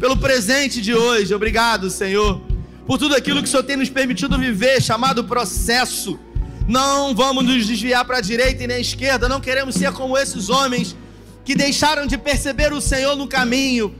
Pelo 0.00 0.16
presente 0.16 0.80
de 0.80 0.92
hoje. 0.94 1.32
Obrigado, 1.32 1.88
Senhor 1.88 2.50
por 2.90 2.98
tudo 2.98 3.14
aquilo 3.14 3.40
que 3.40 3.46
o 3.46 3.48
Senhor 3.48 3.62
tem 3.62 3.76
nos 3.76 3.88
permitido 3.88 4.36
viver, 4.36 4.82
chamado 4.82 5.22
processo. 5.22 6.18
Não 6.70 7.16
vamos 7.16 7.44
nos 7.44 7.66
desviar 7.66 8.04
para 8.04 8.18
a 8.18 8.20
direita 8.20 8.62
e 8.62 8.66
nem 8.68 8.76
à 8.76 8.80
esquerda, 8.80 9.28
não 9.28 9.40
queremos 9.40 9.74
ser 9.74 9.90
como 9.90 10.16
esses 10.16 10.48
homens 10.48 10.96
que 11.44 11.56
deixaram 11.56 12.06
de 12.06 12.16
perceber 12.16 12.72
o 12.72 12.80
Senhor 12.80 13.16
no 13.16 13.26
caminho, 13.26 13.92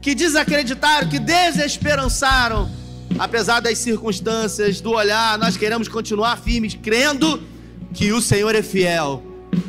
que 0.00 0.14
desacreditaram, 0.14 1.06
que 1.06 1.18
desesperançaram, 1.18 2.70
apesar 3.18 3.60
das 3.60 3.76
circunstâncias, 3.76 4.80
do 4.80 4.92
olhar, 4.92 5.36
nós 5.36 5.58
queremos 5.58 5.86
continuar 5.86 6.38
firmes, 6.38 6.74
crendo 6.82 7.42
que 7.92 8.10
o 8.10 8.22
Senhor 8.22 8.54
é 8.54 8.62
fiel. 8.62 9.22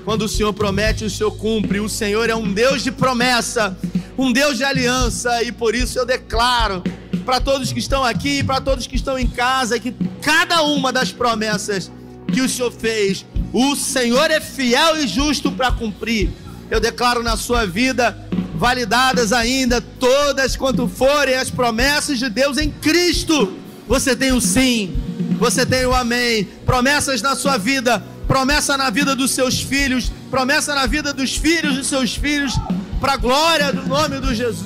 Quando 0.06 0.22
o 0.22 0.30
Senhor 0.30 0.54
promete, 0.54 1.04
o 1.04 1.10
Senhor 1.10 1.32
cumpre. 1.32 1.82
O 1.82 1.90
Senhor 1.90 2.30
é 2.30 2.36
um 2.36 2.54
Deus 2.54 2.82
de 2.82 2.90
promessa, 2.90 3.78
um 4.18 4.32
Deus 4.32 4.56
de 4.56 4.64
aliança, 4.64 5.44
e 5.44 5.52
por 5.52 5.76
isso 5.76 6.00
eu 6.00 6.06
declaro 6.06 6.82
para 7.26 7.42
todos 7.42 7.74
que 7.74 7.80
estão 7.80 8.02
aqui, 8.02 8.42
para 8.42 8.62
todos 8.62 8.88
que 8.88 8.96
estão 8.96 9.20
em 9.20 9.28
casa, 9.28 9.78
que 9.78 9.94
cada 10.22 10.62
uma 10.62 10.94
das 10.94 11.12
promessas 11.12 11.92
que 12.36 12.42
o 12.42 12.50
Senhor 12.50 12.72
fez, 12.72 13.26
o 13.54 13.78
Senhor 13.78 14.30
é 14.30 14.42
fiel 14.42 14.98
e 14.98 15.08
justo 15.08 15.50
para 15.50 15.72
cumprir. 15.72 16.30
Eu 16.70 16.82
declaro 16.82 17.24
na 17.24 17.38
sua 17.38 17.66
vida, 17.66 18.28
validadas 18.56 19.32
ainda 19.32 19.80
todas 19.80 20.58
quanto 20.58 20.86
forem 20.86 21.36
as 21.36 21.50
promessas 21.50 22.20
de 22.20 22.30
Deus 22.30 22.58
em 22.58 22.70
Cristo. 22.70 23.54
Você 23.88 24.18
tem 24.18 24.34
o 24.34 24.42
sim, 24.42 24.94
você 25.40 25.66
tem 25.66 25.86
o 25.86 25.96
amém. 25.96 26.44
Promessas 26.66 27.22
na 27.22 27.38
sua 27.38 27.56
vida, 27.56 28.04
promessa 28.28 28.76
na 28.76 28.90
vida 28.90 29.16
dos 29.16 29.32
seus 29.32 29.62
filhos, 29.62 30.12
promessa 30.30 30.76
na 30.76 30.86
vida 30.86 31.14
dos 31.14 31.38
filhos 31.38 31.78
dos 31.78 31.88
seus 31.88 32.16
filhos 32.16 32.54
para 33.00 33.14
a 33.14 33.18
glória 33.18 33.72
do 33.72 33.88
nome 33.88 34.20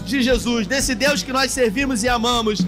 de 0.05 0.23
Jesus, 0.23 0.65
desse 0.65 0.95
Deus 0.95 1.21
que 1.21 1.31
nós 1.31 1.51
servimos 1.51 2.01
e 2.01 2.09
amamos. 2.09 2.61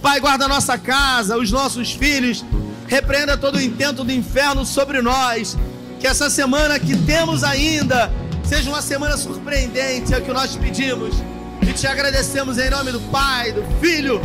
Pai, 0.00 0.18
guarda 0.18 0.46
a 0.46 0.48
nossa 0.48 0.78
casa, 0.78 1.36
os 1.36 1.50
nossos 1.52 1.92
filhos, 1.92 2.42
repreenda 2.88 3.36
todo 3.36 3.56
o 3.56 3.60
intento 3.60 4.04
do 4.04 4.12
inferno 4.12 4.64
sobre 4.64 5.00
nós. 5.02 5.56
Que 5.98 6.06
essa 6.06 6.28
semana 6.28 6.78
que 6.78 6.96
temos 6.96 7.42
ainda 7.42 8.10
seja 8.44 8.70
uma 8.70 8.82
semana 8.82 9.16
surpreendente, 9.16 10.14
é 10.14 10.18
o 10.18 10.22
que 10.22 10.32
nós 10.32 10.56
pedimos. 10.56 11.14
E 11.62 11.72
te 11.72 11.86
agradecemos 11.86 12.58
em 12.58 12.70
nome 12.70 12.92
do 12.92 13.00
Pai, 13.10 13.52
do 13.52 13.62
Filho 13.80 14.20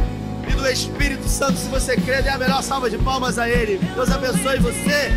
e 0.47 0.53
do 0.53 0.67
Espírito 0.67 1.27
Santo. 1.27 1.57
Se 1.57 1.67
você 1.69 1.95
crê, 1.95 2.21
dê 2.21 2.29
a 2.29 2.37
melhor 2.37 2.61
salva 2.61 2.89
de 2.89 2.97
palmas 2.97 3.39
a 3.39 3.49
Ele. 3.49 3.79
Deus 3.95 4.11
abençoe 4.11 4.59
você. 4.59 5.11